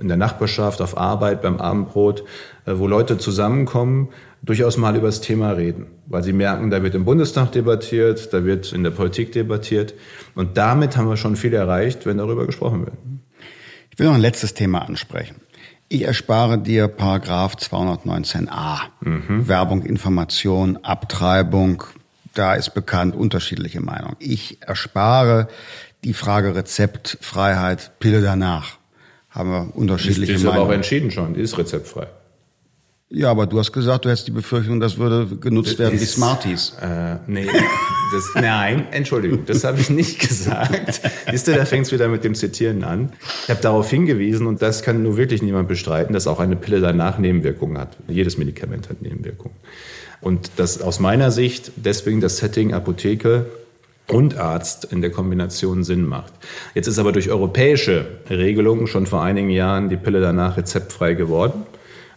in 0.00 0.08
der 0.08 0.16
Nachbarschaft, 0.16 0.80
auf 0.80 0.96
Arbeit, 0.96 1.42
beim 1.42 1.60
Abendbrot, 1.60 2.24
wo 2.64 2.86
Leute 2.86 3.18
zusammenkommen, 3.18 4.08
durchaus 4.40 4.78
mal 4.78 4.96
über 4.96 5.08
das 5.08 5.20
Thema 5.20 5.50
reden. 5.50 5.84
Weil 6.06 6.22
sie 6.22 6.32
merken, 6.32 6.70
da 6.70 6.82
wird 6.82 6.94
im 6.94 7.04
Bundestag 7.04 7.52
debattiert, 7.52 8.32
da 8.32 8.46
wird 8.46 8.72
in 8.72 8.84
der 8.84 8.90
Politik 8.90 9.32
debattiert. 9.32 9.92
Und 10.34 10.56
damit 10.56 10.96
haben 10.96 11.10
wir 11.10 11.18
schon 11.18 11.36
viel 11.36 11.52
erreicht, 11.52 12.06
wenn 12.06 12.16
darüber 12.16 12.46
gesprochen 12.46 12.86
wird. 12.86 12.96
Ich 13.90 13.98
will 13.98 14.06
noch 14.06 14.14
ein 14.14 14.22
letztes 14.22 14.54
Thema 14.54 14.86
ansprechen. 14.86 15.36
Ich 15.90 16.04
erspare 16.04 16.56
dir 16.56 16.88
Paragraph 16.88 17.56
219a. 17.56 18.78
Mhm. 19.02 19.46
Werbung, 19.46 19.82
Information, 19.82 20.78
Abtreibung. 20.78 21.84
Da 22.32 22.54
ist 22.54 22.72
bekannt 22.72 23.14
unterschiedliche 23.14 23.82
Meinungen. 23.82 24.16
Ich 24.20 24.58
erspare 24.62 25.48
die 26.04 26.14
Frage 26.14 26.54
Rezept, 26.54 27.18
Freiheit, 27.20 27.98
Pille 28.00 28.22
danach. 28.22 28.78
Haben 29.30 29.50
wir 29.50 29.76
unterschiedliche 29.76 30.32
Meinungen. 30.32 30.42
Die 30.42 30.48
ist 30.48 30.54
aber 30.54 30.62
auch 30.62 30.72
entschieden 30.72 31.10
schon, 31.10 31.34
ist 31.34 31.58
rezeptfrei. 31.58 32.08
Ja, 33.10 33.30
aber 33.30 33.46
du 33.46 33.58
hast 33.58 33.72
gesagt, 33.72 34.04
du 34.04 34.10
hättest 34.10 34.26
die 34.26 34.32
Befürchtung, 34.32 34.80
das 34.80 34.98
würde 34.98 35.34
genutzt 35.36 35.78
werden 35.78 35.98
wie 35.98 36.04
Smarties. 36.04 36.76
Äh, 36.80 37.16
nee, 37.26 37.46
das, 37.46 38.24
nein, 38.34 38.86
Entschuldigung, 38.90 39.46
das 39.46 39.64
habe 39.64 39.80
ich 39.80 39.88
nicht 39.88 40.18
gesagt. 40.28 41.00
Siehst 41.30 41.48
du, 41.48 41.54
da 41.54 41.64
fängt 41.64 41.86
es 41.86 41.92
wieder 41.92 42.08
mit 42.08 42.22
dem 42.22 42.34
Zitieren 42.34 42.84
an. 42.84 43.12
Ich 43.44 43.50
habe 43.50 43.62
darauf 43.62 43.88
hingewiesen, 43.88 44.46
und 44.46 44.60
das 44.60 44.82
kann 44.82 45.02
nur 45.02 45.16
wirklich 45.16 45.40
niemand 45.40 45.68
bestreiten, 45.68 46.12
dass 46.12 46.26
auch 46.26 46.38
eine 46.38 46.54
Pille 46.54 46.80
danach 46.80 47.16
Nebenwirkungen 47.16 47.78
hat. 47.78 47.96
Jedes 48.08 48.36
Medikament 48.36 48.90
hat 48.90 49.00
Nebenwirkungen. 49.00 49.56
Und 50.20 50.50
das 50.56 50.82
aus 50.82 51.00
meiner 51.00 51.30
Sicht 51.30 51.72
deswegen 51.76 52.20
das 52.20 52.38
Setting 52.38 52.74
Apotheke 52.74 53.46
und 54.10 54.38
Arzt 54.38 54.86
in 54.86 55.00
der 55.00 55.10
Kombination 55.10 55.84
Sinn 55.84 56.06
macht. 56.06 56.32
Jetzt 56.74 56.86
ist 56.86 56.98
aber 56.98 57.12
durch 57.12 57.30
europäische 57.30 58.06
Regelungen 58.30 58.86
schon 58.86 59.06
vor 59.06 59.22
einigen 59.22 59.50
Jahren 59.50 59.88
die 59.88 59.96
Pille 59.96 60.20
danach 60.20 60.56
rezeptfrei 60.56 61.14
geworden. 61.14 61.66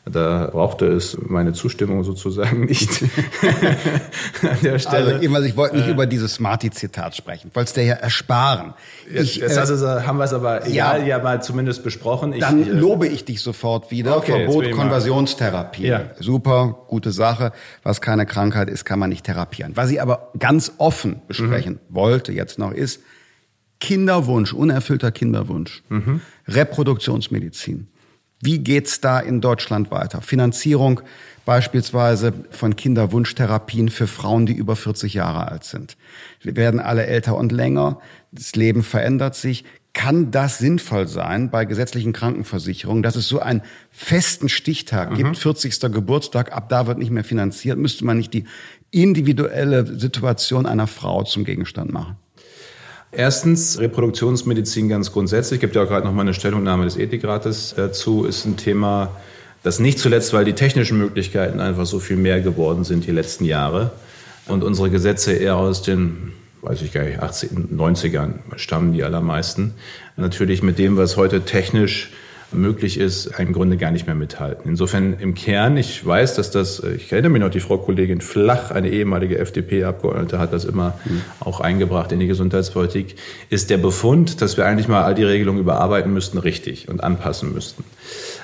Da 0.06 0.50
brauchte 0.52 0.88
es 0.88 1.16
meine 1.22 1.54
Zustimmung 1.54 2.04
sozusagen 2.04 2.66
nicht 2.66 3.04
an 4.42 4.58
der 4.64 4.80
Stelle. 4.80 5.20
Also, 5.20 5.44
ich 5.44 5.56
wollte 5.56 5.76
nicht 5.76 5.88
äh, 5.88 5.92
über 5.92 6.08
dieses 6.08 6.34
Smarty-Zitat 6.36 7.16
sprechen. 7.16 7.50
Ich 7.50 7.56
wollte 7.56 7.68
es 7.68 7.74
dir 7.74 7.84
ja 7.84 7.94
ersparen. 7.94 8.74
Ich, 9.06 9.36
jetzt, 9.36 9.56
jetzt 9.56 9.70
äh, 9.70 10.02
haben 10.02 10.18
wir 10.18 10.24
es 10.24 10.34
aber 10.34 10.66
egal, 10.66 11.02
ja, 11.02 11.18
ja 11.18 11.20
mal 11.20 11.44
zumindest 11.44 11.84
besprochen. 11.84 12.34
Ich, 12.34 12.40
dann 12.40 12.64
äh, 12.64 12.72
lobe 12.72 13.08
ich 13.08 13.26
dich 13.26 13.42
sofort 13.42 13.92
wieder. 13.92 14.18
Okay, 14.18 14.46
Verbot 14.46 14.72
Konversionstherapie. 14.72 15.86
Ja. 15.86 16.10
Super, 16.20 16.80
gute 16.88 17.12
Sache. 17.12 17.52
Was 17.84 18.02
keine 18.02 18.26
Krankheit 18.26 18.72
ist, 18.72 18.86
kann 18.86 18.98
man 18.98 19.12
nicht 19.12 19.26
therapieren. 19.26 19.74
Was 19.76 19.92
ich 19.92 20.02
aber 20.02 20.32
ganz 20.40 20.72
offen 20.80 21.22
besprechen 21.28 21.74
mhm. 21.74 21.96
wollte 21.96 22.32
jetzt 22.32 22.58
noch 22.58 22.72
ist, 22.72 23.02
Kinderwunsch, 23.80 24.52
unerfüllter 24.54 25.12
Kinderwunsch, 25.12 25.84
mhm. 25.90 26.22
Reproduktionsmedizin 26.48 27.91
Wie 28.42 28.60
geht's 28.60 29.02
da 29.02 29.20
in 29.20 29.42
Deutschland 29.42 29.92
weiter? 29.92 30.22
Finanzierung 30.22 31.02
beispielsweise 31.46 32.34
von 32.50 32.76
Kinderwunschtherapien 32.76 33.90
für 33.90 34.08
Frauen, 34.08 34.46
die 34.46 34.54
über 34.54 34.76
40 34.76 35.14
Jahre 35.14 35.48
alt 35.48 35.64
sind. 35.64 35.98
Wir 36.42 36.56
werden 36.56 36.80
alle 36.80 37.06
älter 37.06 37.36
und 37.36 37.52
länger. 37.52 38.00
Das 38.32 38.56
Leben 38.56 38.84
verändert 38.84 39.36
sich. 39.36 39.64
Kann 39.94 40.32
das 40.32 40.58
sinnvoll 40.58 41.08
sein 41.08 41.50
bei 41.50 41.66
gesetzlichen 41.66 42.14
Krankenversicherungen, 42.14 43.04
dass 43.04 43.18
es 43.18 43.28
so 43.28 43.40
einen 43.40 43.62
festen 43.90 44.48
Stichtag 44.48 45.12
mhm. 45.12 45.16
gibt, 45.16 45.38
40. 45.38 45.80
Geburtstag, 45.92 46.54
ab 46.54 46.70
da 46.70 46.88
wird 46.88 46.98
nicht 46.98 47.12
mehr 47.12 47.26
finanziert? 47.26 47.78
Müsste 47.78 48.06
man 48.06 48.18
nicht 48.18 48.34
die 48.34 48.46
individuelle 48.92 49.86
Situation 50.00 50.66
einer 50.66 50.88
Frau 50.88 51.24
zum 51.24 51.44
Gegenstand 51.44 51.92
machen? 51.92 52.16
Erstens, 53.14 53.78
Reproduktionsmedizin 53.78 54.88
ganz 54.88 55.12
grundsätzlich, 55.12 55.60
gibt 55.60 55.76
ja 55.76 55.84
auch 55.84 55.88
gerade 55.88 56.06
noch 56.06 56.14
mal 56.14 56.22
eine 56.22 56.34
Stellungnahme 56.34 56.86
des 56.86 56.96
Ethikrates 56.96 57.74
dazu, 57.76 58.24
ist 58.24 58.46
ein 58.46 58.56
Thema, 58.56 59.12
das 59.64 59.80
nicht 59.80 60.00
zuletzt, 60.00 60.32
weil 60.32 60.46
die 60.46 60.54
technischen 60.54 60.98
Möglichkeiten 60.98 61.60
einfach 61.60 61.86
so 61.86 62.00
viel 62.00 62.16
mehr 62.16 62.40
geworden 62.40 62.86
sind 62.86 63.06
die 63.06 63.12
letzten 63.12 63.44
Jahre 63.44 63.92
und 64.48 64.64
unsere 64.64 64.90
Gesetze 64.90 65.34
eher 65.34 65.58
aus 65.58 65.82
den, 65.82 66.32
weiß 66.62 66.82
ich 66.84 66.94
gar 66.94 67.04
nicht, 67.04 67.20
80, 67.20 67.52
90ern 67.52 68.36
stammen 68.56 68.94
die 68.94 69.04
allermeisten. 69.04 69.74
Natürlich 70.16 70.64
mit 70.64 70.80
dem, 70.80 70.96
was 70.96 71.18
heute 71.18 71.42
technisch 71.42 72.12
möglich 72.54 72.98
ist, 73.00 73.28
im 73.38 73.54
Grunde 73.54 73.78
gar 73.78 73.92
nicht 73.92 74.06
mehr 74.06 74.16
mithalten. 74.16 74.70
Insofern 74.70 75.18
im 75.20 75.34
Kern, 75.34 75.78
ich 75.78 76.06
weiß, 76.06 76.36
dass 76.36 76.52
das, 76.52 76.82
ich 76.82 77.12
erinnere 77.12 77.32
mich 77.32 77.42
noch, 77.42 77.50
die 77.50 77.60
Frau 77.60 77.78
Kollegin 77.78 78.22
Flach, 78.22 78.72
eine 78.72 78.90
ehemalige 78.90 79.38
FDP-Abgeordnete, 79.38 80.40
hat 80.40 80.54
das 80.54 80.66
immer 80.66 80.94
mhm. 81.06 81.22
auch 81.40 81.62
eingebracht 81.62 82.12
in 82.12 82.20
die 82.20 82.28
Gesundheitspolitik, 82.28 83.16
ist 83.50 83.70
der 83.70 83.78
Befund, 83.78 84.42
dass 84.42 84.58
wir 84.58 84.66
eigentlich 84.66 84.88
mal 84.88 85.04
all 85.04 85.16
die 85.16 85.24
Regelungen 85.24 85.60
überarbeiten 85.60 86.14
müssten, 86.14 86.38
richtig 86.38 86.90
und 86.90 87.04
anpassen 87.04 87.54
müssten. 87.54 87.84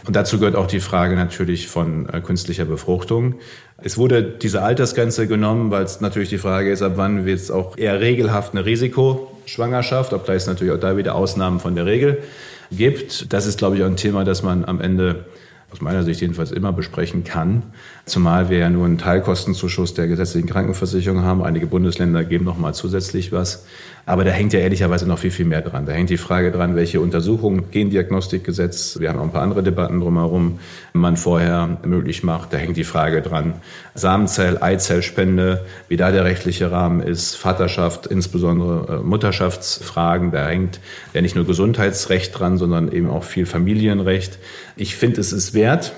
Und 0.06 0.16
dazu 0.16 0.40
gehört 0.40 0.56
auch 0.56 0.68
die 0.68 0.80
Frage 0.80 1.16
natürlich 1.16 1.68
von 1.68 2.08
äh, 2.10 2.22
künstlicher 2.22 2.66
Befruchtung. 2.66 3.36
Es 3.78 3.98
wurde 3.98 4.24
diese 4.24 4.64
Altersgrenze 4.64 5.28
genommen, 5.28 5.70
weil 5.70 5.84
es 5.84 6.02
natürlich 6.02 6.30
die 6.30 6.38
Frage 6.38 6.72
ist, 6.72 6.82
ab 6.82 6.94
wann 6.96 7.26
wird 7.26 7.40
es 7.40 7.52
auch 7.52 7.78
eher 7.78 8.00
regelhaft 8.00 8.54
eine 8.54 8.66
Risikoschwangerschaft, 8.66 10.14
obgleich 10.14 10.38
es 10.38 10.48
natürlich 10.48 10.74
auch 10.74 10.80
da 10.80 10.98
wieder 10.98 11.16
Ausnahmen 11.16 11.60
von 11.60 11.76
der 11.76 11.86
Regel 11.86 12.24
gibt. 12.72 13.32
Das 13.34 13.46
ist, 13.46 13.58
glaube 13.58 13.78
ich, 13.78 13.84
auch 13.84 13.88
ein 13.88 13.98
Thema, 13.98 14.24
das 14.24 14.44
man 14.44 14.66
am 14.66 14.82
Ende 14.82 15.26
aus 15.72 15.82
meiner 15.82 16.04
Sicht 16.04 16.22
jedenfalls 16.22 16.52
immer 16.52 16.72
besprechen 16.72 17.24
kann. 17.24 17.64
Zumal 18.08 18.50
wir 18.50 18.60
ja 18.60 18.70
nur 18.70 18.86
einen 18.86 18.98
Teilkostenzuschuss 18.98 19.94
der 19.94 20.08
gesetzlichen 20.08 20.48
Krankenversicherung 20.48 21.24
haben. 21.24 21.44
Einige 21.44 21.68
Bundesländer 21.68 22.24
geben 22.24 22.46
noch 22.46 22.58
mal 22.58 22.74
zusätzlich 22.74 23.34
was. 23.34 23.66
Aber 24.06 24.24
da 24.24 24.32
hängt 24.32 24.54
ja 24.54 24.62
ehrlicherweise 24.62 25.06
noch 25.06 25.20
viel, 25.20 25.30
viel 25.30 25.46
mehr 25.46 25.62
dran. 25.62 25.86
Da 25.86 25.92
hängt 25.92 26.10
die 26.10 26.16
Frage 26.16 26.54
dran, 26.54 26.78
welche 26.78 27.02
Untersuchungen, 27.02 27.70
Gendiagnostikgesetz, 27.70 28.98
wir 29.02 29.10
haben 29.10 29.20
auch 29.20 29.24
ein 29.24 29.34
paar 29.34 29.42
andere 29.42 29.62
Debatten 29.62 30.00
drumherum, 30.00 30.60
man 30.94 31.18
vorher 31.18 31.80
möglich 31.84 32.24
macht. 32.24 32.54
Da 32.54 32.58
hängt 32.58 32.78
die 32.78 32.86
Frage 32.86 33.22
dran, 33.22 33.56
Samenzell, 33.94 34.58
Eizellspende, 34.62 35.66
wie 35.90 35.98
da 35.98 36.14
der 36.14 36.24
rechtliche 36.24 36.72
Rahmen 36.72 37.02
ist, 37.02 37.36
Vaterschaft, 37.36 38.08
insbesondere 38.08 39.00
äh, 39.00 39.04
Mutterschaftsfragen. 39.04 40.32
Da 40.32 40.48
hängt 40.48 40.80
ja 41.14 41.22
nicht 41.22 41.36
nur 41.36 41.46
Gesundheitsrecht 41.46 42.40
dran, 42.40 42.58
sondern 42.58 42.90
eben 42.90 43.10
auch 43.10 43.26
viel 43.26 43.46
Familienrecht. 43.46 44.40
Ich 44.78 44.96
finde, 44.96 45.20
es 45.20 45.34
ist 45.34 45.54
wert, 45.54 45.92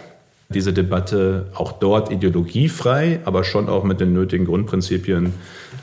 diese 0.50 0.74
Debatte 0.74 1.48
auch 1.54 1.74
dort 1.74 2.12
ideologiefrei, 2.12 3.20
aber 3.26 3.44
schon 3.44 3.70
auch 3.70 3.84
mit 3.84 4.00
den 4.00 4.14
nötigen 4.14 4.46
Grundprinzipien 4.46 5.34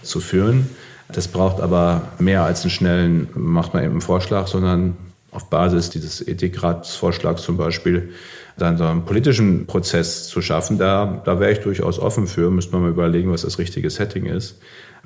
zu 0.03 0.21
führen. 0.21 0.69
Das 1.13 1.29
braucht 1.29 1.61
aber 1.61 2.03
mehr 2.19 2.43
als 2.43 2.63
einen 2.63 2.71
schnellen, 2.71 3.29
macht 3.35 3.75
man 3.75 3.85
eben 3.85 3.93
einen 3.93 4.01
Vorschlag, 4.01 4.49
sondern 4.49 4.97
auf 5.31 5.49
Basis 5.51 5.91
dieses 5.91 6.27
Ethikratsvorschlags 6.27 7.43
zum 7.43 7.57
Beispiel 7.57 8.11
dann 8.59 8.79
so 8.79 8.85
einen 8.85 9.05
politischen 9.05 9.67
Prozess 9.67 10.29
zu 10.29 10.41
schaffen, 10.41 10.79
da, 10.79 11.21
da 11.25 11.39
wäre 11.39 11.53
ich 11.53 11.61
durchaus 11.61 11.99
offen 11.99 12.27
für. 12.27 12.51
Müsste 12.51 12.73
man 12.73 12.83
mal 12.83 12.91
überlegen, 12.91 13.31
was 13.31 13.43
das 13.43 13.59
richtige 13.59 13.91
Setting 13.91 14.25
ist. 14.25 14.59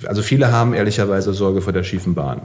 Also 0.04 0.22
viele 0.22 0.52
haben 0.52 0.72
ehrlicherweise 0.72 1.34
Sorge 1.34 1.60
vor 1.60 1.72
der 1.72 1.82
schiefen 1.82 2.14
Bahn. 2.14 2.42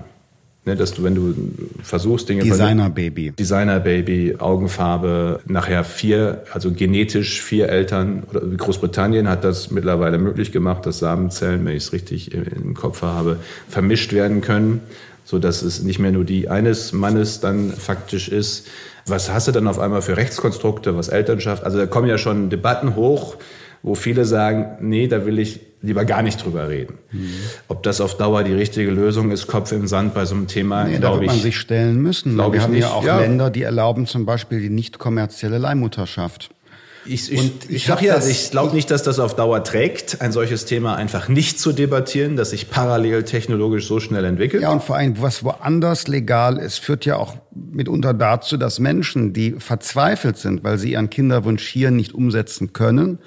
Ne, 0.67 0.75
dass 0.75 0.95
du, 0.95 1.03
wenn 1.03 1.13
du 1.13 1.35
versuchst, 1.83 2.27
Dinge... 2.27 2.41
Designer-Baby. 2.41 3.33
Designer-Baby, 3.37 4.37
Augenfarbe, 4.39 5.39
nachher 5.45 5.83
vier, 5.83 6.43
also 6.51 6.71
genetisch 6.71 7.43
vier 7.43 7.69
Eltern. 7.69 8.23
Großbritannien 8.57 9.29
hat 9.29 9.43
das 9.43 9.69
mittlerweile 9.69 10.17
möglich 10.17 10.51
gemacht, 10.51 10.87
dass 10.87 10.97
Samenzellen, 10.97 11.63
wenn 11.65 11.75
ich 11.75 11.83
es 11.83 11.93
richtig 11.93 12.33
im 12.33 12.73
Kopf 12.73 13.03
habe, 13.03 13.37
vermischt 13.69 14.11
werden 14.11 14.41
können, 14.41 14.81
so 15.23 15.37
dass 15.37 15.61
es 15.61 15.83
nicht 15.83 15.99
mehr 15.99 16.11
nur 16.11 16.23
die 16.25 16.49
eines 16.49 16.93
Mannes 16.93 17.41
dann 17.41 17.69
faktisch 17.71 18.27
ist. 18.27 18.67
Was 19.05 19.31
hast 19.31 19.47
du 19.47 19.51
dann 19.51 19.67
auf 19.67 19.77
einmal 19.77 20.01
für 20.01 20.17
Rechtskonstrukte, 20.17 20.97
was 20.97 21.09
Elternschaft? 21.09 21.63
Also 21.63 21.77
da 21.77 21.85
kommen 21.85 22.07
ja 22.07 22.17
schon 22.17 22.49
Debatten 22.49 22.95
hoch, 22.95 23.35
wo 23.85 23.93
viele 23.93 24.25
sagen, 24.25 24.77
nee, 24.81 25.07
da 25.07 25.27
will 25.27 25.37
ich 25.37 25.59
lieber 25.83 26.05
gar 26.05 26.23
nicht 26.23 26.43
drüber 26.43 26.69
reden. 26.69 26.97
Mhm. 27.11 27.29
Ob 27.67 27.83
das 27.83 28.01
auf 28.01 28.17
Dauer 28.17 28.43
die 28.43 28.53
richtige 28.53 28.89
Lösung 28.89 29.29
ist, 29.29 29.45
Kopf 29.45 29.71
im 29.71 29.85
Sand 29.85 30.15
bei 30.15 30.25
so 30.25 30.33
einem 30.33 30.47
Thema, 30.47 30.85
nee, 30.85 30.97
glaube 30.97 31.25
ich. 31.25 31.27
man 31.27 31.39
sich 31.39 31.59
stellen 31.59 32.01
müssen. 32.01 32.35
Wir 32.35 32.63
haben 32.63 32.71
nicht. 32.71 32.81
ja 32.81 32.89
auch 32.89 33.05
ja. 33.05 33.19
Länder, 33.19 33.51
die 33.51 33.61
erlauben 33.61 34.07
zum 34.07 34.25
Beispiel 34.25 34.59
die 34.59 34.71
nicht 34.71 34.97
kommerzielle 34.97 35.59
Leihmutterschaft. 35.59 36.49
Ich, 37.05 37.31
ich, 37.31 37.51
ich, 37.69 37.87
ich 37.87 37.87
ja, 38.01 38.17
ich 38.25 38.49
glaube 38.49 38.73
nicht, 38.73 38.89
dass 38.89 39.03
das 39.03 39.19
auf 39.19 39.35
Dauer 39.35 39.63
trägt, 39.63 40.21
ein 40.21 40.31
solches 40.31 40.65
Thema 40.65 40.95
einfach 40.95 41.27
nicht 41.27 41.59
zu 41.59 41.71
debattieren, 41.71 42.35
dass 42.35 42.49
sich 42.49 42.71
parallel 42.71 43.21
technologisch 43.21 43.87
so 43.87 43.99
schnell 43.99 44.25
entwickelt. 44.25 44.63
Ja, 44.63 44.71
und 44.71 44.81
vor 44.81 44.95
allem, 44.95 45.21
was 45.21 45.43
woanders 45.43 46.07
legal 46.07 46.57
ist, 46.57 46.79
führt 46.79 47.05
ja 47.05 47.17
auch 47.17 47.35
mitunter 47.53 48.15
dazu, 48.15 48.57
dass 48.57 48.79
Menschen, 48.79 49.33
die 49.33 49.51
verzweifelt 49.59 50.37
sind, 50.37 50.63
weil 50.63 50.79
sie 50.79 50.93
ihren 50.93 51.11
Kinderwunsch 51.11 51.67
hier 51.67 51.91
nicht 51.91 52.15
umsetzen 52.15 52.73
können, 52.73 53.19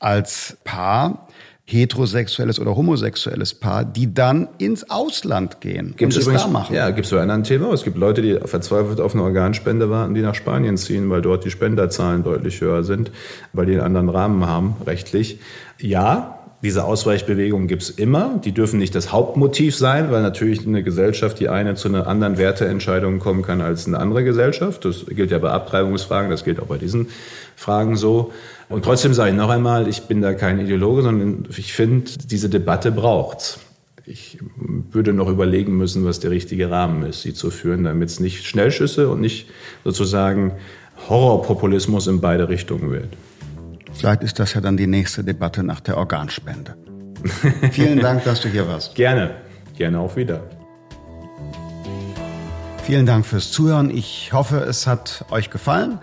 als 0.00 0.56
Paar, 0.64 1.28
heterosexuelles 1.66 2.58
oder 2.58 2.74
homosexuelles 2.74 3.54
Paar, 3.54 3.84
die 3.84 4.12
dann 4.12 4.48
ins 4.58 4.90
Ausland 4.90 5.60
gehen 5.60 5.94
gibt's 5.96 6.16
und 6.16 6.22
übrigens, 6.22 6.42
da 6.42 6.48
machen. 6.48 6.74
Ja, 6.74 6.90
gibt 6.90 7.04
es 7.04 7.10
so 7.10 7.16
ein 7.16 7.30
anderes 7.30 7.48
Thema. 7.48 7.72
Es 7.72 7.84
gibt 7.84 7.96
Leute, 7.96 8.22
die 8.22 8.36
verzweifelt 8.44 9.00
auf 9.00 9.14
eine 9.14 9.22
Organspende 9.22 9.88
warten, 9.88 10.14
die 10.14 10.22
nach 10.22 10.34
Spanien 10.34 10.76
ziehen, 10.76 11.08
weil 11.10 11.22
dort 11.22 11.44
die 11.44 11.50
Spenderzahlen 11.50 12.24
deutlich 12.24 12.60
höher 12.60 12.82
sind, 12.82 13.12
weil 13.52 13.66
die 13.66 13.72
einen 13.72 13.96
anderen 13.96 14.08
Rahmen 14.08 14.46
haben, 14.46 14.76
rechtlich. 14.84 15.38
Ja, 15.78 16.39
diese 16.62 16.84
Ausweichbewegungen 16.84 17.68
gibt 17.68 17.82
es 17.82 17.90
immer. 17.90 18.38
Die 18.44 18.52
dürfen 18.52 18.78
nicht 18.78 18.94
das 18.94 19.12
Hauptmotiv 19.12 19.76
sein, 19.76 20.10
weil 20.10 20.20
natürlich 20.20 20.66
eine 20.66 20.82
Gesellschaft, 20.82 21.40
die 21.40 21.48
eine 21.48 21.74
zu 21.74 21.88
einer 21.88 22.06
anderen 22.06 22.36
Werteentscheidung 22.36 23.18
kommen 23.18 23.42
kann 23.42 23.62
als 23.62 23.86
eine 23.86 23.98
andere 23.98 24.24
Gesellschaft. 24.24 24.84
Das 24.84 25.06
gilt 25.06 25.30
ja 25.30 25.38
bei 25.38 25.50
Abtreibungsfragen, 25.50 26.30
das 26.30 26.44
gilt 26.44 26.60
auch 26.60 26.66
bei 26.66 26.76
diesen 26.76 27.08
Fragen 27.56 27.96
so. 27.96 28.32
Und 28.68 28.84
trotzdem 28.84 29.14
sage 29.14 29.30
ich 29.30 29.36
noch 29.36 29.48
einmal, 29.48 29.88
ich 29.88 30.02
bin 30.02 30.20
da 30.20 30.34
kein 30.34 30.60
Ideologe, 30.60 31.02
sondern 31.02 31.48
ich 31.56 31.72
finde, 31.72 32.10
diese 32.26 32.50
Debatte 32.50 32.92
braucht's. 32.92 33.60
Ich 34.04 34.38
würde 34.90 35.12
noch 35.14 35.28
überlegen 35.28 35.76
müssen, 35.76 36.04
was 36.04 36.20
der 36.20 36.30
richtige 36.30 36.70
Rahmen 36.70 37.04
ist, 37.04 37.22
sie 37.22 37.32
zu 37.32 37.50
führen, 37.50 37.84
damit 37.84 38.10
es 38.10 38.20
nicht 38.20 38.44
Schnellschüsse 38.44 39.08
und 39.08 39.20
nicht 39.20 39.48
sozusagen 39.84 40.52
Horrorpopulismus 41.08 42.06
in 42.06 42.20
beide 42.20 42.48
Richtungen 42.48 42.90
wird. 42.90 43.08
Vielleicht 44.00 44.22
ist 44.22 44.38
das 44.38 44.54
ja 44.54 44.62
dann 44.62 44.78
die 44.78 44.86
nächste 44.86 45.22
Debatte 45.22 45.62
nach 45.62 45.80
der 45.80 45.98
Organspende. 45.98 46.74
Vielen 47.70 48.00
Dank, 48.00 48.24
dass 48.24 48.40
du 48.40 48.48
hier 48.48 48.66
warst. 48.66 48.94
Gerne, 48.94 49.34
gerne 49.76 50.00
auch 50.00 50.16
wieder. 50.16 50.42
Vielen 52.82 53.04
Dank 53.04 53.26
fürs 53.26 53.52
Zuhören. 53.52 53.90
Ich 53.90 54.32
hoffe, 54.32 54.56
es 54.60 54.86
hat 54.86 55.26
euch 55.30 55.50
gefallen. 55.50 55.98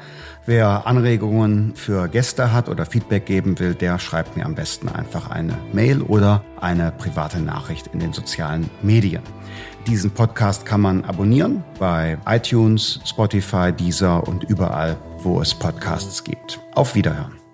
Wer 0.46 0.86
Anregungen 0.86 1.76
für 1.76 2.08
Gäste 2.08 2.54
hat 2.54 2.70
oder 2.70 2.86
Feedback 2.86 3.26
geben 3.26 3.58
will, 3.58 3.74
der 3.74 3.98
schreibt 3.98 4.38
mir 4.38 4.46
am 4.46 4.54
besten 4.54 4.90
einfach 4.90 5.32
eine 5.32 5.58
Mail 5.74 6.04
oder 6.04 6.44
eine 6.62 6.92
private 6.92 7.40
Nachricht 7.40 7.88
in 7.88 8.00
den 8.00 8.14
sozialen 8.14 8.70
Medien. 8.84 9.24
Diesen 9.88 10.12
Podcast 10.12 10.68
kann 10.68 10.82
man 10.82 11.04
abonnieren 11.04 11.64
bei 11.80 12.20
iTunes, 12.28 13.00
Spotify, 13.06 13.74
Deezer 13.74 14.28
und 14.28 14.44
überall, 14.44 14.98
wo 15.24 15.42
es 15.42 15.56
Podcasts 15.56 16.24
gibt. 16.24 16.60
Auf 16.76 16.94
Wiederhören. 16.94 17.47